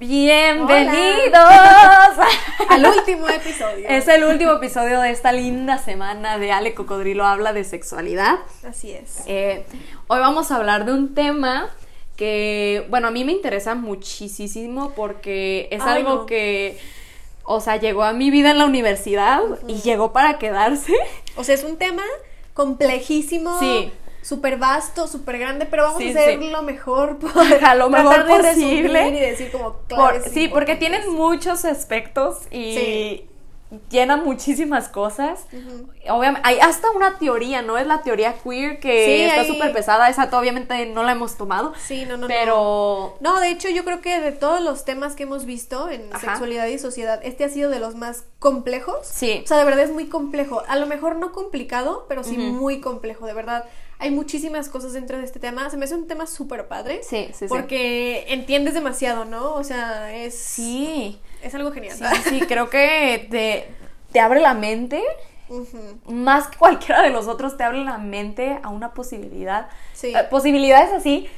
Bienvenidos 0.00 1.36
al 2.70 2.86
último 2.86 3.28
episodio. 3.28 3.86
Es 3.86 4.08
el 4.08 4.24
último 4.24 4.52
episodio 4.52 4.98
de 4.98 5.10
esta 5.10 5.30
linda 5.30 5.76
semana 5.76 6.38
de 6.38 6.52
Ale 6.52 6.72
Cocodrilo 6.72 7.26
habla 7.26 7.52
de 7.52 7.64
sexualidad. 7.64 8.38
Así 8.66 8.92
es. 8.92 9.22
Eh, 9.26 9.66
hoy 10.06 10.18
vamos 10.20 10.50
a 10.50 10.56
hablar 10.56 10.86
de 10.86 10.94
un 10.94 11.14
tema 11.14 11.68
que, 12.16 12.86
bueno, 12.88 13.08
a 13.08 13.10
mí 13.10 13.26
me 13.26 13.32
interesa 13.32 13.74
muchísimo 13.74 14.94
porque 14.96 15.68
es 15.70 15.82
algo 15.82 16.24
que, 16.24 16.78
o 17.44 17.60
sea, 17.60 17.76
llegó 17.76 18.02
a 18.02 18.14
mi 18.14 18.30
vida 18.30 18.52
en 18.52 18.58
la 18.58 18.64
universidad 18.64 19.42
y 19.68 19.82
llegó 19.82 20.14
para 20.14 20.38
quedarse. 20.38 20.94
O 21.36 21.44
sea, 21.44 21.54
es 21.54 21.62
un 21.62 21.76
tema 21.76 22.04
complejísimo. 22.54 23.60
Sí 23.60 23.92
súper 24.22 24.58
vasto, 24.58 25.06
súper 25.06 25.38
grande, 25.38 25.66
pero 25.66 25.84
vamos 25.84 26.02
a 26.02 26.08
hacer 26.08 26.42
lo 26.42 26.62
mejor 26.62 27.18
por 27.20 27.30
a 27.64 27.74
lo 27.74 27.90
mejor 27.90 28.26
posible 28.26 29.08
y 29.08 29.20
decir 29.20 29.50
como 29.50 29.78
claro, 29.88 30.20
sí, 30.30 30.48
porque 30.48 30.76
tienen 30.76 31.12
muchos 31.12 31.64
aspectos 31.64 32.38
y 32.50 33.24
llena 33.88 34.16
muchísimas 34.16 34.88
cosas. 34.88 35.46
Obviamente, 36.08 36.40
hay 36.48 36.58
hasta 36.58 36.90
una 36.90 37.18
teoría, 37.18 37.62
¿no? 37.62 37.78
Es 37.78 37.86
la 37.86 38.02
teoría 38.02 38.34
queer 38.42 38.80
que 38.80 39.26
está 39.26 39.44
súper 39.44 39.72
pesada. 39.72 40.08
Esa 40.08 40.28
obviamente 40.36 40.86
no 40.86 41.02
la 41.04 41.12
hemos 41.12 41.36
tomado. 41.36 41.72
Sí, 41.78 42.04
no, 42.04 42.16
no. 42.16 42.26
Pero. 42.26 43.16
No. 43.20 43.40
de 43.40 43.50
hecho, 43.50 43.68
yo 43.68 43.84
creo 43.84 44.00
que 44.00 44.20
de 44.20 44.32
todos 44.32 44.60
los 44.60 44.84
temas 44.84 45.14
que 45.14 45.22
hemos 45.24 45.44
visto 45.44 45.88
en 45.88 46.10
sexualidad 46.18 46.66
y 46.66 46.78
sociedad, 46.78 47.20
este 47.22 47.44
ha 47.44 47.48
sido 47.48 47.70
de 47.70 47.78
los 47.78 47.94
más 47.94 48.24
complejos. 48.38 49.06
Sí. 49.06 49.42
O 49.44 49.46
sea, 49.46 49.58
de 49.58 49.64
verdad 49.64 49.84
es 49.84 49.92
muy 49.92 50.06
complejo. 50.06 50.62
A 50.66 50.76
lo 50.76 50.86
mejor 50.86 51.16
no 51.16 51.32
complicado, 51.32 52.06
pero 52.08 52.24
sí 52.24 52.36
muy 52.36 52.80
complejo, 52.80 53.26
de 53.26 53.34
verdad. 53.34 53.64
Hay 54.00 54.10
muchísimas 54.10 54.68
cosas 54.70 54.94
dentro 54.94 55.18
de 55.18 55.24
este 55.24 55.38
tema. 55.38 55.68
Se 55.68 55.76
me 55.76 55.84
hace 55.84 55.94
un 55.94 56.08
tema 56.08 56.26
súper 56.26 56.66
padre. 56.68 57.02
Sí, 57.02 57.26
sí, 57.28 57.34
sí. 57.40 57.46
Porque 57.48 58.24
entiendes 58.28 58.72
demasiado, 58.74 59.26
¿no? 59.26 59.54
O 59.54 59.62
sea, 59.62 60.12
es. 60.12 60.34
Sí. 60.34 61.20
Es 61.42 61.54
algo 61.54 61.70
genial. 61.70 61.96
Sí, 61.96 62.22
sí, 62.28 62.40
creo 62.48 62.70
que 62.70 63.28
te, 63.30 63.68
te 64.10 64.20
abre 64.20 64.40
la 64.40 64.54
mente. 64.54 65.02
Más 66.06 66.46
que 66.46 66.56
cualquiera 66.56 67.02
de 67.02 67.10
los 67.10 67.26
otros, 67.26 67.56
te 67.56 67.64
abre 67.64 67.84
la 67.84 67.98
mente 67.98 68.58
a 68.62 68.70
una 68.70 68.94
posibilidad. 68.94 69.68
Sí. 69.92 70.14
Eh, 70.14 70.24
posibilidades 70.30 70.92
así, 70.92 71.28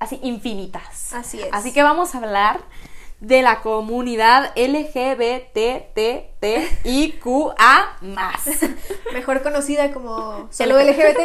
así 0.00 0.18
infinitas. 0.22 1.12
Así 1.12 1.40
es. 1.40 1.48
Así 1.52 1.72
que 1.72 1.82
vamos 1.82 2.14
a 2.14 2.18
hablar 2.18 2.60
de 3.24 3.42
la 3.42 3.60
comunidad 3.62 4.52
LGBTTIQA 4.56 5.46
Mejor 9.14 9.42
conocida 9.42 9.92
como 9.92 10.48
solo 10.50 10.78
LGBT. 10.78 11.18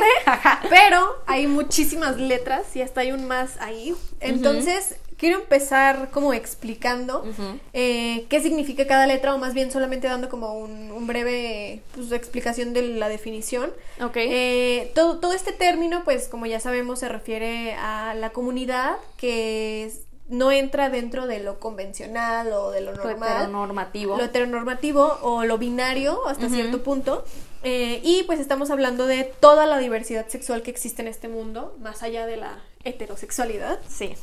pero 0.69 1.21
hay 1.27 1.47
muchísimas 1.47 2.17
letras 2.17 2.75
y 2.75 2.81
hasta 2.81 3.01
hay 3.01 3.11
un 3.11 3.27
más 3.27 3.59
ahí. 3.59 3.93
Entonces, 4.21 4.95
quiero 5.17 5.39
empezar 5.39 6.09
como 6.11 6.33
explicando 6.33 7.25
eh, 7.73 8.25
qué 8.29 8.41
significa 8.41 8.87
cada 8.87 9.05
letra 9.05 9.35
o 9.35 9.37
más 9.37 9.53
bien 9.53 9.69
solamente 9.71 10.07
dando 10.07 10.29
como 10.29 10.53
un, 10.53 11.05
breve 11.05 11.81
pues, 11.93 12.13
explicación 12.13 12.73
de 12.73 12.83
la 12.83 13.09
definición. 13.09 13.71
Ok. 14.01 14.15
Eh, 14.15 14.91
todo, 14.95 15.19
todo 15.19 15.33
este 15.33 15.51
término, 15.51 16.05
pues 16.05 16.29
como 16.29 16.45
ya 16.45 16.61
sabemos, 16.61 16.99
se 16.99 17.09
refiere 17.09 17.73
a 17.73 18.13
la 18.13 18.29
comunidad 18.29 18.95
que 19.17 19.83
es 19.85 20.08
no 20.29 20.51
entra 20.51 20.89
dentro 20.89 21.27
de 21.27 21.39
lo 21.39 21.59
convencional 21.59 22.53
o 22.53 22.71
de 22.71 22.81
lo 22.81 22.93
normal. 22.93 23.19
Lo 23.19 23.35
heteronormativo. 23.35 24.17
Lo 24.17 24.23
heteronormativo 24.23 25.19
o 25.23 25.43
lo 25.43 25.57
binario 25.57 26.27
hasta 26.27 26.49
cierto 26.49 26.83
punto. 26.83 27.25
Eh, 27.63 27.99
y 28.03 28.23
pues 28.23 28.39
estamos 28.39 28.69
hablando 28.69 29.05
de 29.05 29.23
toda 29.23 29.65
la 29.65 29.79
diversidad 29.79 30.27
sexual 30.27 30.61
que 30.61 30.71
existe 30.71 31.01
en 31.01 31.07
este 31.07 31.27
mundo, 31.27 31.75
más 31.79 32.03
allá 32.03 32.25
de 32.25 32.37
la 32.37 32.59
heterosexualidad. 32.83 33.79
Sí. 33.87 34.13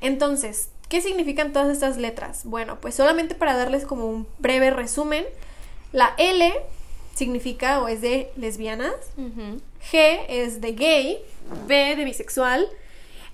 Entonces, 0.00 0.68
¿qué 0.88 1.00
significan 1.00 1.52
todas 1.52 1.68
estas 1.68 1.96
letras? 1.96 2.42
Bueno, 2.44 2.78
pues 2.80 2.94
solamente 2.94 3.34
para 3.34 3.56
darles 3.56 3.84
como 3.84 4.06
un 4.06 4.26
breve 4.38 4.70
resumen, 4.70 5.26
la 5.92 6.14
L 6.16 6.52
significa 7.14 7.80
o 7.80 7.88
es 7.88 8.00
de 8.00 8.30
lesbianas, 8.36 8.94
G 9.92 10.24
es 10.28 10.60
de 10.60 10.72
gay, 10.72 11.18
B 11.66 11.96
de 11.96 12.04
bisexual, 12.04 12.68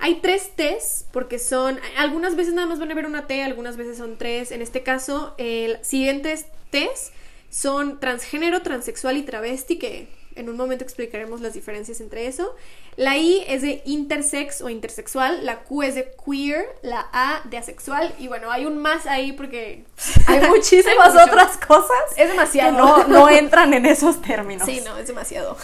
hay 0.00 0.16
tres 0.16 0.50
T's 0.56 1.04
porque 1.12 1.38
son, 1.38 1.78
algunas 1.98 2.34
veces 2.34 2.54
nada 2.54 2.66
más 2.66 2.78
van 2.78 2.90
a 2.90 2.94
ver 2.94 3.06
una 3.06 3.26
T, 3.26 3.42
algunas 3.42 3.76
veces 3.76 3.98
son 3.98 4.16
tres. 4.16 4.50
En 4.50 4.62
este 4.62 4.82
caso, 4.82 5.34
el 5.36 5.78
siguientes 5.84 6.46
T's 6.70 7.12
son 7.50 8.00
transgénero, 8.00 8.62
transexual 8.62 9.18
y 9.18 9.22
travesti, 9.22 9.78
que 9.78 10.08
en 10.36 10.48
un 10.48 10.56
momento 10.56 10.84
explicaremos 10.84 11.40
las 11.40 11.52
diferencias 11.52 12.00
entre 12.00 12.26
eso. 12.26 12.54
La 12.96 13.18
I 13.18 13.44
es 13.46 13.62
de 13.62 13.82
intersex 13.84 14.62
o 14.62 14.70
intersexual, 14.70 15.44
la 15.44 15.60
Q 15.60 15.82
es 15.82 15.94
de 15.94 16.12
queer, 16.24 16.66
la 16.82 17.08
A 17.12 17.42
de 17.44 17.58
asexual 17.58 18.14
y 18.18 18.28
bueno, 18.28 18.50
hay 18.50 18.66
un 18.66 18.78
más 18.78 19.06
ahí 19.06 19.32
porque 19.32 19.84
hay 20.26 20.40
muchísimas 20.48 21.14
otras 21.14 21.58
cosas. 21.58 22.02
Es 22.16 22.30
demasiado. 22.30 22.72
no, 22.72 23.04
no 23.06 23.28
entran 23.30 23.74
en 23.74 23.84
esos 23.84 24.22
términos. 24.22 24.66
Sí, 24.66 24.80
no, 24.84 24.96
es 24.96 25.08
demasiado. 25.08 25.56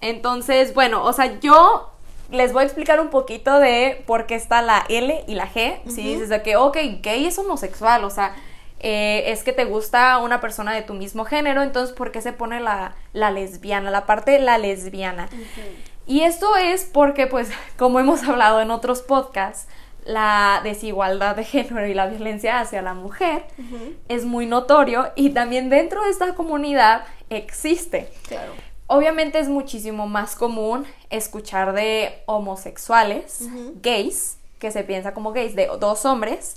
Entonces, 0.00 0.72
bueno, 0.72 1.04
o 1.04 1.12
sea, 1.12 1.40
yo 1.40 1.89
les 2.30 2.52
voy 2.52 2.62
a 2.62 2.66
explicar 2.66 3.00
un 3.00 3.08
poquito 3.08 3.58
de 3.58 4.02
por 4.06 4.26
qué 4.26 4.34
está 4.34 4.62
la 4.62 4.84
L 4.88 5.24
y 5.26 5.34
la 5.34 5.48
G. 5.48 5.80
Si 5.88 6.02
dices 6.02 6.28
de 6.28 6.42
que, 6.42 6.56
ok, 6.56 6.76
gay 7.02 7.26
es 7.26 7.38
homosexual, 7.38 8.04
o 8.04 8.10
sea, 8.10 8.34
eh, 8.78 9.24
es 9.26 9.42
que 9.42 9.52
te 9.52 9.64
gusta 9.64 10.18
una 10.18 10.40
persona 10.40 10.72
de 10.72 10.82
tu 10.82 10.94
mismo 10.94 11.24
género, 11.24 11.62
entonces, 11.62 11.94
¿por 11.94 12.12
qué 12.12 12.20
se 12.20 12.32
pone 12.32 12.60
la, 12.60 12.94
lesbiana, 13.12 13.90
la 13.90 14.06
parte 14.06 14.30
de 14.32 14.38
la 14.38 14.58
lesbiana? 14.58 15.28
Y 16.06 16.22
esto 16.22 16.56
es 16.56 16.84
porque, 16.84 17.26
pues, 17.26 17.50
como 17.76 18.00
hemos 18.00 18.22
hablado 18.22 18.60
en 18.60 18.70
otros 18.70 19.02
podcasts, 19.02 19.68
la 20.06 20.60
desigualdad 20.64 21.36
de 21.36 21.44
género 21.44 21.86
y 21.86 21.94
la 21.94 22.06
violencia 22.06 22.60
hacia 22.60 22.80
la 22.80 22.94
mujer 22.94 23.44
es 24.08 24.24
muy 24.24 24.46
notorio 24.46 25.12
y 25.14 25.30
también 25.30 25.68
dentro 25.68 26.02
de 26.04 26.10
esta 26.10 26.34
comunidad 26.34 27.04
existe. 27.28 28.10
Claro. 28.26 28.52
Obviamente 28.92 29.38
es 29.38 29.48
muchísimo 29.48 30.08
más 30.08 30.34
común 30.34 30.84
escuchar 31.10 31.74
de 31.74 32.24
homosexuales, 32.26 33.48
gays, 33.80 34.36
que 34.58 34.72
se 34.72 34.82
piensa 34.82 35.14
como 35.14 35.32
gays, 35.32 35.54
de 35.54 35.68
dos 35.78 36.04
hombres, 36.04 36.56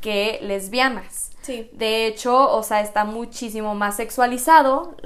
que 0.00 0.38
lesbianas. 0.40 1.32
Sí. 1.42 1.68
De 1.74 2.06
hecho, 2.06 2.50
o 2.50 2.62
sea, 2.62 2.80
está 2.80 3.04
muchísimo 3.04 3.74
más 3.74 3.96
sexualizado 3.96 4.96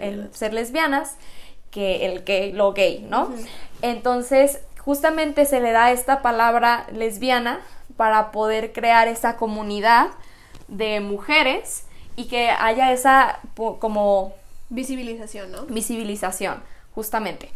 el 0.00 0.30
ser 0.32 0.54
lesbianas 0.54 1.16
que 1.70 2.06
el 2.06 2.24
que 2.24 2.54
lo 2.54 2.72
gay, 2.72 3.06
¿no? 3.10 3.30
Entonces, 3.82 4.60
justamente 4.78 5.44
se 5.44 5.60
le 5.60 5.72
da 5.72 5.90
esta 5.90 6.22
palabra 6.22 6.86
lesbiana 6.94 7.60
para 7.98 8.30
poder 8.30 8.72
crear 8.72 9.08
esa 9.08 9.36
comunidad 9.36 10.08
de 10.68 11.00
mujeres 11.00 11.84
y 12.16 12.28
que 12.28 12.48
haya 12.48 12.92
esa 12.92 13.40
como 13.78 14.32
Visibilización, 14.72 15.52
¿no? 15.52 15.66
Visibilización, 15.66 16.62
justamente. 16.94 17.50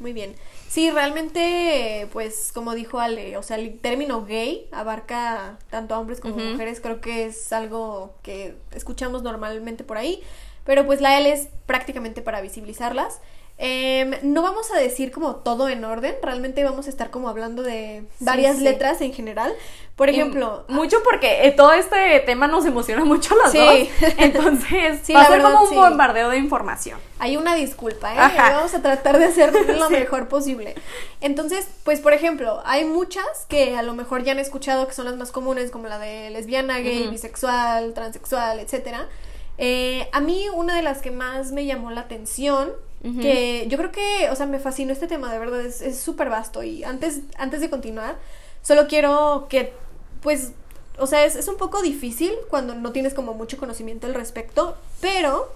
Muy 0.00 0.12
bien. 0.12 0.34
Sí, 0.68 0.90
realmente, 0.90 2.08
pues 2.12 2.50
como 2.52 2.74
dijo 2.74 3.00
Ale, 3.00 3.38
o 3.38 3.42
sea, 3.42 3.56
el 3.56 3.78
término 3.78 4.26
gay 4.26 4.68
abarca 4.70 5.58
tanto 5.70 5.94
a 5.94 5.98
hombres 5.98 6.20
como 6.20 6.34
a 6.34 6.44
mujeres, 6.50 6.82
creo 6.82 7.00
que 7.00 7.24
es 7.24 7.52
algo 7.54 8.14
que 8.22 8.54
escuchamos 8.72 9.22
normalmente 9.22 9.82
por 9.82 9.96
ahí, 9.96 10.22
pero 10.64 10.84
pues 10.84 11.00
la 11.00 11.18
L 11.18 11.32
es 11.32 11.48
prácticamente 11.64 12.20
para 12.20 12.42
visibilizarlas. 12.42 13.20
Em, 13.64 14.16
no 14.24 14.42
vamos 14.42 14.72
a 14.72 14.76
decir 14.76 15.12
como 15.12 15.36
todo 15.36 15.68
en 15.68 15.84
orden, 15.84 16.16
realmente 16.20 16.64
vamos 16.64 16.88
a 16.88 16.90
estar 16.90 17.10
como 17.10 17.28
hablando 17.28 17.62
de 17.62 18.02
varias 18.18 18.58
letras 18.58 19.00
en 19.02 19.12
general. 19.12 19.54
Por 19.94 20.08
ejemplo... 20.08 20.64
mucho 20.66 20.96
porque 21.04 21.46
eh, 21.46 21.52
todo 21.52 21.72
este 21.72 22.18
tema 22.26 22.48
nos 22.48 22.66
emociona 22.66 23.04
mucho 23.04 23.34
a 23.34 23.44
las 23.44 23.52
dos. 23.52 23.88
Entonces 24.18 25.02
va 25.14 25.22
a 25.22 25.28
ser 25.28 25.42
como 25.42 25.62
un 25.62 25.76
bombardeo 25.76 26.30
de 26.30 26.38
información. 26.38 26.98
Hay 27.20 27.36
una 27.36 27.54
disculpa, 27.54 28.12
¿eh? 28.12 28.36
Vamos 28.36 28.74
a 28.74 28.82
tratar 28.82 29.20
de 29.20 29.26
hacer 29.26 29.52
lo 29.78 29.90
mejor 29.90 30.26
posible. 30.26 30.74
Entonces, 31.20 31.68
pues 31.84 32.00
por 32.00 32.14
ejemplo, 32.14 32.62
hay 32.64 32.84
muchas 32.84 33.46
que 33.48 33.76
a 33.76 33.82
lo 33.82 33.94
mejor 33.94 34.24
ya 34.24 34.32
han 34.32 34.40
escuchado 34.40 34.88
que 34.88 34.92
son 34.92 35.04
las 35.04 35.16
más 35.16 35.30
comunes, 35.30 35.70
como 35.70 35.86
la 35.86 36.00
de 36.00 36.30
lesbiana, 36.30 36.80
gay, 36.80 37.06
bisexual, 37.06 37.94
transexual, 37.94 38.58
etcétera. 38.58 39.06
Eh, 39.56 40.08
a 40.10 40.18
mí 40.18 40.48
una 40.52 40.74
de 40.74 40.82
las 40.82 41.00
que 41.00 41.12
más 41.12 41.52
me 41.52 41.64
llamó 41.64 41.92
la 41.92 42.00
atención 42.00 42.72
que 43.02 43.66
yo 43.68 43.78
creo 43.78 43.90
que, 43.90 44.30
o 44.30 44.36
sea, 44.36 44.46
me 44.46 44.60
fascinó 44.60 44.92
este 44.92 45.08
tema, 45.08 45.32
de 45.32 45.38
verdad, 45.38 45.60
es 45.60 45.98
súper 45.98 46.28
vasto. 46.28 46.62
Y 46.62 46.84
antes, 46.84 47.20
antes 47.36 47.60
de 47.60 47.68
continuar, 47.68 48.16
solo 48.62 48.86
quiero 48.86 49.46
que, 49.48 49.72
pues, 50.20 50.52
o 50.98 51.06
sea, 51.06 51.24
es, 51.24 51.36
es, 51.36 51.48
un 51.48 51.56
poco 51.56 51.82
difícil 51.82 52.32
cuando 52.48 52.74
no 52.74 52.92
tienes 52.92 53.14
como 53.14 53.34
mucho 53.34 53.56
conocimiento 53.56 54.06
al 54.06 54.14
respecto, 54.14 54.76
pero 55.00 55.52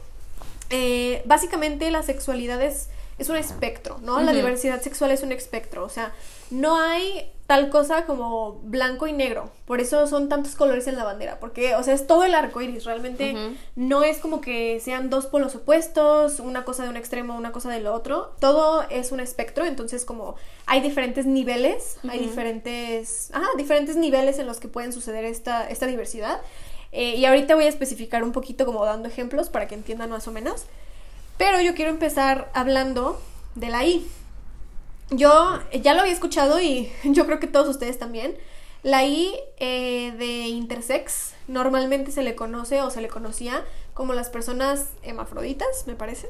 eh, 0.70 1.22
básicamente 1.24 1.90
la 1.90 2.02
sexualidad 2.02 2.60
es, 2.62 2.88
es 3.18 3.28
un 3.28 3.36
espectro, 3.36 3.98
¿no? 4.02 4.20
La 4.20 4.32
diversidad 4.32 4.80
sexual 4.82 5.10
es 5.10 5.22
un 5.22 5.32
espectro, 5.32 5.84
o 5.84 5.88
sea, 5.88 6.12
no 6.50 6.78
hay 6.78 7.30
tal 7.46 7.70
cosa 7.70 8.06
como 8.06 8.60
blanco 8.64 9.06
y 9.06 9.12
negro. 9.12 9.50
Por 9.66 9.80
eso 9.80 10.06
son 10.06 10.28
tantos 10.28 10.56
colores 10.56 10.86
en 10.86 10.96
la 10.96 11.04
bandera, 11.04 11.38
porque, 11.38 11.76
o 11.76 11.82
sea, 11.82 11.94
es 11.94 12.06
todo 12.06 12.24
el 12.24 12.34
arco 12.34 12.60
iris. 12.60 12.84
Realmente 12.84 13.34
no 13.76 14.02
es 14.02 14.18
como 14.18 14.40
que 14.40 14.80
sean 14.80 15.10
dos 15.10 15.26
polos 15.26 15.54
opuestos, 15.54 16.40
una 16.40 16.64
cosa 16.64 16.82
de 16.82 16.90
un 16.90 16.96
extremo, 16.96 17.36
una 17.36 17.52
cosa 17.52 17.70
del 17.70 17.86
otro. 17.86 18.34
Todo 18.40 18.84
es 18.90 19.12
un 19.12 19.20
espectro, 19.20 19.64
entonces, 19.64 20.04
como 20.04 20.34
hay 20.66 20.80
diferentes 20.80 21.24
niveles, 21.24 21.98
hay 22.08 22.18
diferentes, 22.18 23.30
ah, 23.32 23.46
diferentes 23.56 23.96
niveles 23.96 24.38
en 24.38 24.46
los 24.46 24.58
que 24.58 24.68
pueden 24.68 24.92
suceder 24.92 25.24
esta, 25.24 25.68
esta 25.68 25.86
diversidad. 25.86 26.40
Eh, 26.92 27.16
y 27.16 27.24
ahorita 27.26 27.54
voy 27.54 27.64
a 27.64 27.68
especificar 27.68 28.24
un 28.24 28.32
poquito, 28.32 28.66
como 28.66 28.84
dando 28.84 29.08
ejemplos 29.08 29.50
para 29.50 29.68
que 29.68 29.74
entiendan 29.74 30.10
más 30.10 30.26
o 30.26 30.32
menos. 30.32 30.66
Pero 31.38 31.60
yo 31.60 31.74
quiero 31.74 31.90
empezar 31.90 32.50
hablando 32.54 33.20
de 33.54 33.68
la 33.68 33.84
I. 33.84 34.06
Yo 35.10 35.60
ya 35.82 35.94
lo 35.94 36.00
había 36.00 36.12
escuchado 36.12 36.60
y 36.60 36.90
yo 37.04 37.26
creo 37.26 37.40
que 37.40 37.46
todos 37.46 37.68
ustedes 37.68 37.98
también. 37.98 38.36
La 38.82 39.04
I 39.04 39.34
eh, 39.58 40.14
de 40.16 40.46
intersex 40.46 41.34
normalmente 41.48 42.12
se 42.12 42.22
le 42.22 42.36
conoce 42.36 42.82
o 42.82 42.90
se 42.90 43.00
le 43.00 43.08
conocía 43.08 43.64
como 43.94 44.12
las 44.12 44.28
personas 44.28 44.90
hemafroditas, 45.02 45.86
me 45.86 45.94
parece. 45.94 46.28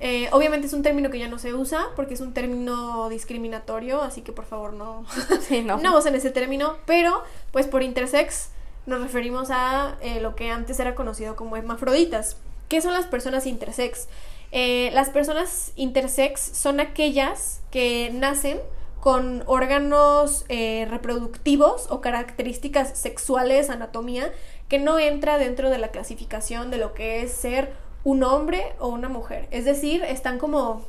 Eh, 0.00 0.28
obviamente 0.32 0.66
es 0.66 0.72
un 0.72 0.82
término 0.82 1.10
que 1.10 1.18
ya 1.18 1.28
no 1.28 1.38
se 1.38 1.52
usa 1.52 1.88
porque 1.94 2.14
es 2.14 2.20
un 2.20 2.32
término 2.32 3.08
discriminatorio, 3.10 4.02
así 4.02 4.22
que 4.22 4.32
por 4.32 4.46
favor 4.46 4.72
no, 4.72 5.04
no. 5.64 5.76
no 5.82 5.98
usen 5.98 6.14
ese 6.14 6.30
término, 6.30 6.78
pero 6.86 7.22
pues 7.52 7.66
por 7.66 7.82
intersex 7.82 8.48
nos 8.86 9.00
referimos 9.00 9.50
a 9.50 9.96
eh, 10.00 10.20
lo 10.20 10.34
que 10.34 10.50
antes 10.50 10.80
era 10.80 10.94
conocido 10.94 11.36
como 11.36 11.56
hemafroditas. 11.56 12.36
¿Qué 12.68 12.80
son 12.80 12.94
las 12.94 13.06
personas 13.06 13.46
intersex? 13.46 14.08
Eh, 14.52 14.90
las 14.92 15.08
personas 15.08 15.72
intersex 15.76 16.40
son 16.40 16.78
aquellas 16.78 17.62
que 17.70 18.10
nacen 18.12 18.60
con 19.00 19.42
órganos 19.46 20.44
eh, 20.48 20.86
reproductivos 20.88 21.90
o 21.90 22.00
características 22.00 22.96
sexuales, 22.96 23.70
anatomía, 23.70 24.30
que 24.68 24.78
no 24.78 24.98
entra 24.98 25.38
dentro 25.38 25.70
de 25.70 25.78
la 25.78 25.88
clasificación 25.88 26.70
de 26.70 26.76
lo 26.76 26.94
que 26.94 27.22
es 27.22 27.32
ser 27.32 27.72
un 28.04 28.22
hombre 28.22 28.74
o 28.78 28.88
una 28.88 29.08
mujer. 29.08 29.48
Es 29.50 29.64
decir, 29.64 30.04
están 30.04 30.38
como 30.38 30.84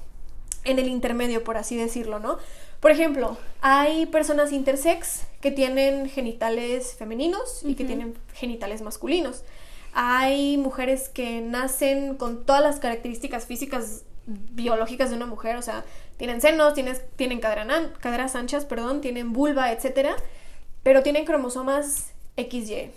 en 0.64 0.78
el 0.78 0.88
intermedio, 0.88 1.44
por 1.44 1.58
así 1.58 1.76
decirlo, 1.76 2.20
¿no? 2.20 2.38
Por 2.80 2.92
ejemplo, 2.92 3.38
hay 3.62 4.06
personas 4.06 4.52
intersex 4.52 5.26
que 5.42 5.52
tienen 5.52 6.10
genitales 6.10 6.96
femeninos 6.96 7.62
y 7.64 7.76
que 7.76 7.86
tienen 7.86 8.16
genitales 8.34 8.82
masculinos. 8.82 9.44
Hay 9.94 10.58
mujeres 10.58 11.10
que 11.10 11.42
nacen 11.42 12.16
con 12.16 12.46
todas 12.46 12.62
las 12.62 12.80
características 12.80 13.46
físicas 13.46 14.04
biológicas 14.26 15.10
de 15.10 15.16
una 15.16 15.26
mujer, 15.26 15.58
o 15.58 15.62
sea, 15.62 15.84
tienen 16.18 16.42
senos, 16.42 16.74
tienen 17.16 17.40
caderas 17.40 18.36
anchas, 18.36 18.66
perdón, 18.66 19.02
tienen 19.02 19.34
vulva, 19.34 19.72
etcétera, 19.72 20.16
pero 20.82 21.04
tienen 21.04 21.26
cromosomas 21.26 22.12
XY. 22.38 22.92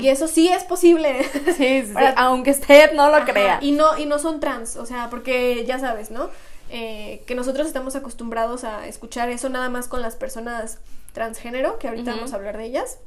Y 0.00 0.08
eso 0.08 0.26
sí 0.26 0.48
es 0.48 0.64
posible. 0.64 1.24
Sí, 1.56 1.84
aunque 2.16 2.50
usted 2.50 2.92
no 2.92 3.08
lo 3.10 3.24
crea. 3.24 3.58
Y 3.60 3.72
no, 3.72 3.96
y 3.98 4.06
no 4.06 4.18
son 4.18 4.40
trans, 4.40 4.76
o 4.76 4.86
sea, 4.86 5.10
porque 5.10 5.64
ya 5.64 5.78
sabes, 5.78 6.10
¿no? 6.10 6.28
Eh, 6.70 7.22
que 7.26 7.34
nosotros 7.34 7.66
estamos 7.66 7.96
acostumbrados 7.96 8.64
a 8.64 8.86
escuchar 8.86 9.28
eso 9.28 9.48
nada 9.48 9.68
más 9.68 9.88
con 9.88 10.02
las 10.02 10.16
personas 10.16 10.78
transgénero, 11.12 11.78
que 11.78 11.88
ahorita 11.88 12.12
vamos 12.12 12.32
a 12.32 12.36
hablar 12.36 12.56
de 12.56 12.66
ellas. 12.66 12.98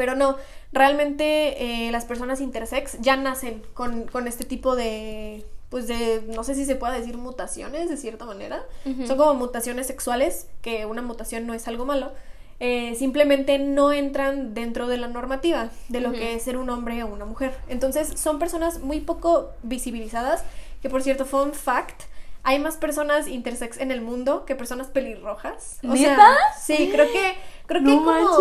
Pero 0.00 0.14
no, 0.14 0.38
realmente 0.72 1.86
eh, 1.86 1.90
las 1.90 2.06
personas 2.06 2.40
intersex 2.40 2.98
ya 3.02 3.18
nacen 3.18 3.60
con, 3.74 4.08
este 4.26 4.46
tipo 4.46 4.74
de, 4.74 5.44
pues 5.68 5.88
de, 5.88 6.22
no 6.34 6.42
sé 6.42 6.54
si 6.54 6.64
se 6.64 6.74
puede 6.74 6.98
decir 6.98 7.18
mutaciones 7.18 7.90
de 7.90 7.98
cierta 7.98 8.24
manera. 8.24 8.64
Son 9.06 9.18
como 9.18 9.34
mutaciones 9.34 9.86
sexuales, 9.86 10.46
que 10.62 10.86
una 10.86 11.02
mutación 11.02 11.46
no 11.46 11.52
es 11.52 11.68
algo 11.68 11.84
malo. 11.84 12.12
Eh, 12.60 12.94
simplemente 12.94 13.58
no 13.58 13.92
entran 13.92 14.54
dentro 14.54 14.86
de 14.86 14.96
la 14.96 15.08
normativa 15.08 15.68
de 15.90 16.00
lo 16.00 16.12
que 16.12 16.34
es 16.34 16.44
ser 16.44 16.56
un 16.56 16.70
hombre 16.70 17.02
o 17.02 17.06
una 17.06 17.26
mujer. 17.26 17.52
Entonces 17.68 18.18
son 18.18 18.38
personas 18.38 18.78
muy 18.78 19.00
poco 19.00 19.50
visibilizadas, 19.62 20.44
que 20.80 20.88
por 20.88 21.02
cierto, 21.02 21.26
fun 21.26 21.52
fact, 21.52 22.04
hay 22.42 22.58
más 22.58 22.78
personas 22.78 23.28
intersex 23.28 23.76
en 23.76 23.90
el 23.90 24.00
mundo 24.00 24.46
que 24.46 24.54
personas 24.54 24.86
pelirrojas. 24.86 25.78
O 25.84 25.88
¿Neta? 25.88 26.38
sí, 26.58 26.88
creo 26.90 27.12
que 27.12 27.34
creo 27.66 27.84
que 27.84 27.90
como 27.90 28.36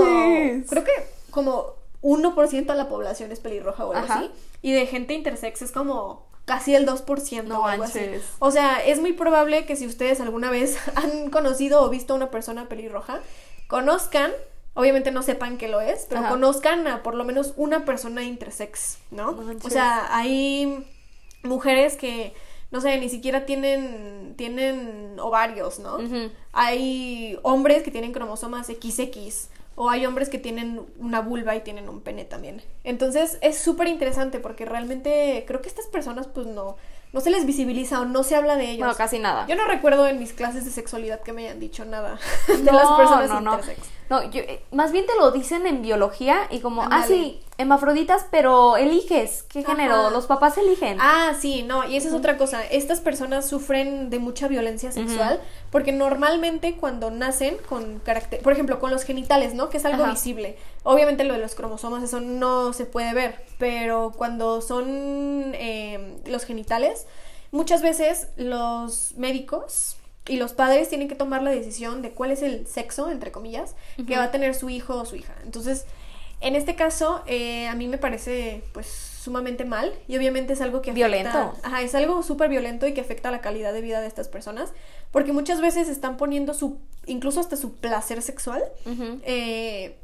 creo 0.70 0.84
que 0.86 1.19
como 1.30 1.76
1% 2.02 2.66
de 2.66 2.76
la 2.76 2.88
población 2.88 3.32
es 3.32 3.40
pelirroja 3.40 3.86
o 3.86 3.94
algo 3.94 4.12
así 4.12 4.32
y 4.62 4.72
de 4.72 4.86
gente 4.86 5.14
intersex 5.14 5.62
es 5.62 5.72
como 5.72 6.28
casi 6.46 6.74
el 6.74 6.88
2% 6.88 7.44
no 7.44 7.62
o 7.62 7.66
algo 7.66 7.84
así. 7.84 8.00
O 8.40 8.52
sea, 8.52 8.84
es 8.84 9.00
muy 9.00 9.14
probable 9.14 9.66
que 9.66 9.76
si 9.76 9.86
ustedes 9.86 10.20
alguna 10.20 10.50
vez 10.50 10.78
han 10.96 11.30
conocido 11.30 11.82
o 11.82 11.90
visto 11.90 12.14
a 12.14 12.16
una 12.16 12.32
persona 12.32 12.68
pelirroja, 12.68 13.20
conozcan 13.68 14.32
Obviamente 14.76 15.12
no 15.12 15.24
sepan 15.24 15.58
que 15.58 15.68
lo 15.68 15.82
es, 15.82 16.06
pero 16.08 16.30
conozcan 16.30 16.88
a 16.88 17.04
por 17.04 17.14
lo 17.14 17.26
menos 17.26 17.54
una 17.58 17.84
persona 17.84 18.24
intersex, 18.24 19.00
¿no? 19.12 19.38
o 19.64 19.70
sea, 19.70 20.16
hay 20.16 20.88
mujeres 21.44 21.98
que 21.98 22.34
no 22.72 22.80
sé, 22.82 22.98
ni 23.00 23.10
siquiera 23.10 23.46
tienen, 23.46 24.36
tienen 24.38 25.20
ovarios, 25.20 25.80
¿no? 25.80 25.98
Hay 26.54 27.38
hombres 27.42 27.84
que 27.84 27.92
tienen 27.92 28.14
cromosomas 28.14 28.68
XX 28.68 29.50
o 29.82 29.90
hay 29.90 30.06
hombres 30.06 30.28
que 30.28 30.38
tienen 30.38 30.82
una 31.00 31.22
vulva 31.22 31.56
y 31.56 31.62
tienen 31.62 31.88
un 31.88 32.02
pene 32.02 32.26
también. 32.26 32.62
Entonces 32.84 33.38
es 33.40 33.58
súper 33.58 33.88
interesante 33.88 34.42
porque 34.42 34.66
realmente 34.66 35.46
creo 35.48 35.62
que 35.62 35.70
estas 35.70 35.88
personas 35.88 36.28
pues 36.28 36.48
no, 36.48 36.76
no 37.14 37.22
se 37.22 37.30
les 37.30 37.46
visibiliza 37.46 38.02
o 38.02 38.06
no 38.06 38.24
se 38.24 38.36
habla 38.36 38.58
de 38.58 38.72
ellos. 38.72 38.86
No, 38.86 38.94
casi 38.94 39.20
nada. 39.20 39.48
Yo 39.48 39.56
no 39.56 39.64
recuerdo 39.64 40.06
en 40.06 40.20
mis 40.20 40.34
clases 40.34 40.66
de 40.66 40.72
sexualidad 40.72 41.22
que 41.22 41.32
me 41.32 41.46
hayan 41.46 41.62
dicho 41.62 41.86
nada 41.86 42.20
de 42.50 42.62
las 42.62 42.92
personas 42.92 43.30
no, 43.30 43.54
intersex. 43.54 43.88
No, 44.10 44.30
yo, 44.30 44.42
eh, 44.42 44.62
más 44.74 44.92
bien 44.92 45.06
te 45.06 45.16
lo 45.16 45.32
dicen 45.32 45.66
en 45.66 45.82
biología 45.82 46.42
y 46.50 46.60
como, 46.60 46.82
ah, 46.84 47.06
sí, 47.08 47.40
hemafroditas, 47.60 48.26
pero 48.32 48.78
eliges 48.78 49.44
qué 49.44 49.64
género, 49.66 50.10
los 50.12 50.28
papás 50.28 50.58
eligen. 50.58 50.98
Ah, 51.02 51.34
sí, 51.38 51.62
no, 51.64 51.88
y 51.88 51.98
esa 51.98 52.08
es 52.08 52.14
otra 52.14 52.38
cosa. 52.38 52.66
Estas 52.66 53.02
personas 53.02 53.48
sufren 53.48 54.10
de 54.10 54.18
mucha 54.18 54.48
violencia 54.48 54.94
sexual 54.94 55.42
porque 55.70 55.92
normalmente 55.92 56.78
cuando 56.78 57.12
nacen 57.12 57.58
con 57.68 58.00
carácter, 58.00 58.42
por 58.42 58.54
ejemplo, 58.54 58.80
con 58.80 58.92
los 58.92 59.04
genitales, 59.04 59.54
¿no? 59.54 59.70
Que 59.70 59.76
es 59.78 59.86
algo 59.86 60.06
visible. 60.06 60.58
Obviamente 60.84 61.26
lo 61.26 61.34
de 61.34 61.42
los 61.42 61.54
cromosomas, 61.54 62.02
eso 62.02 62.22
no 62.22 62.72
se 62.72 62.86
puede 62.86 63.14
ver, 63.14 63.44
pero 63.58 64.14
cuando 64.16 64.62
son 64.62 65.52
eh, 65.54 66.18
los 66.28 66.46
genitales, 66.46 67.08
muchas 67.52 67.82
veces 67.82 68.30
los 68.38 69.16
médicos 69.18 69.98
y 70.30 70.38
los 70.38 70.54
padres 70.54 70.88
tienen 70.88 71.10
que 71.10 71.16
tomar 71.16 71.44
la 71.44 71.52
decisión 71.52 72.02
de 72.02 72.12
cuál 72.12 72.32
es 72.32 72.42
el 72.42 72.68
sexo, 72.68 73.10
entre 73.10 73.34
comillas, 73.34 73.76
que 74.08 74.16
va 74.16 74.26
a 74.26 74.32
tener 74.32 74.56
su 74.56 74.70
hijo 74.70 74.96
o 74.96 75.06
su 75.06 75.18
hija. 75.18 75.34
Entonces, 75.44 75.86
en 76.42 76.56
este 76.56 76.76
caso, 76.76 77.24
eh, 77.28 77.68
a 77.68 77.76
mí 77.76 77.88
me 77.88 77.98
parece, 77.98 78.64
pues, 78.74 78.88
sumamente 78.88 79.66
mal 79.66 79.94
y 80.08 80.18
obviamente 80.18 80.54
es 80.54 80.62
algo 80.62 80.82
que 80.82 80.92
afecta... 80.92 81.08
Violento. 81.08 81.54
Ajá, 81.64 81.82
es 81.82 81.94
algo 81.94 82.24
súper 82.24 82.50
violento 82.50 82.88
y 82.88 82.94
que 82.94 83.02
afecta 83.02 83.32
la 83.32 83.42
calidad 83.42 83.74
de 83.74 83.82
vida 83.82 84.02
de 84.02 84.08
estas 84.08 84.30
personas 84.30 84.72
porque 85.12 85.34
muchas 85.34 85.60
veces 85.62 85.90
están 85.90 86.18
poniendo 86.18 86.54
su, 86.54 86.80
incluso 87.06 87.40
hasta 87.40 87.58
su 87.58 87.74
placer 87.76 88.22
sexual 88.22 88.64
eh, 89.24 89.98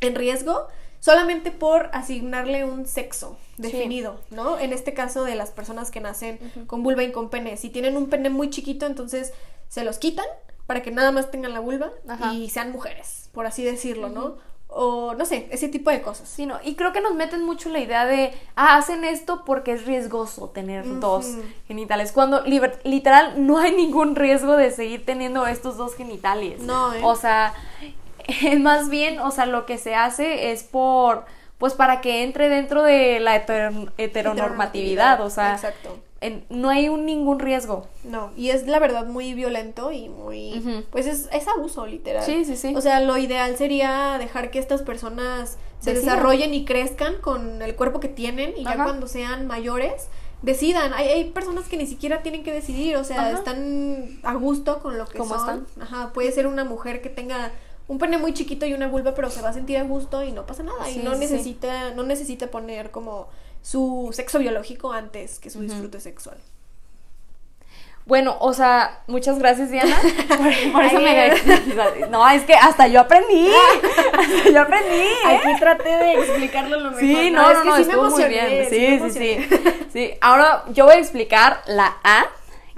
en 0.00 0.14
riesgo 0.14 0.68
solamente 1.00 1.50
por 1.50 1.90
asignarle 1.92 2.64
un 2.64 2.86
sexo 2.86 3.38
definido, 3.58 4.20
¿no? 4.30 4.58
En 4.58 4.72
este 4.72 4.94
caso 4.94 5.24
de 5.24 5.34
las 5.34 5.50
personas 5.50 5.90
que 5.90 6.00
nacen 6.00 6.38
con 6.66 6.82
vulva 6.82 7.04
y 7.04 7.12
con 7.12 7.30
pene. 7.30 7.56
Si 7.56 7.70
tienen 7.70 7.96
un 7.96 8.08
pene 8.08 8.30
muy 8.30 8.50
chiquito, 8.50 8.86
entonces 8.86 9.32
se 9.68 9.84
los 9.84 9.98
quitan 9.98 10.26
para 10.66 10.82
que 10.82 10.90
nada 10.90 11.12
más 11.12 11.30
tengan 11.30 11.52
la 11.52 11.60
vulva 11.60 11.92
y 12.32 12.48
sean 12.50 12.72
mujeres, 12.72 13.28
por 13.32 13.46
así 13.46 13.62
decirlo, 13.62 14.08
¿no? 14.08 14.38
O 14.68 15.14
no 15.14 15.24
sé, 15.24 15.48
ese 15.50 15.68
tipo 15.68 15.90
de 15.90 16.02
cosas. 16.02 16.28
Sí, 16.28 16.44
no. 16.44 16.58
Y 16.62 16.74
creo 16.74 16.92
que 16.92 17.00
nos 17.00 17.14
meten 17.14 17.44
mucho 17.44 17.68
la 17.70 17.78
idea 17.78 18.04
de, 18.04 18.32
ah, 18.56 18.76
hacen 18.76 19.04
esto 19.04 19.44
porque 19.44 19.72
es 19.72 19.86
riesgoso 19.86 20.50
tener 20.50 21.00
dos 21.00 21.36
genitales. 21.66 22.12
Cuando 22.12 22.42
literal 22.42 23.46
no 23.46 23.58
hay 23.58 23.72
ningún 23.72 24.16
riesgo 24.16 24.56
de 24.56 24.70
seguir 24.70 25.06
teniendo 25.06 25.46
estos 25.46 25.76
dos 25.76 25.94
genitales. 25.94 26.60
No, 26.60 26.92
¿eh? 26.92 27.00
O 27.02 27.16
sea, 27.16 27.54
más 28.60 28.90
bien, 28.90 29.18
o 29.20 29.30
sea, 29.30 29.46
lo 29.46 29.66
que 29.66 29.78
se 29.78 29.94
hace 29.94 30.52
es 30.52 30.62
por, 30.62 31.24
pues 31.58 31.74
para 31.74 32.00
que 32.00 32.22
entre 32.22 32.48
dentro 32.48 32.82
de 32.82 33.20
la 33.20 33.36
heteronormatividad, 33.36 35.20
o 35.20 35.30
sea, 35.30 35.54
Exacto. 35.54 36.05
No 36.48 36.70
hay 36.70 36.88
un, 36.88 37.04
ningún 37.04 37.38
riesgo. 37.38 37.86
No, 38.04 38.32
y 38.36 38.50
es 38.50 38.66
la 38.66 38.78
verdad 38.78 39.06
muy 39.06 39.34
violento 39.34 39.92
y 39.92 40.08
muy, 40.08 40.84
pues 40.90 41.06
es, 41.06 41.28
es, 41.32 41.46
abuso 41.48 41.86
literal. 41.86 42.24
Sí, 42.24 42.44
sí, 42.44 42.56
sí. 42.56 42.74
O 42.74 42.80
sea, 42.80 43.00
lo 43.00 43.16
ideal 43.18 43.56
sería 43.56 44.16
dejar 44.18 44.50
que 44.50 44.58
estas 44.58 44.82
personas 44.82 45.58
se 45.80 45.94
desarrollen 45.94 46.54
y 46.54 46.64
crezcan 46.64 47.16
con 47.20 47.60
el 47.62 47.76
cuerpo 47.76 48.00
que 48.00 48.08
tienen 48.08 48.54
y 48.56 48.64
ya 48.64 48.76
cuando 48.76 49.06
sean 49.08 49.46
mayores 49.46 50.08
decidan. 50.42 50.94
Hay, 50.94 51.08
hay 51.08 51.30
personas 51.30 51.66
que 51.66 51.76
ni 51.76 51.86
siquiera 51.86 52.22
tienen 52.22 52.42
que 52.42 52.52
decidir, 52.52 52.96
o 52.96 53.04
sea, 53.04 53.32
están 53.32 54.18
a 54.22 54.34
gusto 54.34 54.80
con 54.80 54.96
lo 54.98 55.06
que 55.06 55.18
son. 55.18 55.38
Están? 55.38 55.66
Ajá, 55.80 56.12
puede 56.12 56.32
ser 56.32 56.46
una 56.46 56.64
mujer 56.64 57.02
que 57.02 57.10
tenga 57.10 57.52
un 57.88 57.98
pene 57.98 58.18
muy 58.18 58.32
chiquito 58.34 58.66
y 58.66 58.72
una 58.72 58.88
vulva, 58.88 59.14
pero 59.14 59.30
se 59.30 59.42
va 59.42 59.50
a 59.50 59.52
sentir 59.52 59.76
a 59.78 59.84
gusto 59.84 60.24
y 60.24 60.32
no 60.32 60.46
pasa 60.46 60.62
nada. 60.62 60.90
y 60.90 60.98
no 60.98 61.14
necesita, 61.14 61.92
no 61.94 62.02
necesita 62.02 62.50
poner 62.50 62.90
como 62.90 63.28
su 63.66 64.10
sexo 64.12 64.38
biológico 64.38 64.92
antes 64.92 65.40
que 65.40 65.50
su 65.50 65.60
disfrute 65.60 65.98
sexual. 65.98 66.36
Bueno, 68.04 68.36
o 68.38 68.52
sea, 68.52 69.02
muchas 69.08 69.40
gracias, 69.40 69.72
Diana. 69.72 69.96
Por, 70.28 70.72
por 70.72 70.84
eso 70.84 71.00
me. 71.00 72.06
No, 72.08 72.28
es 72.28 72.44
que 72.44 72.54
hasta 72.54 72.86
yo 72.86 73.00
aprendí. 73.00 73.50
Hasta 74.12 74.50
yo 74.52 74.62
aprendí. 74.62 75.00
¿eh? 75.00 75.16
Aquí 75.26 75.58
traté 75.58 75.88
de 75.88 76.12
explicarlo 76.14 76.78
lo 76.78 76.90
mejor. 76.92 77.00
Sí, 77.00 77.30
no, 77.32 77.52
no, 77.52 77.64
no, 77.64 77.76
estuvo 77.76 78.08
muy 78.08 78.24
bien. 78.26 78.70
Sí, 78.70 79.00
sí, 79.00 79.10
sí, 79.10 79.48
sí. 79.92 80.14
Ahora 80.20 80.62
yo 80.68 80.84
voy 80.84 80.94
a 80.94 80.98
explicar 80.98 81.62
la 81.66 81.96
A, 82.04 82.26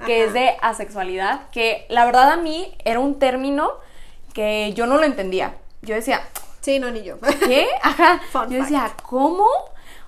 que 0.07 0.23
es 0.23 0.33
de 0.33 0.57
asexualidad, 0.59 1.51
que 1.51 1.85
la 1.89 2.05
verdad 2.05 2.31
a 2.31 2.37
mí 2.37 2.75
era 2.83 2.99
un 2.99 3.19
término 3.19 3.73
que 4.33 4.73
yo 4.73 4.87
no 4.87 4.97
lo 4.97 5.03
entendía. 5.03 5.53
Yo 5.83 5.93
decía. 5.93 6.27
Sí, 6.61 6.79
no, 6.79 6.89
ni 6.89 7.03
yo. 7.03 7.19
¿Qué? 7.19 7.67
Ajá. 7.83 8.21
yo 8.49 8.57
decía, 8.57 8.91
¿cómo? 9.03 9.45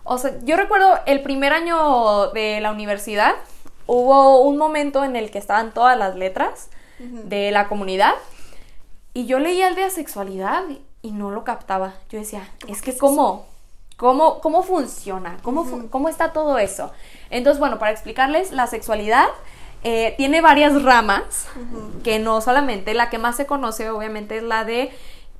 O 0.03 0.17
sea, 0.17 0.31
yo 0.43 0.57
recuerdo 0.57 0.99
el 1.05 1.21
primer 1.21 1.53
año 1.53 2.27
de 2.31 2.59
la 2.61 2.71
universidad 2.71 3.35
hubo 3.87 4.41
un 4.41 4.57
momento 4.57 5.03
en 5.03 5.15
el 5.15 5.31
que 5.31 5.37
estaban 5.37 5.73
todas 5.73 5.97
las 5.97 6.15
letras 6.15 6.69
de 6.99 7.49
la 7.51 7.67
comunidad 7.67 8.13
y 9.13 9.25
yo 9.25 9.39
leía 9.39 9.67
el 9.67 9.75
de 9.75 9.83
asexualidad 9.83 10.63
y 11.01 11.11
no 11.11 11.31
lo 11.31 11.43
captaba. 11.43 11.95
Yo 12.09 12.19
decía, 12.19 12.47
es 12.67 12.81
que 12.81 12.95
cómo, 12.95 13.47
cómo, 13.97 14.39
cómo 14.39 14.63
funciona, 14.63 15.37
¿Cómo, 15.41 15.89
cómo 15.89 16.09
está 16.09 16.31
todo 16.31 16.57
eso. 16.59 16.91
Entonces, 17.29 17.59
bueno, 17.59 17.79
para 17.79 17.91
explicarles, 17.91 18.51
la 18.51 18.67
sexualidad 18.67 19.27
eh, 19.83 20.13
tiene 20.15 20.41
varias 20.41 20.83
ramas, 20.83 21.47
que 22.03 22.19
no 22.19 22.39
solamente 22.41 22.93
la 22.93 23.09
que 23.09 23.17
más 23.17 23.35
se 23.35 23.45
conoce, 23.47 23.89
obviamente, 23.89 24.37
es 24.37 24.43
la 24.43 24.63
de 24.63 24.91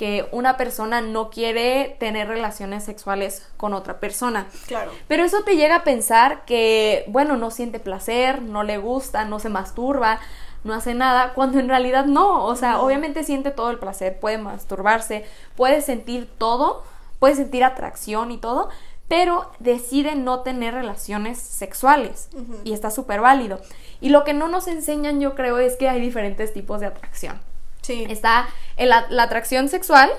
que 0.02 0.28
una 0.32 0.58
persona 0.58 1.00
no 1.00 1.30
quiere 1.30 1.96
tener 2.00 2.28
relaciones 2.28 2.84
sexuales 2.84 3.48
con 3.56 3.76
otra 3.76 4.00
persona. 4.00 4.48
Claro. 4.66 4.90
Pero 5.08 5.24
eso 5.24 5.44
te 5.44 5.56
llega 5.56 5.76
a 5.76 5.84
pensar 5.84 6.44
que, 6.46 7.06
bueno, 7.08 7.38
no 7.38 7.52
siente 7.52 7.80
placer, 7.80 8.42
no 8.42 8.64
le 8.64 8.80
gusta, 8.80 9.26
no 9.26 9.38
se 9.38 9.50
masturba, 9.50 10.20
no 10.64 10.74
hace 10.74 10.96
nada, 10.96 11.34
cuando 11.36 11.60
en 11.60 11.70
realidad 11.70 12.06
no. 12.06 12.46
O 12.46 12.56
sea, 12.56 12.82
obviamente 12.82 13.24
siente 13.24 13.52
todo 13.52 13.70
el 13.70 13.78
placer, 13.78 14.20
puede 14.20 14.40
masturbarse, 14.40 15.24
puede 15.56 15.84
sentir 15.84 16.28
todo, 16.40 16.84
puede 17.20 17.36
sentir 17.36 17.64
atracción 17.64 18.32
y 18.32 18.40
todo, 18.40 18.70
pero 19.08 19.52
decide 19.60 20.16
no 20.16 20.40
tener 20.40 20.74
relaciones 20.74 21.38
sexuales 21.38 22.30
y 22.64 22.74
está 22.74 22.90
súper 22.90 23.22
válido. 23.22 23.62
Y 24.00 24.10
lo 24.10 24.24
que 24.24 24.34
no 24.34 24.48
nos 24.48 24.66
enseñan, 24.66 25.22
yo 25.22 25.36
creo, 25.36 25.60
es 25.60 25.76
que 25.76 25.90
hay 25.90 26.02
diferentes 26.02 26.54
tipos 26.54 26.80
de 26.80 26.88
atracción. 26.88 27.51
Sí. 27.92 28.08
Está 28.10 28.48
la, 28.78 29.06
atracción 29.24 29.70
sexual, 29.70 30.10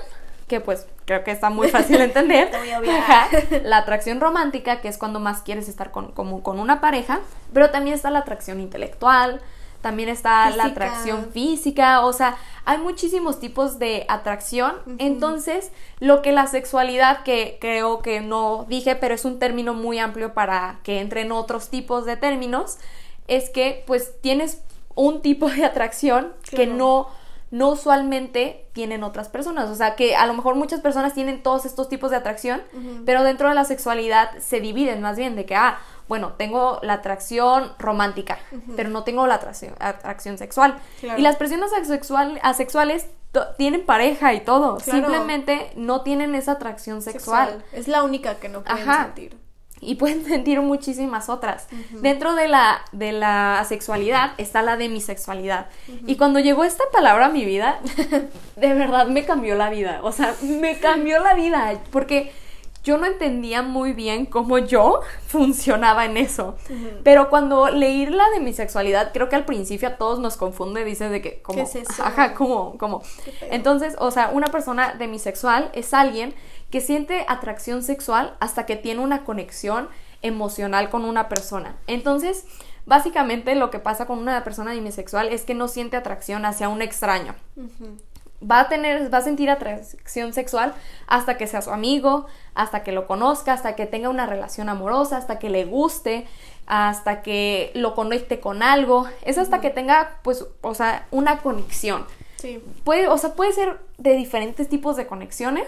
que 0.47 0.59
pues 0.59 0.87
creo 1.05 1.23
que 1.23 1.31
está 1.31 1.49
muy 1.49 1.69
fácil 1.69 1.97
de 1.97 2.05
entender. 2.05 2.51
La 3.63 3.77
atracción 3.77 4.19
romántica, 4.19 4.81
que 4.81 4.87
es 4.87 4.97
cuando 4.97 5.19
más 5.19 5.41
quieres 5.41 5.67
estar 5.67 5.91
con, 5.91 6.11
con 6.11 6.59
una 6.59 6.81
pareja, 6.81 7.19
pero 7.53 7.69
también 7.69 7.95
está 7.95 8.09
la 8.09 8.19
atracción 8.19 8.59
intelectual, 8.59 9.41
también 9.83 10.07
está 10.07 10.49
la 10.51 10.67
atracción 10.67 11.29
física, 11.33 12.05
o 12.05 12.13
sea, 12.13 12.37
hay 12.63 12.77
muchísimos 12.77 13.41
tipos 13.41 13.79
de 13.79 14.05
atracción. 14.07 14.75
Entonces, 14.97 15.73
lo 15.99 16.21
que 16.21 16.31
la 16.31 16.47
sexualidad, 16.47 17.23
que 17.23 17.57
creo 17.59 18.01
que 18.01 18.21
no 18.21 18.65
dije, 18.69 18.95
pero 18.95 19.13
es 19.13 19.25
un 19.25 19.39
término 19.39 19.73
muy 19.73 19.99
amplio 19.99 20.33
para 20.33 20.79
que 20.83 21.01
entren 21.01 21.33
otros 21.33 21.69
tipos 21.69 22.05
de 22.05 22.15
términos, 22.15 22.77
es 23.27 23.49
que 23.49 23.83
pues 23.85 24.21
tienes 24.21 24.61
un 24.95 25.21
tipo 25.21 25.49
de 25.49 25.65
atracción 25.65 26.31
que 26.49 26.65
no 26.65 27.09
no 27.53 27.69
usualmente 27.69 28.65
tienen 28.73 29.03
otras 29.03 29.29
personas. 29.29 29.69
O 29.69 29.75
sea, 29.75 29.95
que 29.95 30.15
a 30.15 30.25
lo 30.25 30.33
mejor 30.33 30.55
muchas 30.55 30.81
personas 30.81 31.13
tienen 31.13 31.43
todos 31.43 31.65
estos 31.65 31.87
tipos 31.87 32.09
de 32.09 32.17
atracción, 32.17 32.63
pero 33.05 33.23
dentro 33.23 33.47
de 33.47 33.53
la 33.53 33.63
sexualidad 33.63 34.31
se 34.39 34.59
dividen 34.59 35.01
más 35.01 35.17
bien 35.17 35.35
de 35.35 35.45
que, 35.45 35.55
ah, 35.55 35.77
bueno, 36.07 36.33
tengo 36.33 36.79
la 36.81 36.93
atracción 36.93 37.73
romántica, 37.77 38.39
pero 38.75 38.89
no 38.89 39.03
tengo 39.03 39.27
la 39.27 39.35
atracción, 39.35 40.39
sexual. 40.39 40.79
Y 41.15 41.21
las 41.21 41.35
personas 41.35 41.69
asexuales 42.41 43.05
tienen 43.59 43.85
pareja 43.85 44.33
y 44.33 44.39
todo, 44.39 44.79
simplemente 44.79 45.73
no 45.75 46.01
tienen 46.01 46.33
esa 46.33 46.53
atracción 46.53 47.03
sexual. 47.03 47.63
Es 47.71 47.87
la 47.87 48.01
única 48.01 48.39
que 48.39 48.49
no 48.49 48.63
pueden 48.63 48.83
sentir 48.83 49.42
y 49.87 49.95
pueden 49.95 50.25
sentir 50.25 50.61
muchísimas 50.61 51.29
otras. 51.29 51.67
Dentro 52.01 52.35
de 52.35 52.47
la, 52.47 52.81
de 52.91 53.11
la 53.11 53.63
sexualidad 53.67 54.31
está 54.37 54.61
la 54.61 54.77
demisexualidad. 54.77 55.67
Y 56.05 56.17
cuando 56.17 56.39
llegó 56.39 56.63
esta 56.63 56.83
palabra 56.91 57.27
a 57.27 57.29
mi 57.29 57.45
vida, 57.45 57.79
de 58.55 58.73
verdad 58.73 59.07
me 59.07 59.25
cambió 59.25 59.55
la 59.55 59.69
vida. 59.69 59.99
O 60.03 60.11
sea, 60.11 60.35
me 60.41 60.79
cambió 60.79 61.19
la 61.19 61.33
vida. 61.33 61.73
Porque 61.91 62.31
yo 62.83 62.97
no 62.97 63.05
entendía 63.05 63.61
muy 63.61 63.93
bien 63.93 64.25
cómo 64.25 64.57
yo 64.57 64.99
funcionaba 65.27 66.05
en 66.05 66.17
eso. 66.17 66.55
Pero 67.03 67.29
cuando 67.29 67.69
leí 67.69 68.05
la 68.05 68.29
de 68.31 68.39
mi 68.39 68.53
sexualidad, 68.53 69.11
creo 69.13 69.29
que 69.29 69.35
al 69.35 69.45
principio 69.45 69.87
a 69.87 69.97
todos 69.97 70.19
nos 70.19 70.35
confunde, 70.35 70.83
dices 70.83 71.09
de 71.09 71.21
que, 71.21 71.41
como, 71.41 71.57
¿Qué 71.57 71.63
es 71.63 71.75
eso? 71.75 72.03
Ajá, 72.03 72.33
como, 72.33 72.77
como. 72.77 73.01
Entonces, 73.49 73.95
o 73.99 74.11
sea, 74.11 74.31
una 74.33 74.47
persona 74.47 74.95
demisexual 74.95 75.69
es 75.73 75.93
alguien 75.93 76.33
que 76.73 76.81
siente 76.81 77.23
atracción 77.27 77.83
sexual 77.83 78.35
hasta 78.39 78.65
que 78.65 78.75
tiene 78.75 78.99
una 78.99 79.25
conexión 79.25 79.89
emocional 80.23 80.89
con 80.89 81.05
una 81.05 81.29
persona. 81.29 81.75
Entonces, 81.85 82.45
básicamente 82.87 83.53
lo 83.53 83.69
que 83.69 83.77
pasa 83.77 84.07
con 84.07 84.17
una 84.17 84.43
persona 84.43 84.71
demisexual 84.71 85.29
es 85.29 85.43
que 85.43 85.53
no 85.53 85.67
siente 85.67 85.97
atracción 85.97 86.45
hacia 86.45 86.69
un 86.69 86.81
extraño. 86.81 87.35
Va 88.41 88.61
a 88.61 88.69
tener, 88.69 89.13
va 89.13 89.19
a 89.19 89.21
sentir 89.21 89.51
atracción 89.51 90.33
sexual 90.33 90.73
hasta 91.05 91.37
que 91.37 91.45
sea 91.45 91.61
su 91.61 91.69
amigo, 91.69 92.25
hasta 92.55 92.81
que 92.81 92.91
lo 92.91 93.05
conozca, 93.05 93.53
hasta 93.53 93.75
que 93.75 93.85
tenga 93.85 94.09
una 94.09 94.25
relación 94.25 94.67
amorosa, 94.67 95.17
hasta 95.17 95.37
que 95.37 95.51
le 95.51 95.65
guste, 95.65 96.25
hasta 96.65 97.21
que 97.21 97.71
lo 97.75 97.93
conecte 97.93 98.39
con 98.39 98.63
algo. 98.63 99.05
Es 99.21 99.37
hasta 99.37 99.61
que 99.61 99.69
tenga, 99.69 100.17
pues, 100.23 100.43
o 100.61 100.73
sea, 100.73 101.05
una 101.11 101.37
conexión. 101.43 102.07
Sí. 102.37 102.63
Puede, 102.83 103.09
o 103.09 103.17
sea, 103.19 103.35
puede 103.35 103.53
ser 103.53 103.79
de 103.99 104.15
diferentes 104.15 104.67
tipos 104.67 104.97
de 104.97 105.05
conexiones, 105.05 105.67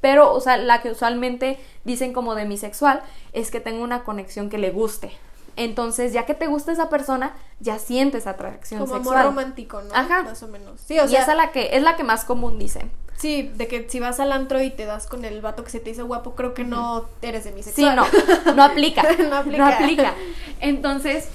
pero, 0.00 0.32
o 0.32 0.40
sea, 0.40 0.56
la 0.56 0.80
que 0.80 0.90
usualmente 0.90 1.58
dicen 1.84 2.12
como 2.12 2.34
demisexual 2.34 3.02
es 3.32 3.50
que 3.50 3.60
tengo 3.60 3.82
una 3.82 4.04
conexión 4.04 4.50
que 4.50 4.58
le 4.58 4.70
guste. 4.70 5.12
Entonces, 5.56 6.12
ya 6.12 6.24
que 6.26 6.34
te 6.34 6.46
gusta 6.46 6.72
esa 6.72 6.88
persona, 6.88 7.34
ya 7.58 7.78
sientes 7.78 8.26
atracción 8.26 8.80
como 8.80 8.94
sexual. 8.94 9.24
Como 9.24 9.30
romántico, 9.30 9.82
¿no? 9.82 9.94
Ajá. 9.94 10.22
Más 10.22 10.42
o 10.42 10.48
menos. 10.48 10.80
Sí, 10.80 10.98
o 10.98 11.06
sea, 11.06 11.22
esa 11.22 11.34
la 11.34 11.52
que, 11.52 11.76
es 11.76 11.82
la 11.82 11.96
que 11.96 12.04
más 12.04 12.24
común 12.24 12.58
dicen. 12.58 12.90
Sí, 13.18 13.52
de 13.54 13.68
que 13.68 13.86
si 13.90 14.00
vas 14.00 14.18
al 14.20 14.32
antro 14.32 14.62
y 14.62 14.70
te 14.70 14.86
das 14.86 15.06
con 15.06 15.26
el 15.26 15.42
vato 15.42 15.62
que 15.62 15.70
se 15.70 15.80
te 15.80 15.90
hizo 15.90 16.06
guapo, 16.06 16.34
creo 16.34 16.54
que 16.54 16.64
no 16.64 17.04
eres 17.20 17.44
demisexual. 17.44 18.06
Sí, 18.10 18.22
no, 18.46 18.54
no 18.54 18.64
aplica. 18.64 19.02
no 19.02 19.36
aplica. 19.36 19.58
No 19.58 19.66
aplica. 19.66 20.14
Entonces, 20.60 21.28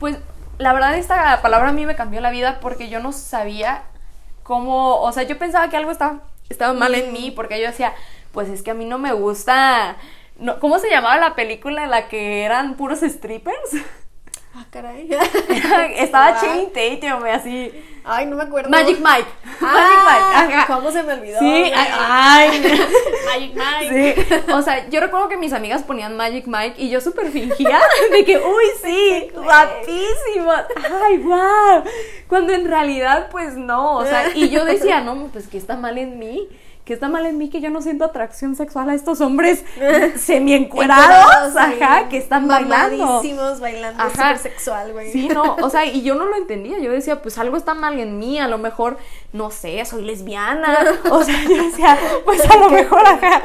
pues, 0.00 0.16
la 0.58 0.72
verdad 0.72 0.96
esta 0.96 1.40
palabra 1.40 1.68
a 1.68 1.72
mí 1.72 1.86
me 1.86 1.94
cambió 1.94 2.20
la 2.20 2.30
vida 2.30 2.58
porque 2.60 2.88
yo 2.88 2.98
no 2.98 3.12
sabía 3.12 3.84
cómo, 4.42 5.00
o 5.00 5.12
sea, 5.12 5.22
yo 5.22 5.38
pensaba 5.38 5.70
que 5.70 5.76
algo 5.76 5.92
estaba 5.92 6.22
estaba 6.48 6.72
mal 6.72 6.94
en 6.94 7.12
mí 7.12 7.30
porque 7.30 7.60
yo 7.60 7.66
decía, 7.66 7.94
pues 8.32 8.48
es 8.48 8.62
que 8.62 8.70
a 8.70 8.74
mí 8.74 8.84
no 8.84 8.98
me 8.98 9.12
gusta... 9.12 9.96
No, 10.38 10.60
¿Cómo 10.60 10.78
se 10.78 10.90
llamaba 10.90 11.16
la 11.18 11.34
película 11.34 11.84
en 11.84 11.90
la 11.90 12.08
que 12.08 12.44
eran 12.44 12.76
puros 12.76 13.00
strippers? 13.00 13.72
Ah, 14.54 14.64
caray. 14.70 15.08
Estaba 15.96 16.40
Channing 16.40 16.70
Tatum 16.72 17.24
así. 17.24 17.72
Ay, 18.04 18.24
no 18.26 18.36
me 18.36 18.44
acuerdo. 18.44 18.70
Magic 18.70 18.98
Mike. 18.98 19.28
Ah, 19.60 20.30
Magic 20.40 20.56
Mike. 20.56 20.64
¿Cómo 20.66 20.90
se 20.90 21.02
me 21.02 21.12
olvidó? 21.12 21.38
Sí, 21.38 21.72
ay, 21.74 22.62
Magic 23.26 23.54
Mike. 23.54 24.26
Sí. 24.28 24.52
O 24.52 24.62
sea, 24.62 24.88
yo 24.88 25.00
recuerdo 25.00 25.28
que 25.28 25.36
mis 25.36 25.52
amigas 25.52 25.82
ponían 25.82 26.16
Magic 26.16 26.46
Mike 26.46 26.76
y 26.78 26.88
yo 26.88 27.00
súper 27.02 27.30
fingía 27.30 27.80
de 28.10 28.24
que, 28.24 28.38
uy, 28.38 28.64
sí, 28.82 29.30
guapísimo. 29.34 30.52
Ay, 31.04 31.18
wow. 31.18 31.84
Cuando 32.28 32.54
en 32.54 32.66
realidad, 32.66 33.28
pues 33.30 33.56
no. 33.56 33.96
O 33.96 34.06
sea, 34.06 34.34
y 34.34 34.48
yo 34.48 34.64
decía, 34.64 35.02
no, 35.02 35.28
pues 35.30 35.46
que 35.46 35.58
está 35.58 35.76
mal 35.76 35.98
en 35.98 36.18
mí 36.18 36.48
que 36.88 36.94
está 36.94 37.10
mal 37.10 37.26
en 37.26 37.36
mí 37.36 37.50
que 37.50 37.60
yo 37.60 37.68
no 37.68 37.82
siento 37.82 38.06
atracción 38.06 38.56
sexual 38.56 38.88
a 38.88 38.94
estos 38.94 39.20
hombres 39.20 39.62
semi 40.16 40.54
encuerados, 40.54 41.54
ajá, 41.54 42.08
que 42.08 42.16
están 42.16 42.48
bailando. 42.48 43.20
bailando, 43.60 44.02
ajá. 44.02 44.38
sexual, 44.38 44.94
güey. 44.94 45.12
Sí, 45.12 45.28
no, 45.28 45.56
o 45.56 45.68
sea, 45.68 45.84
y 45.84 46.00
yo 46.00 46.14
no 46.14 46.24
lo 46.24 46.34
entendía, 46.38 46.78
yo 46.78 46.90
decía, 46.90 47.20
pues 47.20 47.36
algo 47.36 47.58
está 47.58 47.74
mal 47.74 48.00
en 48.00 48.18
mí, 48.18 48.38
a 48.38 48.48
lo 48.48 48.56
mejor, 48.56 48.96
no 49.34 49.50
sé, 49.50 49.84
soy 49.84 50.02
lesbiana, 50.02 50.78
o 51.10 51.22
sea, 51.22 51.44
yo 51.44 51.62
decía, 51.62 51.98
pues 52.24 52.48
a 52.48 52.56
lo 52.56 52.70
mejor, 52.70 53.06
ajá, 53.06 53.42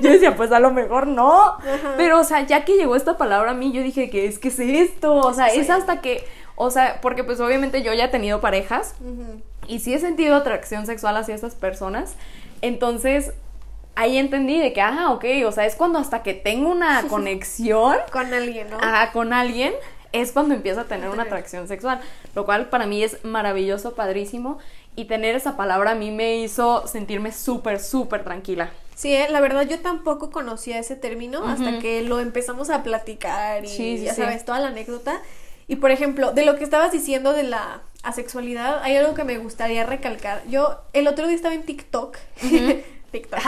yo 0.00 0.10
decía, 0.10 0.34
pues 0.34 0.50
a 0.50 0.58
lo 0.58 0.70
mejor 0.70 1.06
no, 1.06 1.58
pero, 1.98 2.18
o 2.18 2.24
sea, 2.24 2.46
ya 2.46 2.64
que 2.64 2.78
llegó 2.78 2.96
esta 2.96 3.18
palabra 3.18 3.50
a 3.50 3.54
mí, 3.54 3.70
yo 3.70 3.82
dije, 3.82 4.08
¿qué 4.08 4.26
es, 4.26 4.38
que 4.38 4.48
es 4.48 4.58
esto? 4.58 5.14
O 5.14 5.34
sea, 5.34 5.48
es 5.48 5.68
hasta 5.68 6.00
que, 6.00 6.26
o 6.56 6.70
sea, 6.70 7.02
porque 7.02 7.22
pues 7.22 7.38
obviamente 7.40 7.82
yo 7.82 7.92
ya 7.92 8.06
he 8.06 8.08
tenido 8.08 8.40
parejas, 8.40 8.94
y 9.66 9.80
sí 9.80 9.92
he 9.92 9.98
sentido 9.98 10.36
atracción 10.36 10.86
sexual 10.86 11.18
hacia 11.18 11.34
estas 11.34 11.54
personas, 11.54 12.14
entonces, 12.62 13.32
ahí 13.94 14.18
entendí 14.18 14.60
de 14.60 14.72
que, 14.72 14.80
ah, 14.80 15.10
ok, 15.10 15.24
o 15.46 15.52
sea, 15.52 15.66
es 15.66 15.74
cuando 15.74 15.98
hasta 15.98 16.22
que 16.22 16.34
tengo 16.34 16.70
una 16.70 17.02
conexión 17.08 17.96
con 18.12 18.32
alguien, 18.32 18.70
¿no? 18.70 18.78
Ajá, 18.78 19.12
con 19.12 19.32
alguien, 19.32 19.72
es 20.12 20.32
cuando 20.32 20.54
empiezo 20.54 20.80
a 20.80 20.84
tener 20.84 21.10
una 21.10 21.24
atracción 21.24 21.68
sexual, 21.68 22.00
lo 22.34 22.44
cual 22.44 22.68
para 22.68 22.86
mí 22.86 23.02
es 23.02 23.24
maravilloso, 23.24 23.94
padrísimo, 23.94 24.58
y 24.96 25.04
tener 25.04 25.36
esa 25.36 25.56
palabra 25.56 25.92
a 25.92 25.94
mí 25.94 26.10
me 26.10 26.38
hizo 26.38 26.86
sentirme 26.86 27.32
súper, 27.32 27.78
súper 27.80 28.24
tranquila. 28.24 28.70
Sí, 28.96 29.14
¿eh? 29.14 29.28
la 29.30 29.40
verdad 29.40 29.62
yo 29.62 29.78
tampoco 29.78 30.30
conocía 30.30 30.78
ese 30.80 30.96
término 30.96 31.46
hasta 31.46 31.78
que 31.78 32.02
lo 32.02 32.18
empezamos 32.18 32.68
a 32.68 32.82
platicar 32.82 33.64
y 33.64 33.98
ya 33.98 34.12
sabes, 34.12 34.44
toda 34.44 34.58
la 34.58 34.68
anécdota. 34.68 35.22
Y 35.68 35.76
por 35.76 35.90
ejemplo, 35.90 36.32
de 36.32 36.44
lo 36.44 36.56
que 36.56 36.64
estabas 36.64 36.90
diciendo 36.92 37.32
de 37.32 37.44
la 37.44 37.82
asexualidad, 38.02 38.82
hay 38.82 38.96
algo 38.96 39.14
que 39.14 39.24
me 39.24 39.36
gustaría 39.38 39.84
recalcar. 39.84 40.42
Yo 40.48 40.80
el 40.94 41.06
otro 41.06 41.26
día 41.26 41.36
estaba 41.36 41.54
en 41.54 41.62
TikTok. 41.62 42.16
TikTok. 43.12 43.40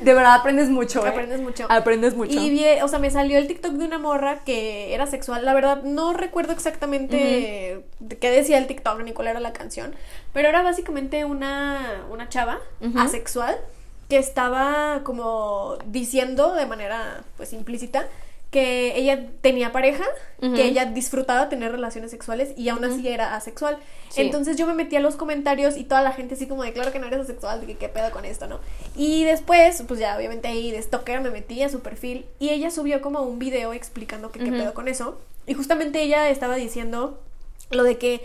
De 0.00 0.14
verdad 0.14 0.34
aprendes 0.34 0.70
mucho, 0.70 1.04
¿eh? 1.04 1.10
Aprendes 1.10 1.40
mucho. 1.40 1.66
Aprendes 1.68 2.14
mucho. 2.14 2.38
Y 2.38 2.50
vi, 2.50 2.64
o 2.82 2.88
sea, 2.88 2.98
me 2.98 3.10
salió 3.10 3.38
el 3.38 3.46
TikTok 3.46 3.72
de 3.72 3.84
una 3.84 3.98
morra 3.98 4.40
que 4.44 4.94
era 4.94 5.06
sexual. 5.06 5.44
La 5.44 5.54
verdad, 5.54 5.82
no 5.82 6.12
recuerdo 6.12 6.52
exactamente 6.52 7.84
qué 8.20 8.30
decía 8.30 8.58
el 8.58 8.66
TikTok 8.66 9.02
ni 9.02 9.12
cuál 9.12 9.28
era 9.28 9.40
la 9.40 9.52
canción. 9.52 9.94
Pero 10.32 10.48
era 10.48 10.62
básicamente 10.62 11.24
una, 11.24 12.04
una 12.10 12.28
chava 12.28 12.60
asexual 12.96 13.56
que 14.08 14.18
estaba 14.18 15.00
como 15.04 15.78
diciendo 15.86 16.54
de 16.54 16.66
manera 16.66 17.22
pues 17.36 17.52
implícita 17.52 18.06
que 18.52 18.98
ella 18.98 19.28
tenía 19.40 19.72
pareja, 19.72 20.04
que 20.38 20.66
ella 20.66 20.84
disfrutaba 20.84 21.48
tener 21.48 21.72
relaciones 21.72 22.10
sexuales 22.10 22.52
y 22.54 22.68
aún 22.68 22.84
así 22.84 23.08
era 23.08 23.34
asexual. 23.34 23.78
Entonces 24.14 24.58
yo 24.58 24.66
me 24.66 24.74
metí 24.74 24.94
a 24.94 25.00
los 25.00 25.16
comentarios 25.16 25.78
y 25.78 25.84
toda 25.84 26.02
la 26.02 26.12
gente 26.12 26.34
así 26.34 26.46
como 26.46 26.62
de 26.62 26.74
claro 26.74 26.92
que 26.92 26.98
no 26.98 27.06
eres 27.06 27.20
asexual, 27.20 27.62
de 27.62 27.66
que 27.66 27.76
qué 27.76 27.88
pedo 27.88 28.10
con 28.10 28.26
esto, 28.26 28.46
¿no? 28.48 28.60
Y 28.94 29.24
después, 29.24 29.82
pues 29.88 29.98
ya 29.98 30.18
obviamente 30.18 30.48
ahí 30.48 30.70
de 30.70 30.82
stalker 30.82 31.22
me 31.22 31.30
metí 31.30 31.62
a 31.62 31.70
su 31.70 31.80
perfil 31.80 32.26
y 32.38 32.50
ella 32.50 32.70
subió 32.70 33.00
como 33.00 33.22
un 33.22 33.38
video 33.38 33.72
explicando 33.72 34.30
que 34.30 34.40
qué 34.40 34.52
pedo 34.52 34.74
con 34.74 34.86
eso. 34.86 35.18
Y 35.46 35.54
justamente 35.54 36.02
ella 36.02 36.28
estaba 36.28 36.56
diciendo 36.56 37.18
lo 37.70 37.84
de 37.84 37.96
que 37.96 38.20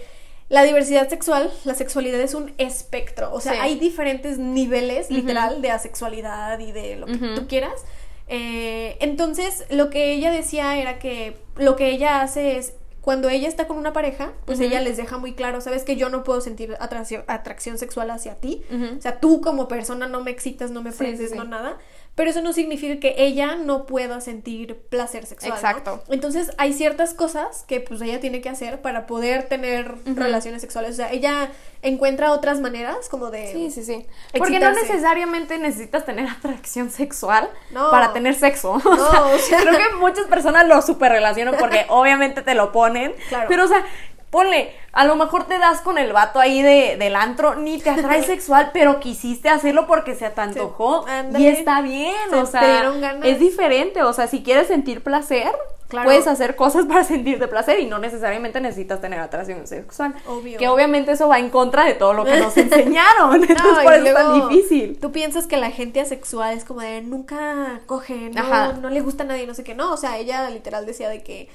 la 0.50 0.63
diversidad 0.63 1.07
sexual, 1.07 1.53
la 1.63 1.74
sexualidad 1.74 2.19
es 2.19 2.34
un 2.34 2.51
espectro, 2.57 3.34
o 3.34 3.39
sea, 3.39 3.63
hay 3.63 3.79
diferentes 3.79 4.39
niveles, 4.39 5.10
literal, 5.10 5.62
de 5.62 5.72
asexualidad 5.72 6.60
y 6.60 6.74
de 6.74 6.98
lo 6.98 7.05
que 7.05 7.17
tú 7.17 7.48
quieras. 7.48 7.86
Eh, 8.27 8.98
entonces, 9.00 9.65
lo 9.69 9.89
que 9.89 10.13
ella 10.13 10.31
decía 10.31 10.77
era 10.77 11.00
que 11.00 11.38
lo 11.55 11.75
que 11.75 11.89
ella 11.89 12.22
hace 12.22 12.57
es 12.57 12.74
cuando 13.01 13.29
ella 13.29 13.48
está 13.48 13.67
con 13.67 13.77
una 13.77 13.93
pareja, 13.93 14.34
pues 14.43 14.60
ella 14.60 14.81
les 14.81 14.98
deja 14.98 15.17
muy 15.17 15.31
claro, 15.34 15.62
sabes 15.62 15.86
que 15.86 15.96
yo 15.96 16.10
no 16.10 16.25
puedo 16.25 16.41
sentir 16.41 16.75
atracción, 16.81 17.24
atracción 17.27 17.77
sexual 17.77 18.12
hacia 18.12 18.36
ti, 18.36 18.63
o 18.98 19.01
sea, 19.01 19.22
tú 19.22 19.39
como 19.39 19.69
persona 19.69 20.07
no 20.07 20.22
me 20.22 20.31
excitas, 20.31 20.72
no 20.72 20.84
me 20.84 20.91
prendes, 20.91 21.34
no 21.34 21.46
nada, 21.46 21.77
pero 22.18 22.32
eso 22.32 22.42
no 22.42 22.52
significa 22.52 23.00
que 23.00 23.14
ella 23.20 23.58
no 23.58 23.86
pueda 23.86 24.20
sentir 24.22 24.76
placer 24.90 25.28
sexual. 25.28 25.54
Exacto. 25.54 26.04
Entonces 26.10 26.52
hay 26.58 26.74
ciertas 26.74 27.14
cosas 27.14 27.64
que 27.68 27.80
pues 27.80 28.02
ella 28.02 28.20
tiene 28.20 28.42
que 28.42 28.50
hacer 28.50 28.82
para 28.82 29.06
poder 29.06 29.48
tener 29.48 29.94
relaciones 30.04 30.62
sexuales. 30.62 30.94
O 30.94 30.96
sea, 30.96 31.12
ella 31.12 31.52
encuentra 31.84 32.32
otras 32.32 32.60
maneras 32.60 33.08
como 33.08 33.30
de... 33.30 33.52
Sí, 33.52 33.70
sí, 33.70 33.84
sí. 33.84 34.08
Porque 34.36 34.60
no 34.60 34.72
necesariamente 34.72 35.60
necesitas 35.60 36.06
tener 36.06 36.28
atracción 36.28 36.90
sexual 36.90 37.52
para 37.72 38.14
tener 38.14 38.34
sexo. 38.34 38.82
No, 38.84 38.92
o 39.36 39.38
sea, 39.38 39.62
creo 39.62 39.78
que 39.78 39.96
muchas 39.98 40.26
personas 40.26 40.68
lo 40.68 40.82
super 40.82 41.12
relacionan 41.12 41.56
porque 41.60 41.86
obviamente 41.90 42.42
te 42.42 42.56
lo 42.56 42.72
ponen. 42.72 43.14
Claro. 43.30 43.46
Pero 43.48 43.66
o 43.66 43.68
sea, 43.68 43.86
ponle, 44.29 44.72
a 44.91 45.05
lo 45.05 45.15
mejor 45.15 45.46
te 45.46 45.57
das 45.57 45.81
con 45.81 45.98
el 45.98 46.12
vato 46.13 46.39
ahí 46.39 46.62
de, 46.62 46.98
del 46.98 47.15
antro, 47.15 47.55
ni 47.55 47.79
te 47.79 47.89
atrae 47.89 48.24
sexual, 48.24 48.72
pero 48.74 49.00
quisiste 49.00 49.50
hacerlo 49.50 49.88
porque 49.88 50.15
se 50.15 50.29
te 50.29 50.41
antojó. 50.41 51.05
y 51.38 51.48
está 51.48 51.81
bien, 51.81 52.34
o 52.34 52.46
sea, 52.46 52.91
es 53.24 53.39
diferente, 53.39 54.03
o 54.03 54.13
sea, 54.13 54.27
si 54.27 54.43
quieres 54.43 54.67
sentir 54.67 55.01
placer, 55.01 55.53
puedes 55.88 56.27
hacer 56.27 56.55
cosas 56.55 56.86
para 56.86 57.03
sentirte 57.03 57.48
placer 57.48 57.79
y 57.79 57.86
no 57.86 58.00
necesariamente 58.00 58.60
necesitas 58.60 59.00
tener 59.00 59.19
atracción 59.19 59.65
sexual. 59.67 60.13
Obvio. 60.27 60.57
Que 60.57 60.67
obviamente 60.67 61.12
eso 61.12 61.29
va 61.29 61.39
en 61.39 61.50
contra 61.50 61.86
de 61.86 61.93
todo 61.93 62.13
lo 62.13 62.25
que 62.25 62.38
nos 62.38 62.55
enseñaron, 62.57 63.36
entonces 63.50 63.84
por 63.84 63.93
eso 63.93 64.05
es 64.05 64.13
tan 64.13 64.50
difícil. 64.50 65.00
Tú 65.00 65.12
piensas 65.12 65.48
que 65.48 65.57
la 65.57 65.72
gente 65.72 66.01
asexual 66.01 66.57
es 66.57 66.65
como 66.65 66.81
de 66.81 67.01
nunca 67.01 67.81
coge, 67.86 68.29
no, 68.34 68.74
no 68.74 68.89
le 68.89 69.01
gusta 69.01 69.24
a 69.24 69.27
nadie, 69.27 69.48
no 69.48 69.53
sé 69.53 69.63
qué, 69.63 69.74
no, 69.74 69.93
o 69.93 69.98
sea, 69.98 70.17
ella 70.17 70.50
literal 70.50 70.86
decía 70.86 71.07
de 71.07 71.24
que 71.24 71.50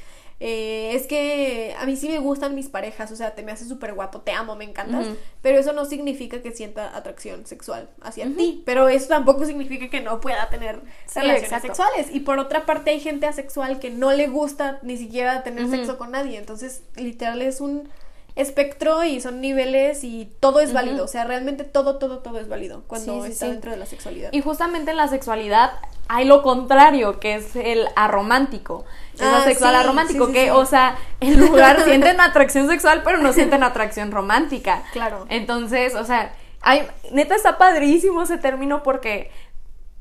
eh, 0.45 0.97
es 0.97 1.07
que 1.07 1.73
a 1.79 1.87
mí 1.87 1.95
sí 1.95 2.09
me 2.09 2.19
gustan 2.19 2.57
mis 2.57 2.69
parejas, 2.69 3.13
o 3.13 3.15
sea, 3.15 3.37
te 3.37 3.45
me 3.45 3.53
haces 3.53 3.69
súper 3.69 3.95
guapo, 3.95 4.23
te 4.23 4.33
amo, 4.33 4.57
me 4.57 4.65
encantas, 4.65 5.07
pero 5.41 5.57
eso 5.57 5.73
no 5.73 5.85
significa 5.85 6.43
que 6.43 6.51
sienta 6.51 6.97
atracción 6.97 7.47
sexual 7.47 7.89
hacia 8.01 8.25
ti, 8.25 8.61
pero 8.67 8.89
eso 8.89 9.07
tampoco 9.07 9.45
significa 9.45 9.89
que 9.89 10.01
no 10.01 10.21
pueda 10.21 10.51
tener 10.51 10.81
relaciones 11.15 11.63
sexuales. 11.63 12.09
Y 12.11 12.21
por 12.21 12.41
otra 12.41 12.67
parte 12.67 12.91
hay 12.91 12.99
gente 12.99 13.29
asexual 13.29 13.79
que 13.79 13.91
no 13.91 14.11
le 14.11 14.27
gusta 14.27 14.81
ni 14.83 14.97
siquiera 14.97 15.45
tener 15.45 15.71
sexo 15.71 15.97
con 15.97 16.11
nadie, 16.11 16.39
entonces 16.39 16.83
literal 16.97 17.41
es 17.41 17.61
un 17.61 17.89
espectro 18.35 19.05
y 19.05 19.21
son 19.21 19.41
niveles 19.41 20.03
y 20.03 20.29
todo 20.41 20.59
es 20.59 20.73
válido, 20.73 21.05
o 21.05 21.09
sea, 21.09 21.23
realmente 21.23 21.63
todo, 21.63 21.99
todo, 21.99 22.19
todo 22.19 22.41
es 22.41 22.49
válido 22.49 22.83
cuando 22.89 23.25
está 23.25 23.47
dentro 23.47 23.71
de 23.71 23.77
la 23.77 23.87
sexualidad. 23.87 24.33
Y 24.33 24.41
justamente 24.41 24.91
en 24.91 24.97
la 24.97 25.07
sexualidad 25.07 25.71
hay 26.09 26.27
lo 26.27 26.43
contrario, 26.43 27.21
que 27.21 27.37
es 27.37 27.57
el 27.57 27.89
aromántico. 27.97 28.85
Es 29.15 29.23
ah, 29.23 29.43
sexual 29.45 29.75
aromántico, 29.75 30.33
que, 30.33 30.51
o 30.51 30.65
sea, 30.67 30.97
en 31.21 31.39
lugar 31.39 31.81
sienten 31.85 32.21
atracción 32.21 32.69
sexual, 32.69 33.03
pero 33.05 33.19
no 33.19 33.33
sienten 33.33 33.63
atracción 33.63 34.11
romántica. 34.11 34.83
Claro. 34.93 35.27
Entonces, 35.29 35.95
o 35.95 36.05
sea, 36.05 36.35
hay, 36.61 36.87
neta 37.11 37.35
está 37.35 37.59
padrísimo 37.59 38.23
ese 38.23 38.39
término 38.39 38.83
porque 38.83 39.31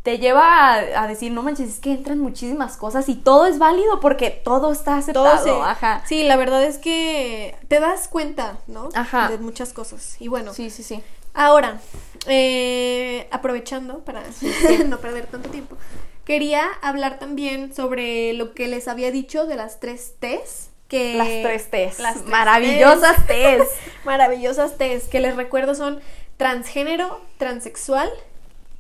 te 0.04 0.17
lleva 0.17 0.73
a, 0.73 1.08
decir, 1.08 1.32
no 1.32 1.43
manches, 1.43 1.69
es 1.69 1.80
que 1.80 1.91
entran 1.91 2.19
muchísimas 2.19 2.75
cosas 2.75 3.08
y 3.08 3.15
todo 3.15 3.45
es 3.45 3.60
válido 3.60 3.99
porque 3.99 4.32
todo 4.32 4.71
está 4.71 4.97
aceptado. 4.97 5.45
Todo 5.45 5.63
Ajá. 5.63 6.02
Sí, 6.08 6.23
la 6.23 6.38
verdad 6.38 6.63
es 6.63 6.80
que 6.80 7.56
te 7.67 7.80
das 7.80 8.08
cuenta, 8.08 8.58
¿no? 8.65 8.89
Ajá. 8.95 9.30
De 9.30 9.38
muchas 9.38 9.73
cosas. 9.73 10.15
Y 10.19 10.28
bueno. 10.28 10.54
Sí, 10.54 10.71
sí, 10.71 10.82
sí. 10.82 11.04
Ahora, 11.34 11.80
eh, 12.28 13.28
aprovechando 13.32 14.00
para 14.04 14.24
no 14.88 15.00
perder 15.00 15.28
tanto 15.28 15.50
tiempo, 15.50 15.78
quería 16.26 16.65
hablar 16.82 17.20
también 17.20 17.74
sobre 17.74 18.34
lo 18.34 18.54
que 18.54 18.67
les 18.67 18.88
había 18.88 19.12
dicho 19.12 19.46
de 19.46 19.56
las 19.56 19.80
tres 19.80 20.15
T's. 20.20 20.70
Que 20.88 21.15
las 21.15 21.28
tres 21.28 21.72
T's. 21.72 22.00
Las 22.00 22.26
maravillosas 22.26 23.26
T's. 23.28 23.67
maravillosas 24.04 24.78
T's. 24.78 25.08
Que 25.08 25.20
les 25.20 25.36
recuerdo 25.36 25.74
son 25.74 26.02
transgénero, 26.38 27.22
transexual 27.38 28.10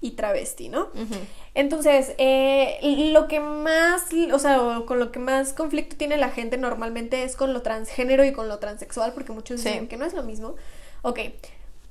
y 0.01 0.11
travesti, 0.11 0.67
¿no? 0.67 0.89
Entonces, 1.53 2.13
eh, 2.17 2.79
lo 3.13 3.27
que 3.27 3.39
más, 3.39 4.05
o 4.33 4.39
sea, 4.39 4.81
con 4.87 4.99
lo 4.99 5.11
que 5.11 5.19
más 5.19 5.53
conflicto 5.53 5.95
tiene 5.95 6.17
la 6.17 6.29
gente 6.29 6.57
normalmente 6.57 7.23
es 7.23 7.35
con 7.35 7.53
lo 7.53 7.61
transgénero 7.61 8.25
y 8.25 8.33
con 8.33 8.49
lo 8.49 8.57
transexual, 8.57 9.13
porque 9.13 9.31
muchos 9.31 9.63
dicen 9.63 9.87
que 9.87 9.97
no 9.97 10.05
es 10.05 10.13
lo 10.13 10.23
mismo. 10.23 10.55
Ok, 11.03 11.19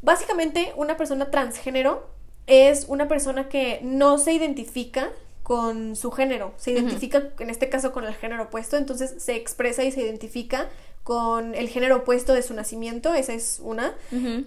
básicamente 0.03 0.73
una 0.77 0.97
persona 0.97 1.31
transgénero 1.31 2.09
es 2.47 2.87
una 2.89 3.09
persona 3.09 3.49
que 3.49 3.81
no 3.83 4.19
se 4.19 4.33
identifica 4.33 5.11
con 5.43 5.97
su 5.97 6.13
género, 6.13 6.53
se 6.57 6.71
identifica 6.71 7.31
en 7.39 7.51
este 7.51 7.69
caso 7.69 7.93
con 7.93 8.05
el 8.05 8.15
género 8.15 8.45
opuesto, 8.45 8.77
entonces 8.77 9.15
se 9.19 9.35
expresa 9.35 9.83
y 9.83 9.91
se 9.91 10.01
identifica 10.03 10.69
con 11.03 11.55
el 11.57 11.69
género 11.69 11.97
opuesto 11.97 12.35
de 12.35 12.43
su 12.43 12.55
nacimiento, 12.55 13.15
esa 13.15 13.33
es 13.33 13.61
una. 13.61 13.95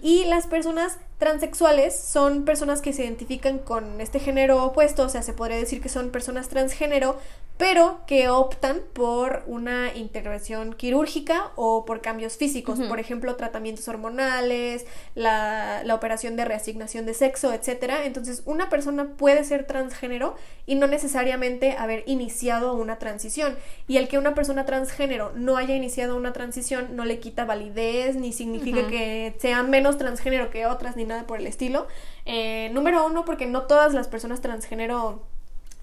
Y 0.00 0.24
las 0.24 0.46
personas 0.46 0.98
transexuales 1.18 1.98
son 1.98 2.44
personas 2.44 2.80
que 2.80 2.92
se 2.92 3.04
identifican 3.04 3.58
con 3.58 4.00
este 4.00 4.18
género 4.18 4.64
opuesto, 4.64 5.02
o 5.02 5.08
sea, 5.08 5.22
se 5.22 5.34
podría 5.34 5.58
decir 5.58 5.82
que 5.82 5.88
son 5.88 6.10
personas 6.10 6.48
transgénero, 6.48 7.18
pero 7.56 8.00
que 8.06 8.28
optan 8.28 8.82
por 8.92 9.44
una 9.46 9.94
intervención 9.94 10.74
quirúrgica 10.74 11.52
o 11.54 11.84
por 11.84 12.00
cambios 12.00 12.36
físicos, 12.36 12.80
por 12.80 12.98
ejemplo, 12.98 13.36
tratamientos 13.36 13.86
hormonales, 13.86 14.86
la, 15.14 15.82
la, 15.84 15.94
operación 15.94 16.34
de 16.34 16.44
reasignación 16.44 17.06
de 17.06 17.14
sexo, 17.14 17.52
etcétera. 17.52 18.06
Entonces, 18.06 18.42
una 18.44 18.68
persona 18.70 19.10
puede 19.16 19.44
ser 19.44 19.66
transgénero 19.66 20.34
y 20.66 20.74
no 20.74 20.88
necesariamente 20.88 21.76
haber 21.78 22.02
iniciado 22.06 22.74
una 22.74 22.98
transición. 22.98 23.56
Y 23.86 23.98
el 23.98 24.08
que 24.08 24.18
una 24.18 24.34
persona 24.34 24.64
transgénero 24.66 25.30
no 25.36 25.56
haya 25.56 25.76
iniciado 25.76 26.16
una 26.16 26.32
transición 26.32 26.96
no 26.96 27.04
le 27.04 27.20
quita 27.20 27.44
validez, 27.44 28.16
ni 28.16 28.32
significa 28.32 28.88
que 28.88 29.36
sea 29.38 29.62
menos 29.62 29.96
transgénero 29.96 30.50
que 30.50 30.66
otras, 30.66 30.96
ni 30.96 31.04
nada 31.04 31.26
por 31.28 31.38
el 31.38 31.46
estilo. 31.46 31.86
Eh, 32.26 32.70
número 32.72 33.06
uno, 33.06 33.24
porque 33.24 33.46
no 33.46 33.62
todas 33.62 33.94
las 33.94 34.08
personas 34.08 34.40
transgénero 34.40 35.22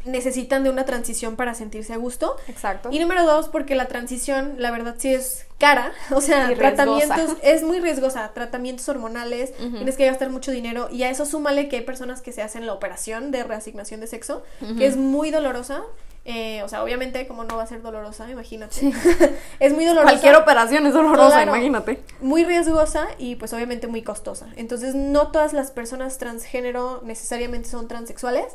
necesitan 0.05 0.63
de 0.63 0.69
una 0.69 0.85
transición 0.85 1.35
para 1.35 1.53
sentirse 1.53 1.93
a 1.93 1.97
gusto. 1.97 2.35
Exacto. 2.47 2.89
Y 2.91 2.99
número 2.99 3.25
dos, 3.25 3.49
porque 3.49 3.75
la 3.75 3.87
transición, 3.87 4.55
la 4.57 4.71
verdad, 4.71 4.95
sí 4.97 5.13
es 5.13 5.45
cara. 5.57 5.91
O 6.11 6.21
sea, 6.21 6.53
tratamientos, 6.55 7.37
es 7.41 7.63
muy 7.63 7.79
riesgosa. 7.79 8.31
Tratamientos 8.33 8.87
hormonales, 8.89 9.53
tienes 9.55 9.95
que 9.95 10.05
gastar 10.05 10.29
mucho 10.29 10.51
dinero. 10.51 10.89
Y 10.91 11.03
a 11.03 11.09
eso 11.09 11.25
súmale 11.25 11.69
que 11.69 11.77
hay 11.77 11.83
personas 11.83 12.21
que 12.21 12.31
se 12.31 12.41
hacen 12.41 12.65
la 12.65 12.73
operación 12.73 13.31
de 13.31 13.43
reasignación 13.43 14.01
de 14.01 14.07
sexo, 14.07 14.43
que 14.77 14.85
es 14.85 14.97
muy 14.97 15.31
dolorosa. 15.31 15.83
Eh, 16.23 16.61
o 16.61 16.69
sea, 16.69 16.83
obviamente, 16.83 17.25
como 17.27 17.43
no 17.45 17.57
va 17.57 17.63
a 17.63 17.67
ser 17.67 17.81
dolorosa, 17.81 18.29
imagínate. 18.29 18.93
es 19.59 19.73
muy 19.73 19.85
dolorosa. 19.85 20.11
Cualquier 20.11 20.35
operación 20.35 20.85
es 20.85 20.93
dolorosa, 20.93 21.41
imagínate. 21.41 21.99
Muy 22.19 22.43
riesgosa 22.43 23.07
y 23.17 23.35
pues 23.35 23.53
obviamente 23.53 23.87
muy 23.87 24.03
costosa. 24.03 24.47
Entonces, 24.55 24.93
no 24.93 25.29
todas 25.29 25.53
las 25.53 25.71
personas 25.71 26.19
transgénero 26.19 27.01
necesariamente 27.03 27.69
son 27.69 27.87
transexuales, 27.87 28.45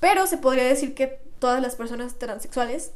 pero 0.00 0.26
se 0.26 0.38
podría 0.38 0.64
decir 0.64 0.94
que 0.94 1.20
todas 1.38 1.62
las 1.62 1.76
personas 1.76 2.18
transexuales 2.18 2.92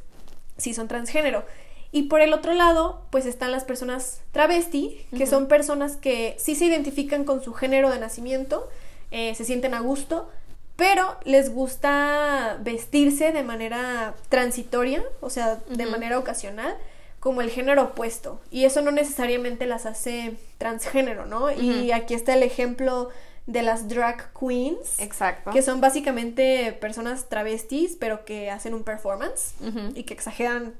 sí 0.57 0.73
son 0.73 0.87
transgénero. 0.87 1.45
Y 1.91 2.03
por 2.03 2.21
el 2.21 2.33
otro 2.33 2.53
lado, 2.53 3.03
pues 3.09 3.25
están 3.25 3.51
las 3.51 3.63
personas 3.63 4.21
travesti, 4.31 5.05
que 5.17 5.27
son 5.27 5.47
personas 5.47 5.95
que 5.95 6.35
sí 6.39 6.55
se 6.55 6.65
identifican 6.65 7.23
con 7.23 7.41
su 7.41 7.53
género 7.53 7.89
de 7.89 7.99
nacimiento, 7.99 8.69
eh, 9.11 9.33
se 9.35 9.45
sienten 9.45 9.73
a 9.73 9.79
gusto, 9.79 10.29
pero 10.75 11.15
les 11.23 11.53
gusta 11.53 12.57
vestirse 12.61 13.31
de 13.31 13.43
manera 13.43 14.13
transitoria, 14.27 15.05
o 15.21 15.29
sea, 15.29 15.61
de 15.69 15.85
manera 15.85 16.19
ocasional, 16.19 16.75
como 17.21 17.41
el 17.41 17.49
género 17.49 17.83
opuesto. 17.83 18.41
Y 18.51 18.65
eso 18.65 18.81
no 18.81 18.91
necesariamente 18.91 19.65
las 19.65 19.85
hace 19.85 20.35
transgénero, 20.57 21.25
¿no? 21.25 21.49
Y 21.49 21.91
aquí 21.93 22.13
está 22.13 22.33
el 22.33 22.43
ejemplo 22.43 23.09
de 23.47 23.61
las 23.61 23.87
drag 23.87 24.31
queens. 24.33 24.99
Exacto. 24.99 25.51
Que 25.51 25.61
son 25.61 25.81
básicamente 25.81 26.71
personas 26.79 27.29
travestis, 27.29 27.95
pero 27.99 28.25
que 28.25 28.49
hacen 28.49 28.73
un 28.73 28.83
performance 28.83 29.53
y 29.93 30.03
que 30.03 30.13
exageran 30.13 30.73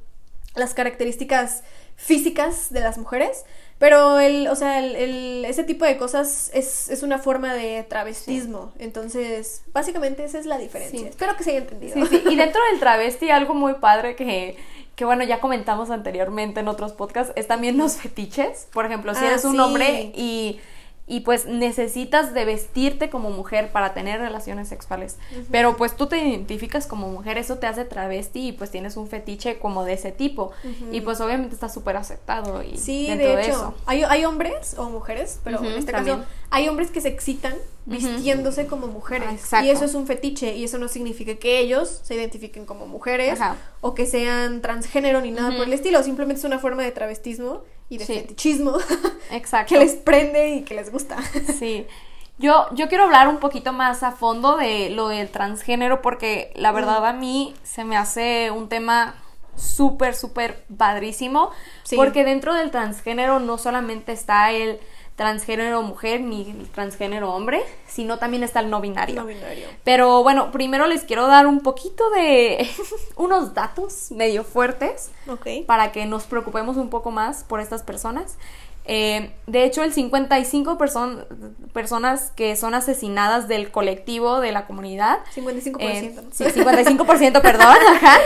las 0.55 0.73
características 0.73 1.63
físicas 1.95 2.71
de 2.71 2.79
las 2.81 2.97
mujeres. 2.97 3.43
Pero 3.77 4.19
el, 4.21 4.47
o 4.47 4.55
sea, 4.55 4.79
el, 4.79 5.43
ese 5.43 5.65
tipo 5.65 5.83
de 5.83 5.97
cosas 5.97 6.49
es, 6.53 6.89
es 6.89 7.03
una 7.03 7.17
forma 7.19 7.53
de 7.53 7.83
travestismo. 7.83 8.71
Entonces, 8.79 9.63
básicamente 9.73 10.23
esa 10.23 10.39
es 10.39 10.45
la 10.45 10.57
diferencia. 10.57 11.09
Espero 11.09 11.35
que 11.35 11.43
se 11.43 11.51
haya 11.51 11.59
entendido. 11.59 11.97
Y 12.31 12.35
dentro 12.37 12.61
del 12.71 12.79
travesti, 12.79 13.29
algo 13.31 13.53
muy 13.53 13.73
padre 13.75 14.15
que, 14.15 14.55
que 14.95 15.03
bueno, 15.03 15.25
ya 15.25 15.41
comentamos 15.41 15.89
anteriormente 15.89 16.61
en 16.61 16.69
otros 16.69 16.93
podcasts, 16.93 17.33
es 17.35 17.47
también 17.47 17.77
los 17.77 17.97
fetiches. 17.97 18.67
Por 18.71 18.85
ejemplo, 18.85 19.13
si 19.13 19.25
Ah, 19.25 19.27
eres 19.27 19.43
un 19.43 19.53
sí. 19.55 19.59
hombre 19.59 20.11
y, 20.15 20.61
y 21.07 21.19
pues 21.19 21.45
necesitas 21.45 22.33
de 22.33 22.45
vestirte 22.45 23.11
como 23.11 23.29
mujer 23.29 23.71
para 23.71 23.93
tener 23.93 24.19
relaciones 24.19 24.67
sexuales, 24.67 25.17
pero 25.51 25.77
pues 25.77 25.95
tú 25.95 26.07
te 26.07 26.17
identificas 26.17 26.87
como 26.87 27.09
mujer, 27.09 27.37
eso 27.37 27.59
te 27.59 27.67
hace 27.67 27.85
travesti 27.85 28.47
y 28.47 28.51
pues 28.53 28.71
tienes 28.71 28.97
un 28.97 29.07
fetiche 29.07 29.59
como 29.59 29.83
de 29.83 29.93
ese 29.93 30.11
tipo. 30.11 30.51
Y 30.91 31.01
pues 31.01 31.21
obviamente 31.21 31.53
está 31.53 31.69
súper 31.69 31.97
aceptado 31.97 32.63
y 32.63 32.77
Sí, 32.77 33.07
dentro 33.07 33.29
de 33.29 33.35
de, 33.35 33.41
hecho, 33.43 33.51
eso. 33.51 33.73
Hay, 33.85 34.03
hay 34.03 34.25
hombres 34.25 34.75
o 34.77 34.89
mujeres, 34.89 35.39
pero 35.43 35.59
en 35.59 35.73
este 35.73 35.91
también. 35.91 36.17
caso 36.17 36.29
hay 36.49 36.67
hombres 36.69 36.89
que 36.89 37.01
se 37.01 37.09
excitan 37.09 37.53
vistiéndose 37.85 38.65
como 38.65 38.87
mujeres. 38.87 39.29
Exacto. 39.31 39.67
Y 39.67 39.69
eso 39.69 39.85
es 39.85 39.93
un 39.93 40.07
fetiche 40.07 40.55
y 40.55 40.63
eso 40.63 40.77
no 40.77 40.87
significa 40.87 41.35
que 41.35 41.59
ellos 41.59 41.99
se 42.03 42.15
identifiquen 42.15 42.65
como 42.65 42.87
mujeres 42.87 43.39
Ajá. 43.39 43.57
o 43.81 43.93
que 43.93 44.05
sean 44.05 44.61
transgénero 44.61 45.21
ni 45.21 45.31
nada 45.31 45.55
por 45.55 45.67
el 45.67 45.73
estilo, 45.73 46.01
simplemente 46.01 46.39
es 46.39 46.45
una 46.45 46.59
forma 46.59 46.83
de 46.83 46.91
travestismo 46.91 47.61
y 47.89 47.97
de 47.97 48.05
Sí. 48.05 48.13
fetichismo 48.15 48.77
Exacto. 49.31 49.73
que 49.73 49.79
les 49.79 49.93
prende 49.95 50.49
y 50.55 50.61
que 50.63 50.75
les 50.75 50.91
gusta. 50.91 51.17
Sí. 51.59 51.85
Yo, 52.37 52.67
yo 52.73 52.89
quiero 52.89 53.05
hablar 53.05 53.29
un 53.29 53.37
poquito 53.39 53.71
más 53.71 54.03
a 54.03 54.11
fondo 54.11 54.57
de 54.57 54.89
lo 54.89 55.07
del 55.07 55.29
transgénero 55.29 56.01
porque 56.01 56.51
la 56.55 56.73
verdad 56.73 57.05
a 57.05 57.13
mí 57.13 57.53
se 57.63 57.85
me 57.85 57.95
hace 57.95 58.51
un 58.51 58.67
tema 58.67 59.15
súper, 59.55 60.13
súper 60.15 60.65
padrísimo. 60.77 61.51
Sí. 61.83 61.95
Porque 61.95 62.25
dentro 62.25 62.53
del 62.53 62.71
transgénero 62.71 63.39
no 63.39 63.57
solamente 63.57 64.11
está 64.11 64.51
el 64.51 64.81
transgénero 65.15 65.81
mujer 65.81 66.19
ni 66.21 66.53
transgénero 66.73 67.33
hombre, 67.33 67.61
sino 67.87 68.19
también 68.19 68.43
está 68.43 68.59
el 68.59 68.69
no 68.69 68.81
binario. 68.81 69.15
No 69.15 69.25
binario. 69.25 69.67
Pero 69.83 70.23
bueno, 70.23 70.51
primero 70.51 70.87
les 70.87 71.03
quiero 71.03 71.27
dar 71.27 71.47
un 71.47 71.61
poquito 71.61 72.09
de 72.09 72.69
unos 73.15 73.53
datos 73.53 74.11
medio 74.11 74.43
fuertes 74.43 75.11
Ok. 75.29 75.47
para 75.65 75.91
que 75.91 76.05
nos 76.05 76.23
preocupemos 76.25 76.75
un 76.77 76.89
poco 76.89 77.11
más 77.11 77.43
por 77.43 77.59
estas 77.61 77.81
personas. 77.83 78.37
Eh, 78.87 79.31
de 79.47 79.63
hecho, 79.63 79.81
el 79.81 79.93
55 79.93 80.77
person- 80.77 81.25
personas 81.73 82.31
que 82.35 82.55
son 82.55 82.75
asesinadas 82.75 83.47
del 83.47 83.71
colectivo 83.71 84.41
de 84.41 84.51
la 84.51 84.67
comunidad. 84.67 85.19
55%. 85.33 85.77
eh, 85.79 86.13
sí, 86.31 86.43
55%, 86.43 87.41
perdón, 87.41 87.77
ajá, 87.95 88.19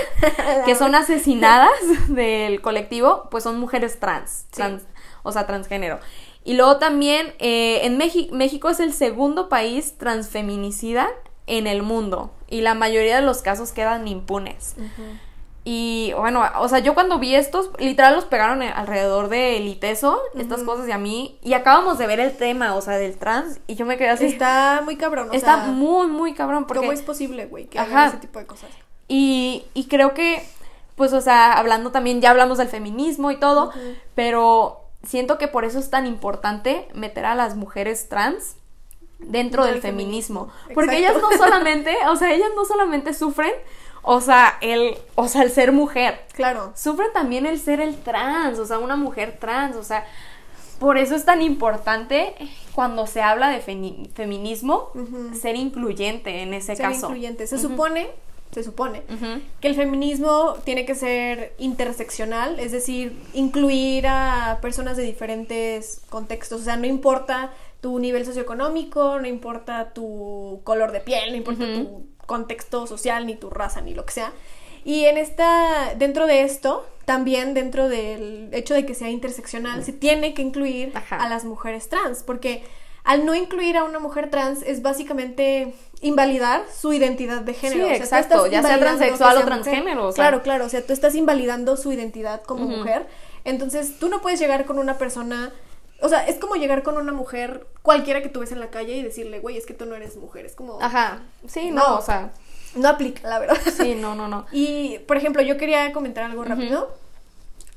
que 0.65 0.75
son 0.75 0.95
asesinadas 0.95 1.69
del 2.10 2.60
colectivo, 2.62 3.30
pues 3.32 3.43
son 3.45 3.58
mujeres 3.58 3.99
trans, 4.02 4.47
trans 4.49 4.84
o 5.23 5.32
sea, 5.32 5.47
transgénero. 5.47 5.99
Y 6.43 6.54
luego 6.56 6.78
también 6.78 7.34
eh, 7.39 7.82
en 7.86 7.97
México, 7.97 8.34
México 8.36 8.69
es 8.69 8.80
el 8.80 8.93
segundo 8.93 9.49
país 9.49 9.97
transfeminicida 9.97 11.08
en 11.47 11.67
el 11.67 11.82
mundo 11.84 12.32
y 12.49 12.62
la 12.62 12.73
mayoría 12.75 13.15
de 13.17 13.21
los 13.21 13.41
casos 13.41 13.71
quedan 13.71 14.08
impunes. 14.08 14.75
Y 15.65 16.13
bueno, 16.17 16.41
o 16.60 16.67
sea, 16.69 16.80
yo 16.80 16.93
cuando 16.93 17.19
vi 17.19 17.36
estos, 17.36 17.69
literal 17.78 18.15
los 18.15 18.25
pegaron 18.25 18.63
en- 18.63 18.71
alrededor 18.73 19.28
del 19.30 19.67
ITESO, 19.67 20.19
estas 20.36 20.63
cosas 20.63 20.86
de 20.86 20.93
a 20.93 20.97
mí, 20.97 21.38
y 21.43 21.54
acabamos 21.54 21.97
de 21.97 22.08
ver 22.08 22.19
el 22.19 22.36
tema, 22.36 22.73
o 22.75 22.82
sea, 22.82 22.97
del 22.97 23.17
trans, 23.17 23.60
y 23.67 23.75
yo 23.75 23.86
me 23.86 23.97
quedé 23.97 24.10
así. 24.10 24.25
Está 24.25 24.82
muy 24.84 24.95
cabrón. 24.95 25.30
o 25.30 25.34
está 25.34 25.56
sea, 25.58 25.65
muy, 25.71 26.08
muy 26.08 26.34
cabrón, 26.34 26.65
porque... 26.65 26.80
¿Cómo 26.80 26.91
es 26.93 27.02
posible, 27.04 27.45
güey, 27.45 27.65
que 27.65 27.78
hagan 27.78 28.08
ese 28.08 28.17
tipo 28.17 28.39
de 28.39 28.45
cosas? 28.47 28.69
Y, 29.08 29.65
y 29.73 29.86
creo 29.86 30.13
que, 30.13 30.41
pues, 30.95 31.13
o 31.13 31.21
sea, 31.21 31.54
hablando 31.54 31.91
también, 31.91 32.21
ya 32.21 32.32
hablamos 32.32 32.58
del 32.58 32.69
feminismo 32.69 33.30
y 33.30 33.36
todo, 33.38 33.71
pero 34.15 34.86
siento 35.05 35.38
que 35.38 35.47
por 35.47 35.65
eso 35.65 35.79
es 35.79 35.89
tan 35.89 36.05
importante 36.05 36.88
meter 36.93 37.25
a 37.25 37.35
las 37.35 37.55
mujeres 37.55 38.09
trans 38.09 38.55
dentro 39.19 39.63
del 39.65 39.73
del 39.75 39.81
feminismo. 39.81 40.47
feminismo. 40.47 40.73
Porque 40.75 40.97
ellas 40.97 41.15
no 41.21 41.31
solamente, 41.38 41.95
o 42.07 42.15
sea, 42.15 42.33
ellas 42.33 42.49
no 42.55 42.65
solamente 42.65 43.13
sufren, 43.13 43.51
o 44.01 44.21
sea, 44.21 44.57
el, 44.62 44.97
o 45.15 45.27
sea, 45.27 45.43
el 45.43 45.51
ser 45.51 45.71
mujer, 45.73 46.21
Claro. 46.33 46.71
sufren 46.75 47.12
también 47.13 47.45
el 47.45 47.59
ser 47.59 47.81
el 47.81 47.97
trans, 48.01 48.57
o 48.59 48.65
sea, 48.65 48.79
una 48.79 48.95
mujer 48.95 49.38
trans, 49.39 49.75
o 49.75 49.83
sea, 49.83 50.05
por 50.79 50.97
eso 50.97 51.15
es 51.15 51.25
tan 51.25 51.41
importante 51.41 52.33
cuando 52.73 53.05
se 53.07 53.21
habla 53.21 53.49
de 53.49 53.59
feminismo 54.15 54.91
ser 55.39 55.57
incluyente 55.57 56.41
en 56.41 56.53
ese 56.53 56.77
ser 56.77 56.85
caso. 56.85 57.07
incluyente. 57.07 57.45
Se 57.47 57.57
supone, 57.59 58.09
se 58.51 58.63
supone. 58.63 59.03
Que 59.62 59.67
el 59.67 59.75
feminismo 59.75 60.55
tiene 60.63 60.85
que 60.85 60.95
ser 60.95 61.53
interseccional, 61.59 62.59
es 62.59 62.71
decir, 62.71 63.15
incluir 63.33 64.07
a 64.07 64.59
personas 64.62 64.97
de 64.97 65.03
diferentes 65.03 66.01
contextos, 66.09 66.62
o 66.62 66.63
sea, 66.63 66.75
no 66.75 66.88
importa 66.88 67.53
tu 67.81 67.99
nivel 67.99 68.25
socioeconómico, 68.25 69.19
no 69.19 69.27
importa 69.27 69.93
tu 69.93 70.62
color 70.63 70.91
de 70.91 70.99
piel, 70.99 71.31
no 71.31 71.38
importa 71.38 71.65
tu 71.65 72.07
contexto 72.25 72.88
social, 72.88 73.25
ni 73.25 73.35
tu 73.35 73.49
raza, 73.49 73.81
ni 73.81 73.93
lo 73.93 74.05
que 74.05 74.13
sea. 74.13 74.33
Y 74.83 75.05
en 75.05 75.17
esta, 75.17 75.93
dentro 75.95 76.25
de 76.25 76.43
esto, 76.43 76.85
también 77.05 77.53
dentro 77.53 77.89
del 77.89 78.49
hecho 78.53 78.73
de 78.73 78.85
que 78.85 78.95
sea 78.95 79.09
interseccional, 79.09 79.83
se 79.83 79.93
tiene 79.93 80.33
que 80.33 80.41
incluir 80.41 80.91
Ajá. 80.95 81.17
a 81.17 81.29
las 81.29 81.45
mujeres 81.45 81.89
trans, 81.89 82.23
porque 82.23 82.63
al 83.10 83.26
no 83.26 83.34
incluir 83.34 83.76
a 83.76 83.86
una 83.86 83.98
mujer 83.98 84.30
trans 84.30 84.62
es 84.62 84.84
básicamente 84.84 85.74
invalidar 86.00 86.63
su 86.72 86.93
identidad 86.93 87.41
de 87.41 87.56
género. 87.56 87.88
Sí, 87.88 87.93
O 87.93 87.95
sea, 88.06 88.19
exacto, 88.19 88.45
ya 88.45 88.62
sea 88.62 88.78
transexual 88.78 89.36
o 89.39 89.45
transgénero, 89.45 90.06
o 90.10 90.12
sea. 90.12 90.26
Claro, 90.26 90.43
claro, 90.43 90.65
o 90.67 90.69
sea, 90.69 90.86
tú 90.86 90.93
estás 90.93 91.15
invalidando 91.15 91.76
su 91.76 91.91
identidad 91.91 92.43
como 92.43 92.67
mujer. 92.67 93.08
Entonces, 93.45 93.98
tú 93.98 94.10
no 94.10 94.22
puedes 94.22 94.39
llegar 94.39 94.65
con 94.65 94.78
una 94.78 95.00
persona, 95.00 95.52
o 96.02 96.08
sea, 96.08 96.28
es 96.28 96.38
como 96.38 96.54
llegar 96.54 96.84
con 96.84 96.98
una 96.98 97.12
mujer 97.12 97.65
cualquiera 97.82 98.22
que 98.22 98.30
tú 98.30 98.41
ves 98.41 98.52
en 98.52 98.60
la 98.60 98.69
calle 98.69 98.93
y 98.95 99.02
decirle, 99.02 99.39
güey, 99.39 99.58
es 99.58 99.65
que 99.65 99.74
tú 99.74 99.88
no 99.88 99.95
eres 99.95 100.15
mujer, 100.15 100.45
es 100.45 100.54
como... 100.54 100.80
Ajá, 100.80 101.24
sí, 101.48 101.72
No. 101.72 101.89
no, 101.89 101.95
o 101.98 102.02
sea, 102.04 102.32
No 102.76 102.89
aplica, 102.89 103.28
la 103.28 103.39
verdad. 103.39 103.58
sí, 103.76 103.95
no, 103.95 104.13
no, 104.13 104.28
no. 104.28 104.45
Y, 104.52 105.00
por 105.08 105.17
ejemplo, 105.17 105.41
yo 105.41 105.58
quería 105.58 105.91
comentar 105.93 106.26
algo 106.26 106.43
rápido. 106.43 106.93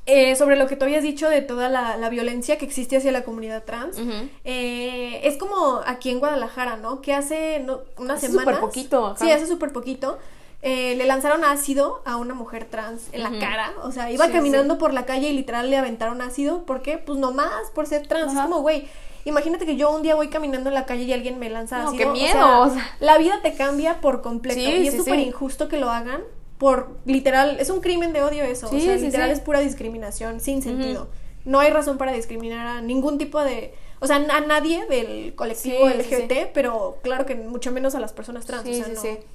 Eh, 0.05 0.35
sobre 0.35 0.55
lo 0.57 0.67
que 0.67 0.75
tú 0.75 0.83
habías 0.85 1.01
dicho 1.03 1.29
de 1.29 1.41
toda 1.41 1.69
la, 1.69 1.95
la 1.97 2.09
violencia 2.09 2.57
que 2.57 2.65
existe 2.65 2.97
hacia 2.97 3.11
la 3.11 3.23
comunidad 3.23 3.63
trans. 3.63 3.97
Eh, 4.43 5.21
es 5.23 5.37
como 5.37 5.81
aquí 5.85 6.09
en 6.09 6.19
Guadalajara, 6.19 6.75
¿no? 6.77 7.01
Que 7.01 7.13
hace 7.13 7.59
no, 7.59 7.81
unas 7.97 8.17
Hace 8.17 8.27
semanas. 8.27 8.55
súper 8.55 8.59
poquito, 8.69 9.05
ajá. 9.07 9.17
Sí, 9.25 9.31
hace 9.31 9.47
súper 9.47 9.71
poquito. 9.71 10.17
eh, 10.61 10.95
le 10.95 11.05
lanzaron 11.05 11.43
ácido 11.43 12.01
a 12.05 12.15
una 12.15 12.33
mujer 12.33 12.65
trans 12.65 13.03
en 13.11 13.23
la 13.23 13.37
cara. 13.39 13.73
O 13.83 13.91
sea, 13.91 14.09
iba 14.11 14.27
Sí, 14.27 14.31
caminando 14.31 14.77
por 14.77 14.93
la 14.93 15.05
calle 15.05 15.27
y 15.29 15.33
literal 15.33 15.69
le 15.69 15.77
aventaron 15.77 16.21
ácido. 16.21 16.63
¿Por 16.65 16.81
qué? 16.81 16.97
Pues 16.97 17.19
nomás 17.19 17.69
por 17.75 17.85
ser 17.87 18.07
trans. 18.07 18.31
Ajá. 18.31 18.39
Es 18.43 18.45
como, 18.49 18.61
güey. 18.61 18.87
Imagínate 19.25 19.65
que 19.65 19.77
yo 19.77 19.89
un 19.89 20.01
día 20.03 20.15
voy 20.15 20.27
caminando 20.29 20.69
en 20.69 20.73
la 20.75 20.85
calle 20.85 21.03
y 21.03 21.13
alguien 21.13 21.39
me 21.39 21.49
lanza 21.49 21.79
No, 21.79 21.89
ácido. 21.89 21.97
qué 21.97 22.11
miedo, 22.11 22.33
sea, 22.33 22.59
o 22.59 22.69
sea. 22.73 22.85
la 22.99 23.17
vida 23.17 23.39
te 23.41 23.53
cambia 23.55 24.01
por 24.01 24.21
completo. 24.21 24.59
Sí, 24.59 24.65
y 24.69 24.87
es 24.87 24.97
súper 24.97 25.19
injusto 25.19 25.69
que 25.69 25.77
lo 25.77 25.89
hagan 25.89 26.21
por 26.57 26.97
literal. 27.05 27.57
Es 27.59 27.69
un 27.69 27.81
crimen 27.81 28.13
de 28.13 28.23
odio 28.23 28.43
eso. 28.43 28.67
Sí, 28.69 28.77
o 28.77 28.79
sea, 28.79 28.97
sí, 28.97 29.05
literal 29.05 29.29
sí. 29.29 29.33
es 29.33 29.39
pura 29.39 29.59
discriminación 29.59 30.39
sin 30.39 30.61
sentido. 30.61 31.09
No 31.45 31.59
hay 31.59 31.71
razón 31.71 31.97
para 31.97 32.13
discriminar 32.13 32.67
a 32.67 32.81
ningún 32.81 33.17
tipo 33.17 33.41
de. 33.41 33.73
O 33.99 34.07
sea, 34.07 34.17
a 34.17 34.41
nadie 34.41 34.85
del 34.87 35.33
colectivo 35.35 35.87
LGBT, 35.87 36.51
pero 36.53 36.99
claro 37.03 37.25
que 37.25 37.35
mucho 37.35 37.71
menos 37.71 37.95
a 37.95 37.99
las 37.99 38.13
personas 38.13 38.45
trans. 38.45 38.63
Sí, 38.63 38.81
o 38.81 38.85
sea, 38.85 38.95
sí, 38.95 39.07
no. 39.13 39.32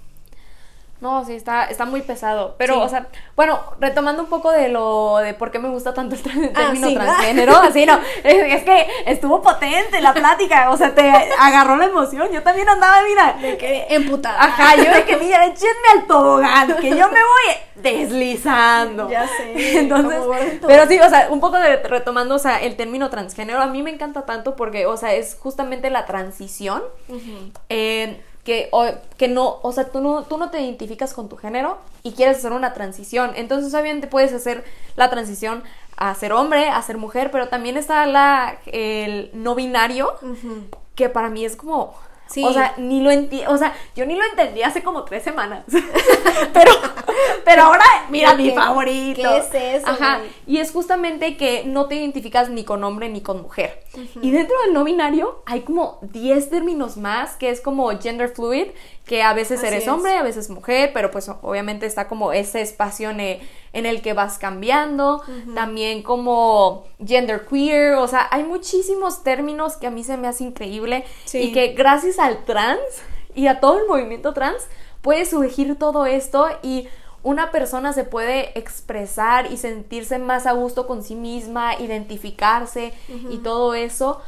No, 1.01 1.25
sí, 1.25 1.35
está, 1.35 1.67
está 1.67 1.85
muy 1.85 2.03
pesado. 2.03 2.57
Pero, 2.59 2.75
Sí. 2.75 2.81
o 2.83 2.89
sea, 2.89 3.07
bueno, 3.37 3.61
retomando 3.79 4.21
un 4.23 4.29
poco 4.29 4.51
de 4.51 4.69
lo 4.69 5.19
de 5.19 5.33
por 5.33 5.51
qué 5.53 5.59
me 5.61 5.69
gusta 5.69 5.95
tanto 5.95 6.17
el 6.17 6.21
Ah, 6.55 6.61
término 6.63 6.89
sí. 6.89 6.95
transgénero, 6.95 7.57
así 7.63 7.87
no, 7.87 8.01
es, 8.25 8.55
es 8.55 8.63
que 8.65 8.87
estuvo 9.07 9.41
potente 9.41 10.01
la 10.01 10.13
plática, 10.13 10.71
o 10.71 10.77
sea, 10.77 10.95
te 10.95 11.09
agarró 11.39 11.77
la 11.77 11.85
emoción. 11.85 12.29
Yo 12.33 12.43
también 12.43 12.69
andaba, 12.69 13.03
mira, 13.05 13.35
De 13.41 13.57
que 13.57 13.87
emputada. 13.91 14.43
ajá, 14.43 14.75
yo 14.77 14.93
de 14.93 15.05
que, 15.05 15.17
mira, 15.19 15.47
échenme 15.47 15.89
al 15.95 16.07
tobogán, 16.07 16.77
que 16.81 16.91
yo 16.91 17.09
me 17.09 17.21
voy 17.21 17.55
deslizando. 17.77 19.09
Ya 19.09 19.27
sé, 19.29 19.53
Entonces, 19.79 20.19
pero 20.67 20.87
sí, 20.87 20.99
o 21.01 21.09
sea, 21.09 21.29
un 21.31 21.41
poco 21.41 21.59
de, 21.59 21.77
retomando, 21.77 22.35
o 22.35 22.39
sea, 22.39 22.61
el 22.61 22.77
término 22.77 23.11
transgénero, 23.11 23.61
a 23.61 23.67
mí 23.67 23.83
me 23.83 23.91
encanta 23.91 24.23
tanto 24.27 24.57
porque, 24.57 24.87
o 24.87 24.97
sea, 24.97 25.15
es 25.15 25.37
justamente 25.41 25.91
la 25.91 26.07
transición 26.07 26.83
Ujú. 27.09 27.53
eh, 27.69 28.21
que, 28.49 28.71
o- 28.73 28.87
que 29.19 29.29
no, 29.29 29.59
o 29.63 29.73
sea, 29.73 29.85
tú 29.91 30.01
no, 30.01 30.23
tú 30.25 30.39
no 30.39 30.49
te 30.51 30.59
identificas 30.59 31.13
con 31.13 31.29
tu 31.29 31.37
género 31.37 31.77
y 32.03 32.13
quieres 32.13 32.39
hacer 32.39 32.53
una 32.53 32.73
transición. 32.73 33.33
Entonces, 33.37 33.75
obviamente 33.75 34.07
puedes 34.07 34.33
hacer 34.33 34.65
la 34.97 35.11
transición 35.11 35.63
a 35.99 36.15
ser 36.15 36.33
hombre, 36.33 36.71
a 36.71 36.81
ser 36.81 36.97
mujer, 36.97 37.31
pero 37.31 37.49
también 37.49 37.77
está 37.77 38.07
la, 38.07 38.59
el 38.65 39.31
no 39.35 39.55
binario, 39.55 40.15
que 40.95 41.11
para 41.11 41.29
mí 41.29 41.45
es 41.45 41.57
como... 41.57 41.95
Sí. 42.29 42.45
O 42.45 42.53
sea, 42.53 42.75
ni 42.77 43.01
lo 43.01 43.11
enti 43.11 43.43
o 43.47 43.57
sea, 43.57 43.75
yo 43.97 44.05
ni 44.07 44.14
lo 44.14 44.25
entendí 44.25 44.62
hace 44.62 44.83
como 44.83 45.05
tres 45.05 45.23
semanas. 45.23 45.64
pero, 46.53 46.73
Pero 47.45 47.62
ahora, 47.62 47.85
mira 48.11 48.35
mi 48.35 48.51
¿Qué- 48.51 48.55
favorito. 48.55 49.23
qué 49.23 49.37
es 49.38 49.81
eso, 49.83 49.88
Ajá. 49.91 50.19
güey? 50.19 50.31
Y 50.47 50.59
es 50.59 50.71
justamente 50.71 51.37
que 51.37 51.64
no 51.64 51.87
te 51.87 51.95
identificas 51.97 52.51
ni 52.51 52.64
con 52.64 52.85
hombre 52.85 53.09
ni 53.09 53.21
con 53.23 53.43
mujer. 53.43 53.83
Y 54.23 54.31
dentro 54.31 54.55
del 54.64 54.75
no 54.75 54.85
binario 54.85 55.43
hay 55.47 55.62
como 55.62 55.99
10 56.03 56.51
términos 56.51 56.97
más, 56.97 57.35
que 57.37 57.51
es 57.51 57.61
como 57.61 57.88
gender 57.99 58.29
fluid, 58.29 58.69
que 59.05 59.23
a 59.23 59.33
veces 59.33 59.59
Así 59.59 59.69
eres 59.69 59.83
es. 59.85 59.88
hombre, 59.88 60.17
a 60.17 60.23
veces 60.23 60.51
mujer, 60.51 60.91
pero 60.93 61.11
pues 61.11 61.29
obviamente 61.43 61.87
está 61.87 62.07
como 62.09 62.33
ese 62.33 62.61
espacio 62.61 63.09
en 63.11 63.21
el, 63.21 63.41
en 63.73 63.87
el 63.87 64.03
que 64.03 64.12
vas 64.12 64.38
cambiando. 64.38 65.23
También 65.55 66.03
como 66.03 66.85
gender 67.05 67.47
queer, 67.47 67.95
o 67.95 68.07
sea, 68.07 68.29
hay 68.31 68.45
muchísimos 68.45 69.25
términos 69.25 69.77
que 69.77 69.87
a 69.87 69.91
mí 69.91 70.05
se 70.05 70.17
me 70.19 70.29
hace 70.29 70.45
increíble 70.45 71.05
Sí. 71.25 71.38
y 71.38 71.53
que 71.53 71.69
gracias 71.69 72.18
al 72.19 72.45
trans 72.45 72.81
y 73.35 73.47
a 73.47 73.61
todo 73.61 73.79
el 73.79 73.87
movimiento 73.87 74.33
trans 74.33 74.67
puede 75.03 75.25
surgir 75.25 75.79
todo 75.79 76.07
esto 76.07 76.49
y 76.63 76.89
una 77.23 77.51
persona 77.51 77.93
se 77.93 78.05
puede 78.05 78.59
expresar 78.59 79.51
y 79.51 79.57
sentirse 79.57 80.19
más 80.19 80.47
a 80.47 80.53
gusto 80.53 80.87
con 80.87 81.03
sí 81.03 81.15
misma, 81.15 81.75
identificarse 81.81 82.93
y 83.31 83.39
todo 83.39 83.75
eso 83.75 84.21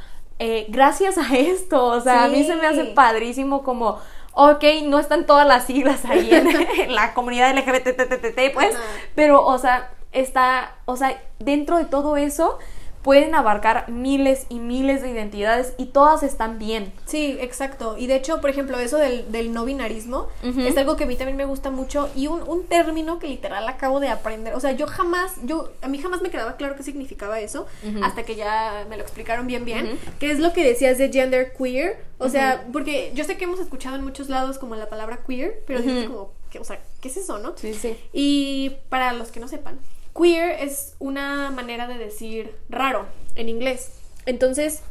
eh, 0.43 0.65
gracias 0.71 1.19
a 1.19 1.37
esto. 1.37 1.85
O 1.85 2.01
sea, 2.01 2.25
a 2.25 2.29
mí 2.29 2.43
se 2.45 2.57
me 2.57 2.67
hace 2.67 2.87
padrísimo 2.87 3.63
como, 3.63 3.99
ok, 4.33 4.65
no 4.85 4.99
están 4.99 5.27
todas 5.27 5.47
las 5.47 5.67
siglas 5.67 6.07
ahí 6.07 6.31
en, 6.33 6.49
en 6.81 6.95
la 6.95 7.13
comunidad 7.13 7.55
LGBT, 7.57 8.55
pues, 8.55 8.75
pero, 9.15 9.45
o 9.45 9.59
sea, 9.59 9.91
está, 10.13 10.77
o 10.87 10.97
sea, 10.97 11.23
dentro 11.39 11.77
de 11.77 11.85
todo 11.85 12.17
eso 12.17 12.59
pueden 13.03 13.35
abarcar 13.35 13.89
miles 13.89 14.47
y 14.49 14.59
miles 14.59 15.01
de 15.03 15.11
identidades 15.11 15.75
y 15.79 15.87
todas 15.87 16.23
están 16.23 16.59
bien. 16.59 16.93
Sí, 17.07 17.39
exacto. 17.41 17.97
Y 17.97 18.07
de 18.07 18.17
hecho, 18.17 18.41
por 18.41 18.51
ejemplo, 18.51 18.79
eso 18.79 18.99
del, 18.99 19.31
del 19.33 19.53
no 19.53 19.65
binarismo 19.65 20.29
es 20.43 20.77
algo 20.77 20.97
que 20.97 21.05
a 21.05 21.07
mí 21.07 21.17
también 21.17 21.37
me 21.37 21.45
gusta 21.47 21.71
mucho 21.71 22.11
y 22.15 22.27
un, 22.27 22.43
un 22.43 22.67
término 22.67 23.19
que 23.19 23.27
literal 23.29 23.67
acabo 23.69 24.01
de 24.01 24.09
aprender. 24.09 24.55
O 24.55 24.61
sea, 24.61 24.73
yo 24.73 24.87
jamás, 24.87 25.33
yo, 25.45 25.73
a 25.83 25.89
mí 25.89 25.99
jamás 25.99 26.21
me 26.23 26.31
quedaba 26.31 26.57
claro 26.57 26.77
qué 26.77 26.83
significaba 26.83 27.41
eso 27.41 27.67
hasta 28.03 28.25
que 28.25 28.37
ya 28.37 28.87
me 28.89 28.97
lo 28.97 29.03
explicaron 29.03 29.47
bien 29.47 29.65
bien. 29.65 29.87
Ujú. 29.87 29.97
Que 30.19 30.31
es 30.31 30.39
lo 30.39 30.53
que 30.53 30.65
decías 30.65 30.99
de 30.99 31.11
gender 31.11 31.53
queer. 31.57 32.05
O 32.19 32.29
sea, 32.29 32.67
porque 32.73 33.13
yo 33.15 33.25
sé 33.25 33.39
que 33.39 33.45
hemos 33.45 33.61
escuchado 33.61 33.97
en 33.97 34.05
muchos 34.05 34.29
lados 34.29 34.59
como 34.59 34.77
la 34.77 34.91
palabra 34.91 35.21
queer, 35.27 35.63
pero 35.67 35.81
Ujú. 35.81 36.13
como, 36.13 36.33
que, 36.51 36.59
o 36.59 36.65
sea, 36.65 36.79
¿qué 37.01 37.09
es 37.09 37.17
eso, 37.17 37.39
no? 37.39 37.55
Sí, 37.57 37.73
sí. 37.73 37.97
Y 38.13 38.73
para 38.91 39.15
los 39.15 39.31
que 39.31 39.41
no 39.41 39.49
sepan, 39.49 39.79
queer 40.19 40.57
es 40.61 40.95
una 40.99 41.51
manera 41.51 41.87
de 41.87 41.99
decir 41.99 42.55
raro 42.69 43.07
en 43.37 43.49
inglés. 43.49 43.93
Entonces, 44.27 44.83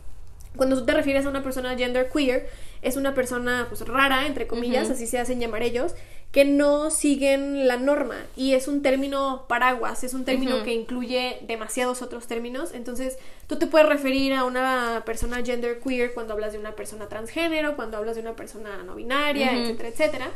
cuando 0.55 0.77
tú 0.77 0.85
te 0.85 0.93
refieres 0.93 1.25
a 1.25 1.29
una 1.29 1.43
persona 1.43 1.75
gender 1.77 2.09
queer, 2.09 2.49
es 2.81 2.95
una 2.95 3.13
persona 3.13 3.65
pues 3.67 3.85
rara, 3.87 4.25
entre 4.25 4.47
comillas, 4.47 4.89
así 4.89 5.05
se 5.05 5.19
hacen 5.19 5.39
llamar 5.39 5.63
ellos, 5.63 5.95
que 6.31 6.45
no 6.45 6.91
siguen 6.91 7.67
la 7.67 7.77
norma. 7.77 8.15
Y 8.35 8.53
es 8.53 8.67
un 8.67 8.81
término 8.81 9.45
paraguas, 9.47 10.03
es 10.03 10.13
un 10.13 10.25
término 10.25 10.63
que 10.63 10.73
incluye 10.73 11.39
demasiados 11.47 12.01
otros 12.01 12.27
términos. 12.27 12.71
Entonces, 12.73 13.17
tú 13.47 13.57
te 13.57 13.67
puedes 13.67 13.89
referir 13.89 14.33
a 14.33 14.45
una 14.45 15.03
persona 15.05 15.43
gender 15.43 15.79
queer 15.79 16.13
cuando 16.13 16.33
hablas 16.33 16.53
de 16.53 16.59
una 16.59 16.75
persona 16.75 17.09
transgénero, 17.09 17.75
cuando 17.75 17.97
hablas 17.97 18.15
de 18.15 18.21
una 18.21 18.35
persona 18.35 18.83
no 18.83 18.95
binaria, 18.95 19.51
Ujú. 19.51 19.59
etcétera, 19.61 19.89
etcétera. 19.89 20.31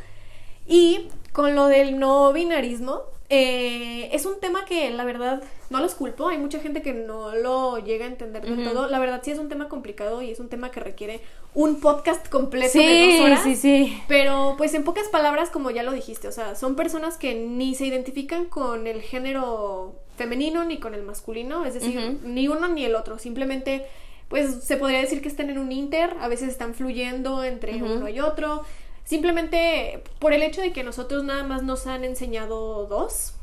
Y 0.68 1.10
con 1.32 1.56
lo 1.56 1.68
del 1.68 2.00
no 2.00 2.34
binarismo, 2.34 3.04
eh, 3.30 4.10
es 4.12 4.26
un 4.26 4.40
tema 4.40 4.66
que 4.66 4.92
la 4.92 5.06
verdad 5.06 5.42
no 5.70 5.80
los 5.80 5.96
culpo. 5.96 6.28
Hay 6.28 6.38
mucha 6.38 6.60
gente 6.60 6.82
que 6.82 6.94
no 6.94 7.34
lo 7.36 7.80
llega 7.80 8.06
a 8.06 8.08
entender 8.08 8.46
del 8.46 8.64
todo. 8.64 8.88
La 8.88 9.00
verdad 9.00 9.22
sí 9.24 9.32
es 9.32 9.40
un 9.40 9.50
tema 9.50 9.70
complicado 9.70 10.22
y 10.22 10.30
es 10.32 10.40
un 10.40 10.50
tema 10.50 10.72
que 10.72 10.80
requiere 10.80 11.22
un 11.56 11.80
podcast 11.80 12.28
completo 12.30 12.78
de 12.78 12.84
Sí, 12.84 13.18
dos 13.18 13.26
horas. 13.26 13.44
sí, 13.44 13.56
sí. 13.56 14.02
Pero 14.08 14.56
pues 14.58 14.74
en 14.74 14.84
pocas 14.84 15.08
palabras, 15.08 15.50
como 15.50 15.72
ya 15.72 15.84
lo 15.84 15.94
dijiste, 15.94 16.28
o 16.28 16.32
sea, 16.32 16.56
son 16.56 16.76
personas 16.76 17.18
que 17.18 17.34
ni 17.36 17.76
se 17.76 17.86
identifican 17.86 18.46
con 18.46 18.86
el 18.88 19.02
género 19.02 19.96
femenino 20.16 20.64
ni 20.64 20.80
con 20.80 20.94
el 20.94 21.02
masculino, 21.04 21.66
es 21.66 21.74
decir, 21.74 22.20
ni 22.24 22.48
uno 22.48 22.68
ni 22.68 22.86
el 22.86 22.94
otro, 22.96 23.18
simplemente 23.18 23.86
pues 24.28 24.64
se 24.64 24.78
podría 24.78 25.00
decir 25.00 25.22
que 25.22 25.28
están 25.28 25.50
en 25.52 25.60
un 25.60 25.72
inter, 25.72 26.16
a 26.20 26.28
veces 26.28 26.50
están 26.50 26.74
fluyendo 26.74 27.44
entre 27.44 27.76
uno 27.84 28.08
y 28.10 28.20
otro. 28.20 28.64
Simplemente 29.06 30.04
por 30.20 30.34
el 30.34 30.42
hecho 30.44 30.62
de 30.62 30.72
que 30.72 30.84
nosotros 30.84 31.24
nada 31.24 31.44
más 31.44 31.64
nos 31.64 31.88
han 31.88 32.04
enseñado 32.04 32.86
dos, 32.88 33.34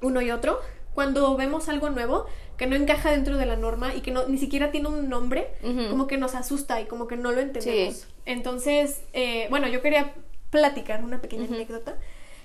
uno 0.00 0.20
y 0.22 0.30
otro, 0.30 0.60
cuando 0.94 1.34
vemos 1.36 1.68
algo 1.68 1.90
nuevo 1.90 2.26
que 2.58 2.66
no 2.66 2.76
encaja 2.76 3.10
dentro 3.10 3.36
de 3.38 3.46
la 3.46 3.56
norma 3.56 3.94
y 3.94 4.02
que 4.02 4.10
no, 4.10 4.28
ni 4.28 4.38
siquiera 4.38 4.70
tiene 4.70 4.88
un 4.88 5.08
nombre, 5.08 5.48
como 5.90 6.06
que 6.06 6.18
nos 6.18 6.34
asusta 6.34 6.80
y 6.80 6.84
como 6.84 7.08
que 7.08 7.16
no 7.16 7.32
lo 7.32 7.40
entendemos. 7.40 8.06
Entonces, 8.26 9.00
eh, 9.12 9.46
bueno, 9.50 9.66
yo 9.68 9.82
quería 9.82 10.12
platicar 10.50 11.02
una 11.02 11.20
pequeña 11.20 11.46
anécdota. 11.46 11.96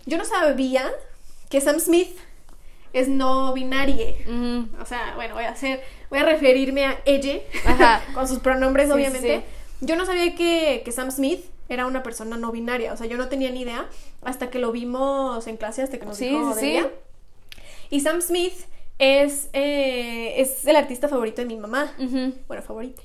Yo 0.05 0.17
no 0.17 0.23
sabía 0.25 0.89
que 1.49 1.59
Sam 1.61 1.79
Smith 1.79 2.17
es 2.93 3.09
no 3.09 3.53
binario. 3.53 4.15
Ujú. 4.25 4.81
O 4.81 4.85
sea, 4.85 5.13
bueno, 5.15 5.35
voy 5.35 5.43
a 5.43 5.49
hacer, 5.51 5.83
voy 6.09 6.19
a 6.19 6.23
referirme 6.23 6.85
a 6.85 6.97
ella 7.05 7.39
con 8.13 8.27
sus 8.27 8.39
pronombres, 8.39 8.87
Sí, 8.87 8.93
obviamente. 8.93 9.43
sí. 9.79 9.85
Yo 9.85 9.95
no 9.97 10.05
sabía 10.05 10.33
que, 10.35 10.81
que 10.83 10.91
Sam 10.93 11.11
Smith 11.11 11.43
era 11.69 11.85
una 11.85 12.03
persona 12.03 12.37
no 12.37 12.51
binaria, 12.51 12.93
o 12.93 12.97
sea, 12.97 13.07
yo 13.07 13.17
no 13.17 13.27
tenía 13.29 13.49
ni 13.51 13.61
idea 13.61 13.87
hasta 14.23 14.49
que 14.49 14.59
lo 14.59 14.71
vimos 14.71 15.45
en 15.47 15.57
clase, 15.57 15.81
hasta 15.81 15.97
que 15.97 16.05
nos 16.05 16.17
Sí, 16.17 16.29
dijo 16.29 16.53
sí, 16.53 16.61
Delia. 16.61 16.83
sí. 16.83 16.89
Y 17.89 17.99
Sam 18.01 18.21
Smith 18.21 18.53
es, 18.99 19.49
eh, 19.53 20.41
es 20.41 20.65
el 20.65 20.75
artista 20.75 21.07
favorito 21.07 21.41
de 21.41 21.47
mi 21.47 21.55
mamá. 21.57 21.93
Bueno, 22.47 22.63
favorito. 22.63 23.01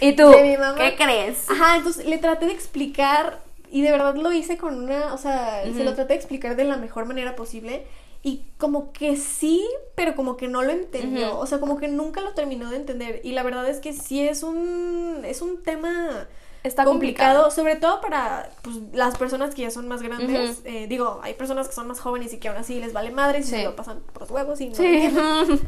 ¿Y 0.00 0.12
tú? 0.16 0.28
De 0.30 0.42
mi 0.42 0.56
mamá. 0.56 0.76
¿Qué 0.76 0.94
crees? 0.96 1.48
Ajá, 1.50 1.76
entonces 1.76 2.04
le 2.06 2.18
traté 2.18 2.46
de 2.46 2.52
explicar 2.52 3.40
y 3.70 3.80
de 3.82 3.90
verdad 3.90 4.14
lo 4.16 4.30
hice 4.32 4.58
con 4.58 4.74
una, 4.82 5.14
o 5.14 5.18
sea, 5.18 5.62
se 5.64 5.82
lo 5.82 5.94
traté 5.94 6.12
de 6.12 6.18
explicar 6.18 6.56
de 6.56 6.64
la 6.64 6.76
mejor 6.76 7.06
manera 7.06 7.34
posible 7.34 7.84
y 8.22 8.42
como 8.58 8.92
que 8.92 9.16
sí, 9.16 9.66
pero 9.96 10.14
como 10.14 10.36
que 10.36 10.46
no 10.46 10.62
lo 10.62 10.70
entendió, 10.72 11.38
o 11.38 11.46
sea, 11.46 11.58
como 11.58 11.78
que 11.78 11.88
nunca 11.88 12.20
lo 12.20 12.34
terminó 12.34 12.68
de 12.70 12.76
entender 12.76 13.20
y 13.24 13.32
la 13.32 13.42
verdad 13.42 13.66
es 13.68 13.78
que 13.80 13.94
sí 13.94 14.20
es 14.28 14.42
un 14.42 15.22
es 15.24 15.40
un 15.40 15.62
tema 15.62 16.28
Está 16.64 16.84
complicado, 16.84 17.42
complicado. 17.44 17.50
sobre 17.50 17.76
todo 17.76 18.00
para 18.00 18.50
pues, 18.62 18.76
las 18.92 19.16
personas 19.18 19.54
que 19.54 19.62
ya 19.62 19.70
son 19.70 19.88
más 19.88 20.00
grandes. 20.02 20.60
Eh, 20.64 20.86
digo, 20.88 21.20
hay 21.22 21.34
personas 21.34 21.66
que 21.68 21.74
son 21.74 21.88
más 21.88 21.98
jóvenes 22.00 22.32
y 22.32 22.38
que 22.38 22.48
aún 22.48 22.56
así 22.58 22.78
les 22.80 22.92
vale 22.92 23.10
madre 23.10 23.40
y 23.40 23.42
Sí. 23.42 23.50
se 23.50 23.64
lo 23.64 23.74
pasan 23.76 24.00
por 24.12 24.22
los 24.22 24.30
huevos 24.30 24.60
y 24.60 24.68
no 24.68 24.74
Sí. 24.76 25.10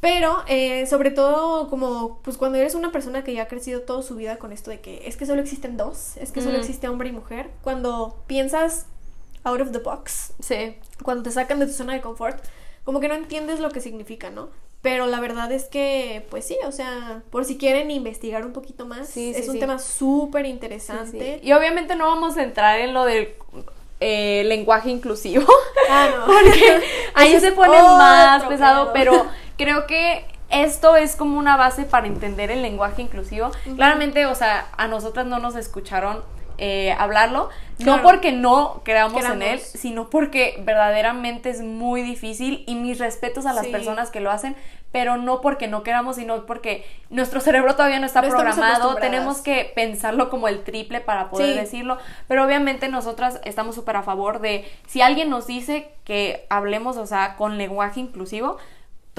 Pero, 0.00 0.44
eh, 0.46 0.86
sobre 0.86 1.10
todo, 1.10 1.68
como, 1.68 2.20
pues 2.22 2.36
cuando 2.36 2.56
eres 2.58 2.76
una 2.76 2.92
persona 2.92 3.24
que 3.24 3.34
ya 3.34 3.42
ha 3.42 3.48
crecido 3.48 3.80
toda 3.82 4.02
su 4.02 4.14
vida 4.14 4.36
con 4.38 4.52
esto 4.52 4.70
de 4.70 4.80
que 4.80 5.08
es 5.08 5.16
que 5.16 5.26
solo 5.26 5.42
existen 5.42 5.76
dos, 5.76 6.16
es 6.18 6.30
que 6.30 6.40
solo 6.40 6.56
existe 6.56 6.88
hombre 6.88 7.08
y 7.08 7.12
mujer, 7.12 7.50
cuando 7.62 8.16
piensas 8.28 8.86
out 9.42 9.60
of 9.60 9.72
the 9.72 9.78
box, 9.78 10.34
Sí. 10.38 10.76
cuando 11.02 11.24
te 11.24 11.32
sacan 11.32 11.58
de 11.58 11.66
tu 11.66 11.72
zona 11.72 11.94
de 11.94 12.00
confort, 12.00 12.38
como 12.84 13.00
que 13.00 13.08
no 13.08 13.14
entiendes 13.14 13.58
lo 13.58 13.70
que 13.70 13.80
significa, 13.80 14.30
¿no? 14.30 14.50
Pero 14.80 15.06
la 15.06 15.18
verdad 15.18 15.50
es 15.50 15.64
que, 15.64 16.24
pues 16.30 16.46
sí, 16.46 16.56
o 16.64 16.70
sea, 16.70 17.22
por 17.30 17.44
si 17.44 17.58
quieren 17.58 17.90
investigar 17.90 18.46
un 18.46 18.52
poquito 18.52 18.86
más, 18.86 19.08
Sí, 19.08 19.30
es 19.34 19.44
sí, 19.44 19.48
un 19.48 19.54
sí. 19.54 19.60
tema 19.60 19.78
súper 19.80 20.46
interesante. 20.46 21.40
Y 21.42 21.52
obviamente 21.52 21.96
no 21.96 22.06
vamos 22.06 22.36
a 22.36 22.44
entrar 22.44 22.78
en 22.78 22.94
lo 22.94 23.04
del 23.04 23.34
eh, 24.00 24.44
lenguaje 24.46 24.90
inclusivo. 24.90 25.46
Ah, 25.90 26.08
no. 26.14 26.26
Porque 26.26 26.82
ahí 27.14 27.40
se 27.40 27.50
pone 27.52 27.78
más 27.82 28.44
pesado, 28.44 28.92
pero 28.92 29.26
creo 29.56 29.86
que 29.86 30.26
esto 30.50 30.96
es 30.96 31.16
como 31.16 31.38
una 31.38 31.56
base 31.56 31.84
para 31.84 32.06
entender 32.06 32.50
el 32.50 32.60
lenguaje 32.60 33.00
inclusivo. 33.00 33.50
Claramente, 33.74 34.26
o 34.26 34.34
sea, 34.34 34.68
a 34.76 34.86
nosotras 34.86 35.24
no 35.26 35.38
nos 35.38 35.56
escucharon 35.56 36.22
eh, 36.58 36.92
hablarlo, 36.98 37.48
Claro. 37.78 37.98
no 37.98 38.02
porque 38.02 38.32
no 38.32 38.80
creamos 38.84 39.24
en 39.24 39.40
él, 39.42 39.58
Queramos. 39.58 39.62
sino 39.62 40.10
porque 40.10 40.60
verdaderamente 40.64 41.50
es 41.50 41.60
muy 41.62 42.02
difícil 42.02 42.64
y 42.66 42.74
mis 42.74 42.98
respetos 42.98 43.46
a 43.46 43.52
las 43.52 43.66
Sí. 43.66 43.72
personas 43.72 44.10
que 44.10 44.20
lo 44.20 44.30
hacen, 44.32 44.56
pero 44.90 45.16
no 45.18 45.40
porque 45.40 45.68
no 45.68 45.82
queramos, 45.82 46.16
sino 46.16 46.46
porque 46.46 46.84
nuestro 47.10 47.40
cerebro 47.40 47.76
todavía 47.76 48.00
no 48.00 48.06
está 48.06 48.22
No 48.22 48.28
programado, 48.28 48.96
tenemos 48.96 49.42
que 49.42 49.70
pensarlo 49.74 50.30
como 50.30 50.48
el 50.48 50.64
triple 50.64 51.00
para 51.00 51.30
poder 51.30 51.52
Sí. 51.52 51.58
decirlo, 51.58 51.98
pero 52.26 52.44
obviamente 52.44 52.88
nosotras 52.88 53.40
estamos 53.44 53.74
súper 53.74 53.96
a 53.96 54.02
favor 54.02 54.40
de 54.40 54.64
si 54.86 55.00
alguien 55.02 55.30
nos 55.30 55.46
dice 55.46 55.90
que 56.04 56.46
hablemos, 56.50 56.96
o 56.96 57.06
sea, 57.06 57.36
con 57.36 57.58
lenguaje 57.58 58.00
inclusivo, 58.00 58.56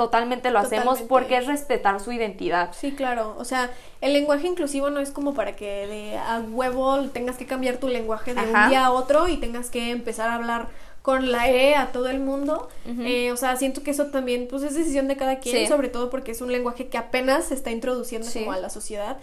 totalmente 0.04 0.52
lo 0.52 0.60
hacemos 0.60 1.02
porque 1.02 1.38
es 1.38 1.46
respetar 1.48 2.00
su 2.00 2.12
identidad. 2.12 2.72
Sí, 2.74 2.94
claro. 2.94 3.36
O 3.38 3.46
sea, 3.46 3.70
el 4.02 4.14
lenguaje 4.14 4.48
inclusivo 4.48 4.90
no 4.90 5.00
es 5.00 5.12
como 5.12 5.34
para 5.34 5.56
que 5.56 5.88
de 5.88 6.18
a 6.18 6.40
huevo 6.40 7.00
tengas 7.10 7.38
que 7.38 7.46
cambiar 7.46 7.78
tu 7.78 7.88
lenguaje 7.88 8.34
de 8.34 8.40
Ajá. 8.42 8.64
un 8.66 8.70
día 8.70 8.86
a 8.86 8.92
otro 8.92 9.28
y 9.28 9.38
tengas 9.38 9.70
que 9.70 9.92
empezar 9.92 10.30
a 10.30 10.36
hablar 10.36 10.68
con 11.02 11.32
la 11.32 11.50
E 11.50 11.76
a 11.76 11.92
todo 11.92 12.08
el 12.08 12.20
mundo. 12.20 12.70
Eh, 12.86 13.32
o 13.32 13.38
sea, 13.38 13.56
siento 13.56 13.84
que 13.84 13.92
eso 13.92 14.08
también 14.08 14.48
pues 14.50 14.64
es 14.64 14.76
decisión 14.76 15.08
de 15.08 15.18
cada 15.18 15.40
quien, 15.40 15.56
Sí. 15.58 15.68
sobre 15.68 15.90
todo 15.90 16.10
porque 16.10 16.32
es 16.32 16.42
un 16.42 16.52
lenguaje 16.52 16.88
que 16.88 16.98
apenas 16.98 17.46
se 17.46 17.54
está 17.56 17.72
introduciendo 17.72 18.28
Sí. 18.28 18.40
como 18.40 18.54
a 18.54 18.58
la 18.60 18.70
sociedad. 18.70 19.18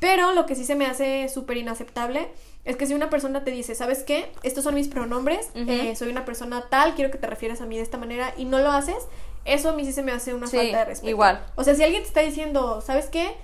Pero 0.00 0.32
lo 0.32 0.46
que 0.46 0.54
sí 0.54 0.64
se 0.64 0.74
me 0.74 0.86
hace 0.86 1.28
súper 1.28 1.56
inaceptable 1.58 2.28
es 2.64 2.76
que 2.76 2.86
si 2.86 2.94
una 2.94 3.08
persona 3.10 3.44
te 3.44 3.50
dice, 3.50 3.74
¿sabes 3.74 4.02
qué? 4.04 4.30
Estos 4.42 4.64
son 4.64 4.74
mis 4.74 4.88
pronombres, 4.88 5.50
eh, 5.54 5.94
soy 5.96 6.08
una 6.08 6.24
persona 6.24 6.64
tal, 6.70 6.94
quiero 6.94 7.10
que 7.10 7.18
te 7.18 7.26
refieras 7.26 7.60
a 7.60 7.66
mí 7.66 7.76
de 7.76 7.82
esta 7.82 7.98
manera 7.98 8.34
y 8.36 8.44
no 8.44 8.58
lo 8.58 8.70
haces, 8.70 8.96
eso 9.44 9.70
a 9.70 9.72
mí 9.72 9.84
sí 9.84 9.92
se 9.92 10.02
me 10.02 10.12
hace 10.12 10.34
una 10.34 10.46
Sí, 10.46 10.56
falta 10.56 10.78
de 10.78 10.84
respeto. 10.86 11.10
igual. 11.10 11.44
O 11.56 11.64
sea, 11.64 11.74
si 11.74 11.82
alguien 11.82 12.02
te 12.02 12.08
está 12.08 12.20
diciendo, 12.20 12.80
¿sabes 12.80 13.06
qué? 13.06 13.34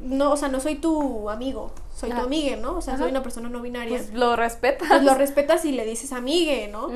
No, 0.00 0.30
o 0.32 0.36
sea, 0.36 0.48
no 0.48 0.60
soy 0.60 0.76
tu 0.76 1.28
amigo, 1.28 1.72
soy 1.94 2.10
tu 2.10 2.20
amigue, 2.20 2.56
¿no? 2.56 2.76
O 2.76 2.80
sea, 2.80 2.94
Ajá. 2.94 3.02
soy 3.02 3.10
una 3.10 3.22
persona 3.24 3.48
no 3.48 3.60
binaria. 3.60 3.98
Pues 3.98 4.14
lo 4.14 4.36
respetas. 4.36 4.88
Pues 4.88 5.02
lo 5.02 5.14
respetas 5.14 5.64
y 5.64 5.72
le 5.72 5.84
dices 5.84 6.12
amigue, 6.12 6.68
¿no? 6.68 6.90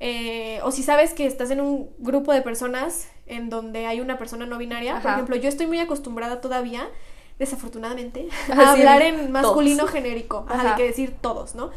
Eh, 0.00 0.60
o 0.62 0.70
si 0.70 0.82
sabes 0.82 1.12
que 1.12 1.26
estás 1.26 1.50
en 1.50 1.60
un 1.60 1.90
grupo 1.98 2.32
de 2.32 2.40
personas 2.42 3.08
en 3.26 3.48
donde 3.50 3.86
hay 3.86 4.00
una 4.00 4.16
persona 4.18 4.46
no 4.46 4.58
binaria, 4.58 5.00
por 5.00 5.10
ejemplo, 5.10 5.36
yo 5.36 5.48
estoy 5.48 5.66
muy 5.66 5.78
acostumbrada 5.80 6.40
todavía, 6.40 6.88
desafortunadamente, 7.38 8.28
A 8.56 8.60
a 8.60 8.72
hablar 8.72 9.02
en 9.02 9.32
masculino 9.32 9.80
todos. 9.80 9.90
genérico, 9.92 10.46
ajá, 10.48 10.70
de 10.70 10.74
que 10.76 10.84
decir 10.84 11.14
todos, 11.20 11.54
¿no? 11.54 11.70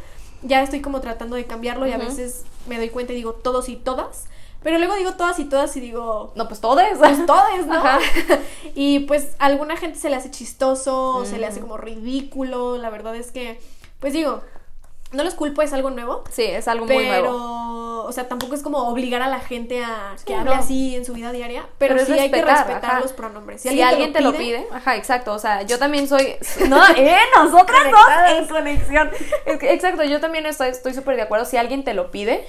Ya 0.44 0.62
estoy 0.62 0.82
como 0.82 1.02
tratando 1.02 1.36
de 1.36 1.46
cambiarlo 1.46 1.88
y 1.88 1.92
a 1.92 1.98
veces 1.98 2.44
me 2.68 2.78
doy 2.78 2.90
cuenta 2.90 3.14
y 3.14 3.16
digo 3.16 3.34
todos 3.34 3.70
y 3.70 3.76
todas, 3.76 4.26
pero 4.68 4.80
luego 4.80 4.96
digo 4.96 5.14
todas 5.14 5.40
y 5.40 5.46
todas 5.46 5.78
y 5.78 5.80
digo 5.80 6.34
No, 6.36 6.50
pues 6.50 6.60
todos. 6.60 6.84
pues 7.00 7.26
todes, 7.26 7.68
¿no? 7.68 7.76
Ajá. 7.76 8.00
y 8.76 9.00
pues 9.00 9.30
a 9.40 9.46
alguna 9.46 9.78
gente 9.78 9.98
se 9.98 10.10
le 10.10 10.18
hace 10.18 10.30
chistoso, 10.30 11.24
se 11.24 11.38
le 11.38 11.46
hace 11.46 11.62
como 11.62 11.78
ridículo, 11.78 12.76
la 12.78 12.90
verdad 12.90 13.16
es 13.16 13.32
que, 13.32 13.62
pues 14.02 14.12
digo, 14.12 14.42
no 15.14 15.24
los 15.24 15.36
culpo, 15.36 15.62
es 15.62 15.72
algo 15.72 15.90
nuevo. 15.90 16.26
Sí, 16.30 16.44
es 16.44 16.68
algo 16.68 16.86
muy 16.86 16.98
Pero, 16.98 17.32
nuevo. 17.32 18.04
o 18.04 18.12
sea, 18.12 18.28
tampoco 18.28 18.56
es 18.56 18.62
como 18.62 18.80
obligar 18.90 19.22
a 19.22 19.30
la 19.30 19.40
gente 19.40 19.86
a 19.86 20.18
que 20.26 20.36
hable 20.36 20.54
no. 20.54 20.60
así 20.60 20.98
en 20.98 21.06
su 21.06 21.14
vida 21.14 21.32
diaria, 21.32 21.66
pero, 21.78 21.96
Pero 21.96 22.06
sí 22.06 22.20
hay 22.20 22.30
que 22.30 22.42
respetar, 22.42 22.84
ajá. 22.92 23.00
los 23.00 23.14
pronombres. 23.14 23.62
Si, 23.62 23.82
alguien 23.82 24.12
te 24.12 24.20
lo 24.20 24.34
pide, 24.34 24.68
ajá, 24.74 24.98
exacto, 24.98 25.32
o 25.34 25.40
sea, 25.40 25.62
yo 25.62 25.80
también 25.80 26.10
soy, 26.10 26.36
no, 26.68 26.86
eh, 26.98 27.16
nosotras 27.38 27.86
dos 27.90 28.38
en 28.38 28.48
conexión, 28.50 29.12
Es 29.46 29.60
que- 29.60 29.72
exacto, 29.72 30.04
yo 30.04 30.20
también 30.20 30.46
estoy 30.46 30.68
estoy 30.68 30.94
súper 30.94 31.16
de 31.16 31.22
acuerdo, 31.22 31.46
si 31.46 31.56
alguien 31.56 31.86
te 31.86 31.94
lo 31.94 32.12
pide, 32.12 32.46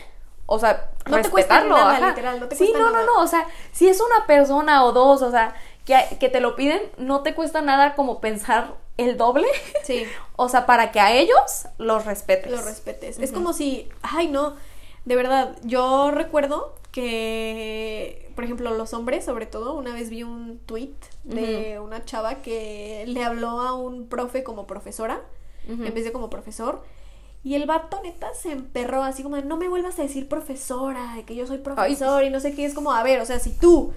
o 0.51 0.59
sea, 0.59 0.91
No 1.07 1.21
te 1.21 1.31
cuesta 1.31 1.63
nada, 1.65 1.97
ajá. 1.97 2.09
literal, 2.09 2.41
no 2.41 2.49
te 2.49 2.57
sí, 2.57 2.65
cuesta 2.65 2.79
no, 2.81 2.91
nada. 2.91 3.05
no, 3.07 3.17
no, 3.17 3.23
o 3.23 3.27
sea, 3.27 3.47
si 3.73 3.87
es 3.89 4.01
una 4.01 4.27
persona 4.27 4.85
o 4.85 4.93
dos, 4.93 5.23
o 5.23 5.31
sea, 5.31 5.55
que, 5.85 5.97
que 6.19 6.29
te 6.29 6.41
lo 6.41 6.57
piden, 6.57 6.81
no 6.97 7.23
te 7.23 7.35
cuesta 7.35 7.61
nada 7.63 7.95
como 7.95 8.21
pensar 8.21 8.75
el 8.97 9.17
doble, 9.17 9.47
Sí, 9.85 10.07
o 10.37 10.49
sea, 10.49 10.67
para 10.67 10.91
que 10.91 11.01
a 11.01 11.13
ellos 11.13 11.67
los 11.79 12.05
respetes. 12.07 12.51
lo 12.51 12.61
respetes. 12.63 13.19
Es 13.21 13.31
como 13.31 13.53
si, 13.53 13.89
ay, 14.03 14.29
no, 14.29 14.57
de 15.05 15.17
verdad, 15.17 15.57
yo 15.63 16.11
recuerdo 16.11 16.75
que, 16.93 18.31
por 18.35 18.45
ejemplo, 18.45 18.71
los 18.75 18.93
hombres, 18.95 19.25
sobre 19.25 19.47
todo, 19.47 19.75
una 19.75 19.93
vez 19.95 20.11
vi 20.11 20.23
un 20.23 20.59
tweet 20.67 20.95
de 21.25 21.79
una 21.79 22.05
chava 22.05 22.37
que 22.37 23.05
le 23.07 23.25
habló 23.25 23.61
a 23.61 23.75
un 23.75 24.09
profe 24.09 24.43
como 24.45 24.67
profesora, 24.67 25.21
en 25.69 25.93
vez 25.95 26.05
de 26.05 26.13
como 26.13 26.31
profesor. 26.31 26.83
Y 27.49 27.55
el 27.55 27.65
vato 27.65 27.99
neta 28.03 28.35
se 28.35 28.53
emperró 28.53 29.03
así 29.03 29.23
como, 29.23 29.37
de, 29.37 29.43
no 29.43 29.57
me 29.57 29.69
vuelvas 29.69 29.99
a 29.99 30.03
decir 30.03 30.29
profesora, 30.29 31.15
de 31.17 31.25
que 31.25 31.35
yo 31.35 31.47
soy 31.47 31.57
profesor 31.57 32.23
y 32.23 32.29
no 32.29 32.41
sé 32.41 32.55
qué. 32.55 32.67
Es 32.67 32.75
como, 32.75 32.93
a 32.93 33.03
ver, 33.03 33.23
o 33.23 33.25
sea, 33.25 33.39
si 33.39 33.53
tú 33.53 33.95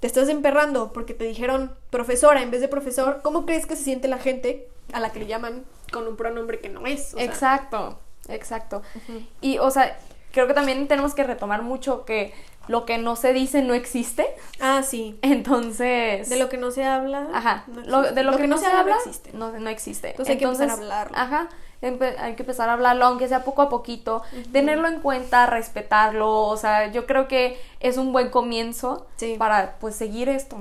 te 0.00 0.06
estás 0.06 0.28
emperrando 0.28 0.92
porque 0.92 1.14
te 1.14 1.24
dijeron 1.24 1.74
profesora 1.88 2.42
en 2.42 2.50
vez 2.50 2.60
de 2.60 2.68
profesor, 2.68 3.20
¿cómo 3.22 3.46
crees 3.46 3.64
que 3.64 3.74
se 3.74 3.84
siente 3.84 4.06
la 4.06 4.18
gente 4.18 4.68
a 4.92 5.00
la 5.00 5.12
que 5.12 5.20
le 5.20 5.26
llaman 5.26 5.64
con 5.94 6.06
un 6.06 6.16
pronombre 6.16 6.60
que 6.60 6.68
no 6.68 6.84
es? 6.84 7.14
O 7.14 7.16
sea, 7.16 7.24
Exacto, 7.24 7.98
exacto. 8.28 8.82
Y, 9.40 9.56
o 9.56 9.70
sea, 9.70 9.98
creo 10.32 10.46
que 10.46 10.52
también 10.52 10.86
tenemos 10.86 11.14
que 11.14 11.24
retomar 11.24 11.62
mucho 11.62 12.04
que 12.04 12.34
lo 12.68 12.84
que 12.84 12.98
no 12.98 13.16
se 13.16 13.32
dice 13.32 13.62
no 13.62 13.72
existe. 13.72 14.26
Ah, 14.60 14.82
sí. 14.82 15.18
Entonces. 15.22 16.28
De 16.28 16.36
lo 16.36 16.50
que 16.50 16.58
no 16.58 16.70
se 16.70 16.84
habla. 16.84 17.28
Ajá. 17.32 17.64
no 17.66 17.80
lo- 17.80 18.00
existe. 18.00 18.14
de 18.14 18.22
lo, 18.24 18.36
que, 18.36 18.46
no 18.46 18.58
se, 18.58 18.66
habla, 18.66 18.96
existe. 18.96 19.30
No, 19.32 19.58
no 19.58 19.70
existe. 19.70 20.10
Entonces 20.10 20.32
hay 20.34 20.38
que 20.38 20.44
empezar 20.44 20.68
a 20.68 20.74
hablarlo. 20.74 21.16
Ajá. 21.16 21.48
Hay 21.82 22.34
que 22.34 22.42
empezar 22.42 22.68
a 22.68 22.74
hablarlo, 22.74 23.04
aunque 23.06 23.28
sea 23.28 23.44
poco 23.44 23.62
a 23.62 23.68
poquito. 23.68 24.22
Tenerlo 24.52 24.88
en 24.88 25.00
cuenta, 25.00 25.46
respetarlo. 25.46 26.42
O 26.42 26.56
sea, 26.56 26.90
yo 26.92 27.06
creo 27.06 27.28
que 27.28 27.60
es 27.80 27.96
un 27.96 28.12
buen 28.12 28.30
comienzo 28.30 29.06
Sí. 29.16 29.36
para, 29.38 29.76
pues, 29.80 29.94
seguir 29.96 30.28
esto. 30.28 30.56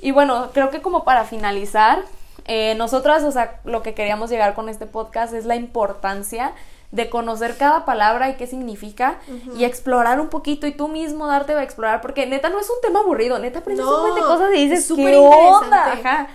Y 0.00 0.10
bueno, 0.12 0.50
creo 0.52 0.70
que 0.70 0.82
como 0.82 1.04
para 1.04 1.24
finalizar, 1.24 2.02
eh, 2.46 2.74
nosotras, 2.76 3.22
o 3.24 3.30
sea, 3.32 3.60
lo 3.64 3.82
que 3.82 3.94
queríamos 3.94 4.30
llegar 4.30 4.54
con 4.54 4.68
este 4.68 4.86
podcast 4.86 5.32
es 5.34 5.44
la 5.44 5.56
importancia 5.56 6.52
de 6.90 7.08
conocer 7.08 7.56
cada 7.56 7.84
palabra 7.84 8.30
y 8.30 8.34
qué 8.34 8.48
significa 8.48 9.18
y 9.56 9.64
explorar 9.64 10.18
un 10.20 10.26
poquito 10.28 10.66
y 10.66 10.72
tú 10.72 10.88
mismo 10.88 11.28
darte 11.28 11.52
a 11.52 11.62
explorar 11.62 12.00
porque 12.00 12.26
neta 12.26 12.48
no 12.48 12.58
es 12.58 12.68
un 12.68 12.80
tema 12.82 12.98
aburrido, 13.00 13.38
neta 13.38 13.60
aprendes 13.60 13.86
No, 13.86 13.92
un 13.94 14.00
montón 14.08 14.16
de 14.20 14.26
cosas 14.26 14.48
y 14.56 14.64
dices, 14.64 14.80
es 14.80 14.86
súper 14.86 15.14
interesante. 15.14 15.76
Ajá. 16.08 16.26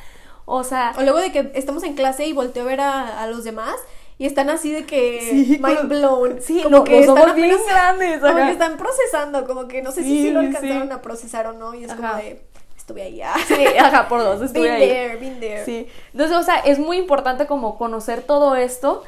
O 0.45 0.63
sea, 0.63 0.93
O 0.97 1.01
luego 1.01 1.17
de 1.17 1.33
que 1.33 1.51
estamos 1.55 1.83
en 1.83 1.95
clase 1.95 2.25
y 2.27 2.31
volteo 2.31 2.63
a 2.63 2.67
ver 2.67 2.79
a, 2.79 3.21
a 3.23 3.27
los 3.27 3.43
demás 3.43 3.75
y 4.17 4.25
están 4.25 4.49
así 4.49 4.71
de 4.71 4.85
que 4.85 5.19
Sí, 5.29 5.59
mind 5.61 5.77
como- 5.77 5.89
blown. 5.89 6.41
sí, 6.41 6.61
como 6.63 6.83
que 6.83 6.99
están 6.99 7.35
bien 7.35 7.51
apenas- 7.51 7.67
grandes, 7.67 8.19
Como 8.19 8.31
ajá. 8.37 8.45
que 8.45 8.51
están 8.53 8.77
procesando, 8.77 9.45
como 9.45 9.67
que 9.67 9.81
no 9.81 9.91
sé 9.91 10.03
Sí, 10.03 10.09
si 10.09 10.23
sí 10.23 10.31
lo 10.31 10.39
alcanzaron 10.39 10.91
a 10.91 11.01
procesar 11.01 11.47
o 11.47 11.53
no. 11.53 11.73
Y 11.75 11.83
es 11.83 11.93
como 11.93 12.13
de, 12.15 12.41
estuve 12.77 13.01
ahí 13.01 13.15
ya. 13.17 13.33
sí, 13.47 13.65
ajá, 13.79 14.07
por 14.07 14.21
dos, 14.21 14.41
estuve 14.41 14.63
been 14.63 14.73
ahí. 14.73 14.87
there, 14.87 15.15
been 15.17 15.39
there. 15.39 15.65
Sí. 15.65 15.87
Entonces, 16.13 16.37
o 16.37 16.43
sea, 16.43 16.59
es 16.59 16.79
muy 16.79 16.97
importante 16.97 17.45
como 17.47 17.77
conocer 17.77 18.21
todo 18.23 18.55
esto 18.55 19.03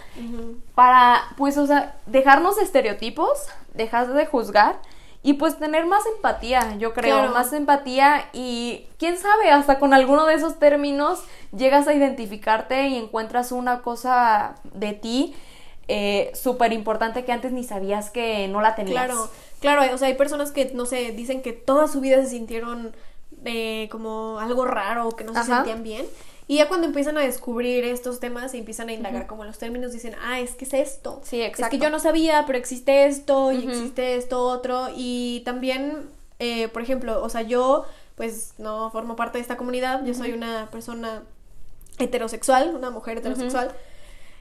para, 0.75 1.21
pues, 1.37 1.57
o 1.57 1.65
sea, 1.67 1.95
dejarnos 2.05 2.55
de 2.57 2.63
estereotipos, 2.63 3.47
dejar 3.73 4.11
de 4.13 4.25
juzgar 4.25 4.79
y 5.27 5.33
pues 5.33 5.59
tener 5.59 5.85
más 5.85 6.05
empatía, 6.05 6.77
yo 6.77 6.93
creo, 6.93 7.17
Claro. 7.17 7.33
más 7.33 7.51
empatía 7.51 8.29
y 8.31 8.85
quién 8.97 9.17
sabe, 9.17 9.51
hasta 9.51 9.77
con 9.77 9.93
alguno 9.93 10.25
de 10.25 10.35
esos 10.35 10.57
términos 10.57 11.21
llegas 11.51 11.85
a 11.89 11.93
identificarte 11.93 12.87
y 12.87 12.95
encuentras 12.95 13.51
una 13.51 13.81
cosa 13.81 14.55
de 14.63 14.93
ti 14.93 15.35
eh, 15.89 16.31
súper 16.33 16.71
importante 16.71 17.25
que 17.25 17.33
antes 17.33 17.51
ni 17.51 17.65
sabías 17.65 18.09
que 18.09 18.47
no 18.47 18.61
la 18.61 18.75
tenías. 18.75 18.93
Claro, 19.05 19.29
claro, 19.59 19.93
o 19.93 19.97
sea, 19.97 20.07
hay 20.07 20.13
personas 20.13 20.53
que, 20.53 20.71
no 20.73 20.85
sé, 20.85 21.11
dicen 21.11 21.41
que 21.41 21.51
toda 21.51 21.89
su 21.89 21.99
vida 21.99 22.23
se 22.23 22.29
sintieron 22.29 22.95
eh, 23.43 23.89
como 23.91 24.39
algo 24.39 24.63
raro, 24.63 25.09
que 25.09 25.25
no 25.25 25.33
se 25.33 25.39
Ajá. 25.39 25.55
sentían 25.57 25.83
bien. 25.83 26.05
Y 26.47 26.57
ya 26.57 26.69
cuando 26.69 26.87
empiezan 26.87 27.17
a 27.17 27.21
descubrir 27.21 27.83
estos 27.83 28.19
temas 28.21 28.53
y 28.53 28.59
empiezan 28.59 28.87
a 28.89 28.93
indagar 28.93 29.27
como 29.27 29.43
los 29.43 29.57
términos, 29.57 29.91
dicen, 29.91 30.15
ah, 30.23 30.39
es 30.39 30.51
que 30.51 30.63
es 30.63 30.73
esto. 30.73 31.21
Sí, 31.23 31.41
Es 31.41 31.49
exacto. 31.49 31.77
que 31.77 31.83
yo 31.83 31.89
no 31.89 31.99
sabía, 31.99 32.45
pero 32.47 32.57
existe 32.57 33.05
esto 33.05 33.51
y 33.51 33.67
existe 33.67 34.15
esto 34.15 34.41
otro. 34.43 34.87
Y 34.95 35.41
también, 35.43 36.09
eh, 36.39 36.69
por 36.69 36.81
ejemplo, 36.81 37.21
o 37.21 37.29
sea, 37.29 37.41
yo 37.41 37.85
pues 38.15 38.53
no 38.57 38.89
formo 38.91 39.15
parte 39.15 39.37
de 39.37 39.43
esta 39.43 39.57
comunidad, 39.57 40.03
yo 40.03 40.13
soy 40.15 40.31
una 40.31 40.69
persona 40.71 41.21
heterosexual, 41.99 42.75
una 42.75 42.89
mujer 42.89 43.19
heterosexual. 43.19 43.75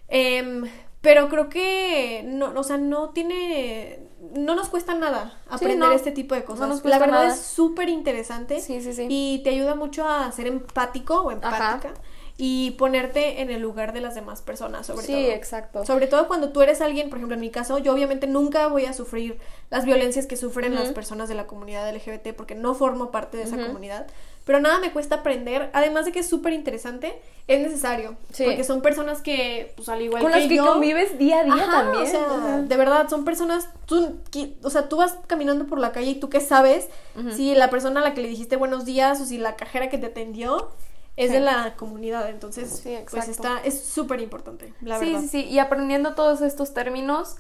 Em, 0.08 0.64
pero 1.00 1.28
creo 1.28 1.48
que 1.48 2.22
no, 2.24 2.52
o 2.56 2.62
sea, 2.62 2.78
no 2.78 3.10
tiene, 3.10 3.98
no 4.34 4.54
nos 4.54 4.68
cuesta 4.68 4.94
nada 4.94 5.38
aprender 5.48 5.88
no. 5.88 5.94
este 5.94 6.10
tipo 6.10 6.34
de 6.34 6.44
cosas. 6.44 6.60
No 6.68 6.74
nos 6.74 6.84
La 6.84 6.98
verdad 6.98 7.22
nada. 7.24 7.34
es 7.34 7.40
súper 7.40 7.88
interesante 7.88 8.60
Sí, 8.60 8.80
sí, 8.80 8.92
sí. 8.92 9.06
y 9.08 9.42
te 9.44 9.50
ayuda 9.50 9.74
mucho 9.74 10.08
a 10.08 10.30
ser 10.32 10.46
empático 10.46 11.20
o 11.22 11.30
empática 11.30 11.92
y 12.38 12.72
ponerte 12.72 13.40
en 13.40 13.50
el 13.50 13.62
lugar 13.62 13.94
de 13.94 14.02
las 14.02 14.14
demás 14.14 14.42
personas, 14.42 14.86
sobre 14.86 15.06
sí, 15.06 15.12
todo. 15.12 15.32
exacto. 15.32 15.86
Sobre 15.86 16.06
todo 16.06 16.28
cuando 16.28 16.50
tú 16.50 16.60
eres 16.60 16.82
alguien, 16.82 17.08
por 17.08 17.16
ejemplo, 17.18 17.34
en 17.34 17.40
mi 17.40 17.50
caso, 17.50 17.78
yo 17.78 17.94
obviamente 17.94 18.26
nunca 18.26 18.66
voy 18.66 18.84
a 18.84 18.92
sufrir 18.92 19.38
las 19.70 19.86
violencias 19.86 20.26
que 20.26 20.36
sufren 20.36 20.74
las 20.74 20.90
personas 20.90 21.30
de 21.30 21.34
la 21.34 21.46
comunidad 21.46 21.88
LGBT 21.94 22.34
porque 22.36 22.54
no 22.54 22.74
formo 22.74 23.10
parte 23.10 23.38
de 23.38 23.44
esa 23.44 23.56
comunidad. 23.56 24.06
Pero 24.46 24.60
nada 24.60 24.78
me 24.78 24.92
cuesta 24.92 25.16
aprender, 25.16 25.70
además 25.74 26.04
de 26.06 26.12
que 26.12 26.20
es 26.20 26.28
súper 26.28 26.52
interesante, 26.54 27.20
es 27.48 27.60
necesario. 27.60 28.16
Sí. 28.32 28.44
Porque 28.44 28.62
son 28.64 28.80
personas 28.80 29.20
que, 29.20 29.72
pues 29.76 29.88
al 29.88 30.00
igual 30.00 30.22
Con 30.22 30.30
que 30.32 30.38
las 30.38 30.48
que 30.48 30.56
yo, 30.56 30.64
convives 30.66 31.18
día 31.18 31.40
a 31.40 31.44
día 31.44 31.54
Ajá, 31.64 31.70
también. 31.82 32.04
O 32.04 32.06
sea, 32.06 32.20
Ajá. 32.24 32.62
de 32.62 32.76
verdad, 32.76 33.08
son 33.10 33.24
personas, 33.24 33.68
tú, 33.86 34.16
o 34.62 34.70
sea, 34.70 34.88
tú 34.88 34.96
vas 34.98 35.16
caminando 35.26 35.66
por 35.66 35.80
la 35.80 35.90
calle 35.92 36.12
y 36.12 36.14
tú 36.20 36.30
qué 36.30 36.40
sabes 36.40 36.88
si 37.34 37.54
la 37.56 37.70
persona 37.70 38.00
a 38.00 38.04
la 38.04 38.14
que 38.14 38.22
le 38.22 38.28
dijiste 38.28 38.54
buenos 38.56 38.84
días 38.84 39.20
o 39.20 39.26
si 39.26 39.36
la 39.36 39.56
cajera 39.56 39.88
que 39.90 39.98
te 39.98 40.06
atendió 40.06 40.70
es 41.16 41.28
Sí. 41.30 41.32
de 41.34 41.40
la 41.40 41.74
comunidad. 41.76 42.30
Entonces, 42.30 42.80
Sí, 42.84 42.96
pues 43.10 43.26
está, 43.28 43.58
es 43.64 43.82
súper 43.82 44.20
importante, 44.20 44.72
la 44.80 45.00
sí, 45.00 45.06
verdad. 45.06 45.20
sí, 45.22 45.28
sí. 45.28 45.44
Y 45.44 45.58
aprendiendo 45.58 46.14
todos 46.14 46.40
estos 46.40 46.72
términos, 46.72 47.34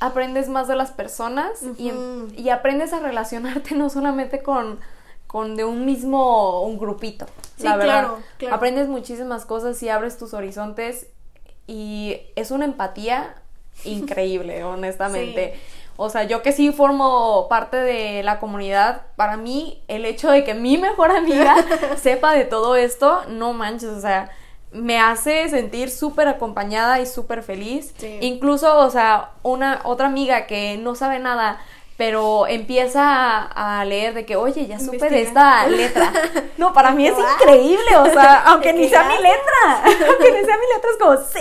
aprendes 0.00 0.48
más 0.48 0.66
de 0.66 0.74
las 0.74 0.90
personas 0.90 1.60
y, 1.78 1.92
y 2.36 2.48
aprendes 2.48 2.92
a 2.92 2.98
relacionarte 2.98 3.74
no 3.76 3.90
solamente 3.90 4.42
con, 4.42 4.80
con 5.32 5.56
de 5.56 5.64
un 5.64 5.86
mismo, 5.86 6.62
un 6.62 6.78
grupito. 6.78 7.24
Sí, 7.56 7.64
la 7.64 7.76
verdad. 7.76 8.00
claro, 8.00 8.18
claro. 8.36 8.54
Aprendes 8.54 8.88
muchísimas 8.88 9.46
cosas 9.46 9.82
y 9.82 9.88
abres 9.88 10.18
tus 10.18 10.34
horizontes 10.34 11.06
y 11.66 12.18
es 12.36 12.50
una 12.50 12.66
empatía 12.66 13.34
increíble, 13.84 14.62
honestamente. 14.62 15.54
O 15.96 16.10
sea, 16.10 16.24
yo 16.24 16.42
que 16.42 16.52
sí 16.52 16.70
formo 16.70 17.46
parte 17.48 17.78
de 17.78 18.22
la 18.22 18.40
comunidad, 18.40 19.06
para 19.16 19.38
mí 19.38 19.82
el 19.88 20.04
hecho 20.04 20.30
de 20.30 20.44
que 20.44 20.52
mi 20.52 20.76
mejor 20.76 21.10
amiga 21.10 21.56
sepa 21.96 22.34
de 22.34 22.44
todo 22.44 22.76
esto, 22.76 23.22
no 23.28 23.54
manches, 23.54 23.88
o 23.88 24.00
sea, 24.00 24.30
me 24.72 24.98
hace 24.98 25.48
sentir 25.48 25.90
súper 25.90 26.28
acompañada 26.28 27.00
y 27.00 27.06
súper 27.06 27.42
feliz. 27.42 27.94
Sí. 27.96 28.18
Incluso, 28.20 28.78
o 28.78 28.90
sea, 28.90 29.32
una 29.42 29.80
otra 29.84 30.06
amiga 30.06 30.46
que 30.46 30.76
no 30.78 30.94
sabe 30.94 31.18
nada, 31.18 31.60
pero 32.02 32.48
empieza 32.48 33.44
a, 33.44 33.84
leer 33.84 34.12
de 34.12 34.26
que, 34.26 34.34
oye, 34.34 34.66
ya 34.66 34.80
supe 34.80 35.08
de 35.08 35.22
esta 35.22 35.68
letra. 35.68 36.12
No, 36.58 36.72
para 36.72 36.90
mí 36.92 37.06
es 37.06 37.14
increíble, 37.16 37.96
o 37.96 38.06
sea, 38.06 38.42
aunque 38.46 38.72
ni 38.72 38.88
sea 38.88 39.04
mi 39.04 39.14
letra, 39.16 39.84
aunque 40.08 40.32
ni 40.32 40.44
sea 40.44 40.56
mi 40.56 40.66
letra, 40.74 40.90
es 40.90 40.96
como, 41.00 41.16
sí. 41.16 41.40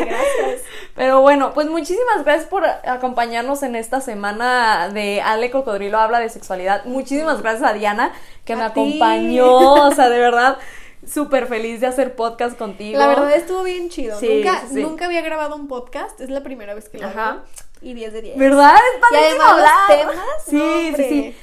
Gracias. 0.00 0.62
Pero 0.94 1.20
bueno, 1.22 1.52
pues 1.54 1.68
muchísimas 1.68 2.22
gracias 2.24 2.48
por 2.48 2.64
acompañarnos 2.66 3.62
en 3.62 3.76
esta 3.76 4.00
semana 4.02 4.90
de 4.90 5.22
Ale 5.22 5.50
Cocodrilo 5.50 5.98
habla 5.98 6.20
de 6.20 6.28
sexualidad. 6.28 6.84
Muchísimas 6.84 7.42
gracias 7.42 7.70
a 7.70 7.72
Diana 7.72 8.12
que 8.44 8.52
A 8.54 8.56
me 8.56 8.62
ti. 8.64 8.68
acompañó, 8.70 9.86
o 9.86 9.90
sea, 9.90 10.10
de 10.10 10.18
verdad. 10.18 10.58
súper 11.06 11.46
feliz 11.46 11.80
de 11.80 11.86
hacer 11.86 12.14
podcast 12.14 12.58
contigo. 12.58 12.98
La 12.98 13.08
verdad 13.08 13.34
estuvo 13.34 13.62
bien 13.62 13.88
chido. 13.88 14.18
Sí, 14.18 14.28
nunca, 14.36 14.62
sí. 14.70 14.82
nunca 14.82 15.06
había 15.06 15.22
grabado 15.22 15.56
un 15.56 15.66
podcast, 15.66 16.20
es 16.20 16.28
la 16.30 16.42
primera 16.42 16.74
vez 16.74 16.88
que 16.90 16.98
lo 16.98 17.06
Ajá. 17.06 17.28
hago. 17.30 17.40
Y 17.84 17.94
10 17.94 18.12
de 18.12 18.22
10. 18.22 18.38
¿Verdad? 18.38 18.74
Es 18.74 18.98
Y 18.98 19.00
padrísimo 19.00 19.42
hablar. 19.44 19.70
temas, 19.88 20.16
Sí, 20.46 20.56
no, 20.90 20.96
sí, 20.96 21.04
sí. 21.08 21.36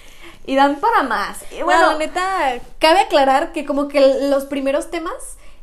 Y 0.47 0.55
dan 0.55 0.75
para 0.77 1.03
más. 1.03 1.39
Y 1.51 1.61
Bueno, 1.61 1.91
la 1.93 1.97
neta, 1.99 2.55
cabe 2.79 3.01
aclarar 3.01 3.51
que 3.51 3.65
como 3.65 3.87
que 3.87 3.99
los 4.29 4.45
primeros 4.45 4.89
temas 4.89 5.13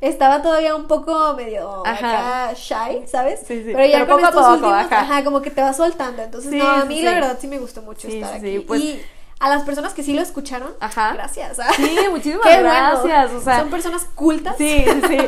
estaba 0.01 0.41
todavía 0.41 0.77
un 0.77 0.87
poco 0.87 1.35
medio 1.35 1.85
acá 1.85 2.53
shy, 2.55 3.07
¿sabes? 3.09 3.41
Sí, 3.41 3.65
sí. 3.65 3.73
Pero 3.75 3.85
ya 3.85 4.05
Pero 4.05 4.07
con 4.07 4.17
poco 4.17 4.27
a 4.27 4.29
estos 4.29 4.43
poco, 4.45 4.53
últimos, 4.55 4.93
ajá. 4.93 5.01
ajá. 5.01 5.25
como 5.25 5.43
que 5.43 5.51
te 5.51 5.61
va 5.61 5.73
soltando. 5.73 6.23
Entonces, 6.23 6.51
Sí, 6.53 6.59
no, 6.59 6.69
a 6.69 6.85
mí 6.85 7.03
la 7.03 7.11
verdad 7.15 7.39
sí 7.41 7.49
me 7.49 7.59
gustó 7.59 7.83
mucho 7.83 8.07
estar 8.07 8.31
sí, 8.35 8.37
aquí. 8.37 8.59
pues- 8.61 8.81
Y 8.81 9.05
a 9.41 9.49
las 9.49 9.63
personas 9.65 9.95
que 9.95 10.05
sí 10.05 10.15
lo 10.15 10.23
escucharon, 10.23 10.73
Ajá. 10.79 11.13
gracias. 11.15 11.59
Sí, 11.77 11.99
muchísimas 12.11 12.43
Qué 12.47 12.55
bueno. 12.63 12.71
gracias, 12.71 13.33
o 13.33 13.41
sea- 13.41 13.59
son 13.61 13.71
personas 13.71 14.05
cultas. 14.15 14.55
Sí, 14.57 14.85
sí, 14.87 15.03
sí. 15.09 15.19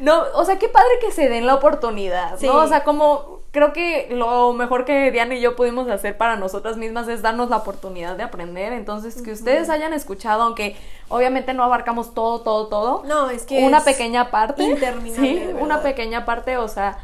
No, 0.00 0.22
o 0.34 0.44
sea, 0.44 0.58
qué 0.58 0.68
padre 0.68 0.90
que 1.00 1.10
se 1.12 1.30
den 1.30 1.46
la 1.46 1.54
oportunidad, 1.54 2.38
Sí. 2.38 2.46
¿no? 2.46 2.56
O 2.56 2.68
sea, 2.68 2.84
como 2.84 3.37
creo 3.50 3.72
que 3.72 4.08
lo 4.10 4.52
mejor 4.52 4.84
que 4.84 5.10
Diana 5.10 5.34
y 5.34 5.40
yo 5.40 5.56
pudimos 5.56 5.88
hacer 5.88 6.16
para 6.16 6.36
nosotras 6.36 6.76
mismas 6.76 7.08
es 7.08 7.22
darnos 7.22 7.50
la 7.50 7.56
oportunidad 7.56 8.16
de 8.16 8.22
aprender. 8.22 8.72
Entonces, 8.72 9.22
que 9.22 9.32
ustedes 9.32 9.70
hayan 9.70 9.92
escuchado, 9.92 10.42
aunque 10.42 10.76
obviamente 11.08 11.54
no 11.54 11.64
abarcamos 11.64 12.14
todo, 12.14 12.40
todo, 12.42 12.68
todo. 12.68 13.04
No, 13.04 13.30
es 13.30 13.44
que 13.44 13.64
una 13.66 13.78
es 13.78 13.84
pequeña 13.84 14.30
parte. 14.30 14.62
interminable, 14.62 15.28
Sí, 15.28 15.54
una 15.60 15.82
pequeña 15.82 16.24
parte, 16.24 16.56
o 16.56 16.68
sea, 16.68 16.98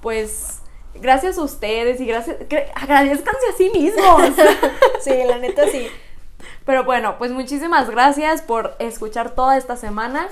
pues 0.00 0.60
gracias 0.94 1.38
a 1.38 1.42
ustedes 1.42 2.00
y 2.00 2.06
gracias, 2.06 2.36
agradezcanse 2.74 3.46
a 3.52 3.56
sí 3.56 3.70
mismos. 3.70 4.22
Sí, 5.00 5.12
la 5.24 5.38
neta 5.38 5.68
sí. 5.68 5.88
Pero 6.66 6.82
bueno, 6.82 7.14
pues 7.16 7.30
muchísimas 7.30 7.88
gracias 7.88 8.42
por 8.42 8.74
escuchar 8.80 9.30
toda 9.30 9.56
esta 9.56 9.76
semana 9.76 10.28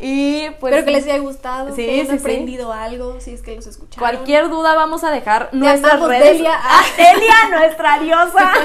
y 0.00 0.48
pues 0.58 0.72
Espero 0.74 0.86
que 0.86 0.90
les 0.92 1.04
haya 1.04 1.18
gustado, 1.18 1.68
Sí, 1.76 1.84
que 1.84 1.92
hayan 2.00 2.06
sí, 2.06 2.12
sí. 2.12 2.18
aprendido 2.18 2.72
algo, 2.72 3.20
si 3.20 3.32
es 3.34 3.42
que 3.42 3.54
los 3.54 3.66
escucharon. 3.66 3.98
Cualquier 3.98 4.48
duda 4.48 4.74
vamos 4.74 5.04
a 5.04 5.10
dejar 5.10 5.50
nuestras 5.52 6.00
redes. 6.00 6.32
Delia. 6.38 6.52
Ah, 6.58 6.82
Delia, 6.96 7.58
nuestra 7.58 7.98
diosa. 7.98 8.52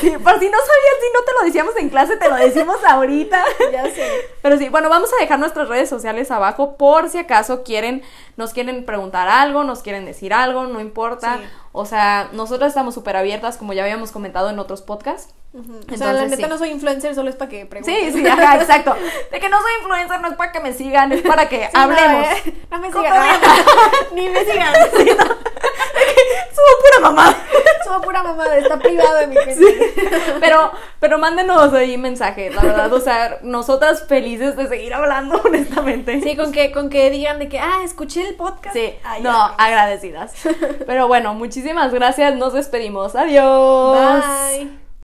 Sí, 0.00 0.10
por 0.10 0.38
si 0.38 0.50
no 0.50 0.58
sabías, 0.58 0.96
si 1.00 1.06
no 1.14 1.24
te 1.24 1.32
lo 1.38 1.46
decíamos 1.46 1.76
en 1.78 1.88
clase, 1.88 2.16
te 2.18 2.28
lo 2.28 2.36
decimos 2.36 2.76
ahorita. 2.86 3.42
Ya 3.72 3.84
sé. 3.84 4.28
Pero 4.42 4.58
sí, 4.58 4.68
bueno, 4.68 4.90
vamos 4.90 5.10
a 5.16 5.20
dejar 5.20 5.38
nuestras 5.38 5.68
redes 5.68 5.88
sociales 5.88 6.30
abajo 6.30 6.76
por 6.76 7.08
si 7.08 7.16
acaso 7.18 7.62
quieren, 7.64 8.02
nos 8.36 8.52
quieren 8.52 8.84
preguntar 8.84 9.28
algo, 9.28 9.64
nos 9.64 9.80
quieren 9.82 10.04
decir 10.04 10.34
algo, 10.34 10.66
no 10.66 10.80
importa. 10.80 11.40
O 11.78 11.84
sea, 11.84 12.30
nosotras 12.32 12.68
estamos 12.70 12.94
súper 12.94 13.16
abiertas, 13.16 13.58
como 13.58 13.74
ya 13.74 13.82
habíamos 13.82 14.10
comentado 14.10 14.48
en 14.48 14.58
otros 14.58 14.80
podcasts. 14.80 15.34
Ujú. 15.52 15.72
O 15.72 15.76
Entonces, 15.76 15.98
sea, 15.98 16.12
la 16.14 16.24
neta 16.26 16.36
sí. 16.44 16.48
no 16.48 16.58
soy 16.58 16.70
influencer, 16.70 17.14
solo 17.14 17.28
es 17.28 17.36
para 17.36 17.50
que 17.50 17.66
pregunten. 17.66 18.12
Sí, 18.12 18.18
sí, 18.18 18.26
ajá, 18.26 18.56
exacto. 18.56 18.94
De 19.30 19.38
que 19.40 19.48
no 19.50 19.58
soy 19.60 19.72
influencer 19.80 20.20
no 20.22 20.28
es 20.28 20.34
para 20.36 20.52
que 20.52 20.60
me 20.60 20.72
sigan, 20.72 21.12
es 21.12 21.20
para 21.22 21.48
que 21.50 21.64
Sí, 21.66 21.70
hablemos. 21.74 22.26
No, 22.26 22.32
eh, 22.32 22.54
no 22.70 22.78
me 22.78 22.88
sigan. 22.92 23.40
Ni 24.14 24.28
me 24.30 24.44
sigan. 24.44 24.74
Subo 26.54 26.82
pura 26.82 27.10
mamá. 27.10 27.36
Soy 27.84 28.02
pura 28.02 28.22
mamada, 28.22 28.58
está 28.58 28.78
privado 28.78 29.16
de 29.18 29.26
mi 29.28 29.36
gente. 29.36 29.94
Pero, 30.40 30.72
pero 30.98 31.18
mándenos 31.18 31.72
ahí 31.72 31.96
mensajes, 31.96 32.54
la 32.54 32.62
verdad. 32.62 32.92
O 32.92 33.00
sea, 33.00 33.38
nosotras 33.42 34.04
felices 34.08 34.56
de 34.56 34.68
seguir 34.68 34.92
hablando, 34.94 35.40
honestamente. 35.44 36.20
Sí, 36.20 36.36
con 36.36 36.52
que, 36.52 36.72
con 36.72 36.90
que 36.90 37.10
digan 37.10 37.38
de 37.38 37.48
que, 37.48 37.58
ah, 37.58 37.80
escuché 37.84 38.26
el 38.28 38.34
podcast. 38.34 38.74
Sí, 38.74 38.94
Ay, 39.04 39.22
no, 39.22 39.30
ya. 39.30 39.54
agradecidas. 39.56 40.34
Pero 40.86 41.06
bueno, 41.08 41.34
muchísimas 41.34 41.92
gracias. 41.92 42.34
Nos 42.36 42.52
despedimos. 42.54 43.14
Adiós. 43.14 44.24
Bye. 44.24 44.85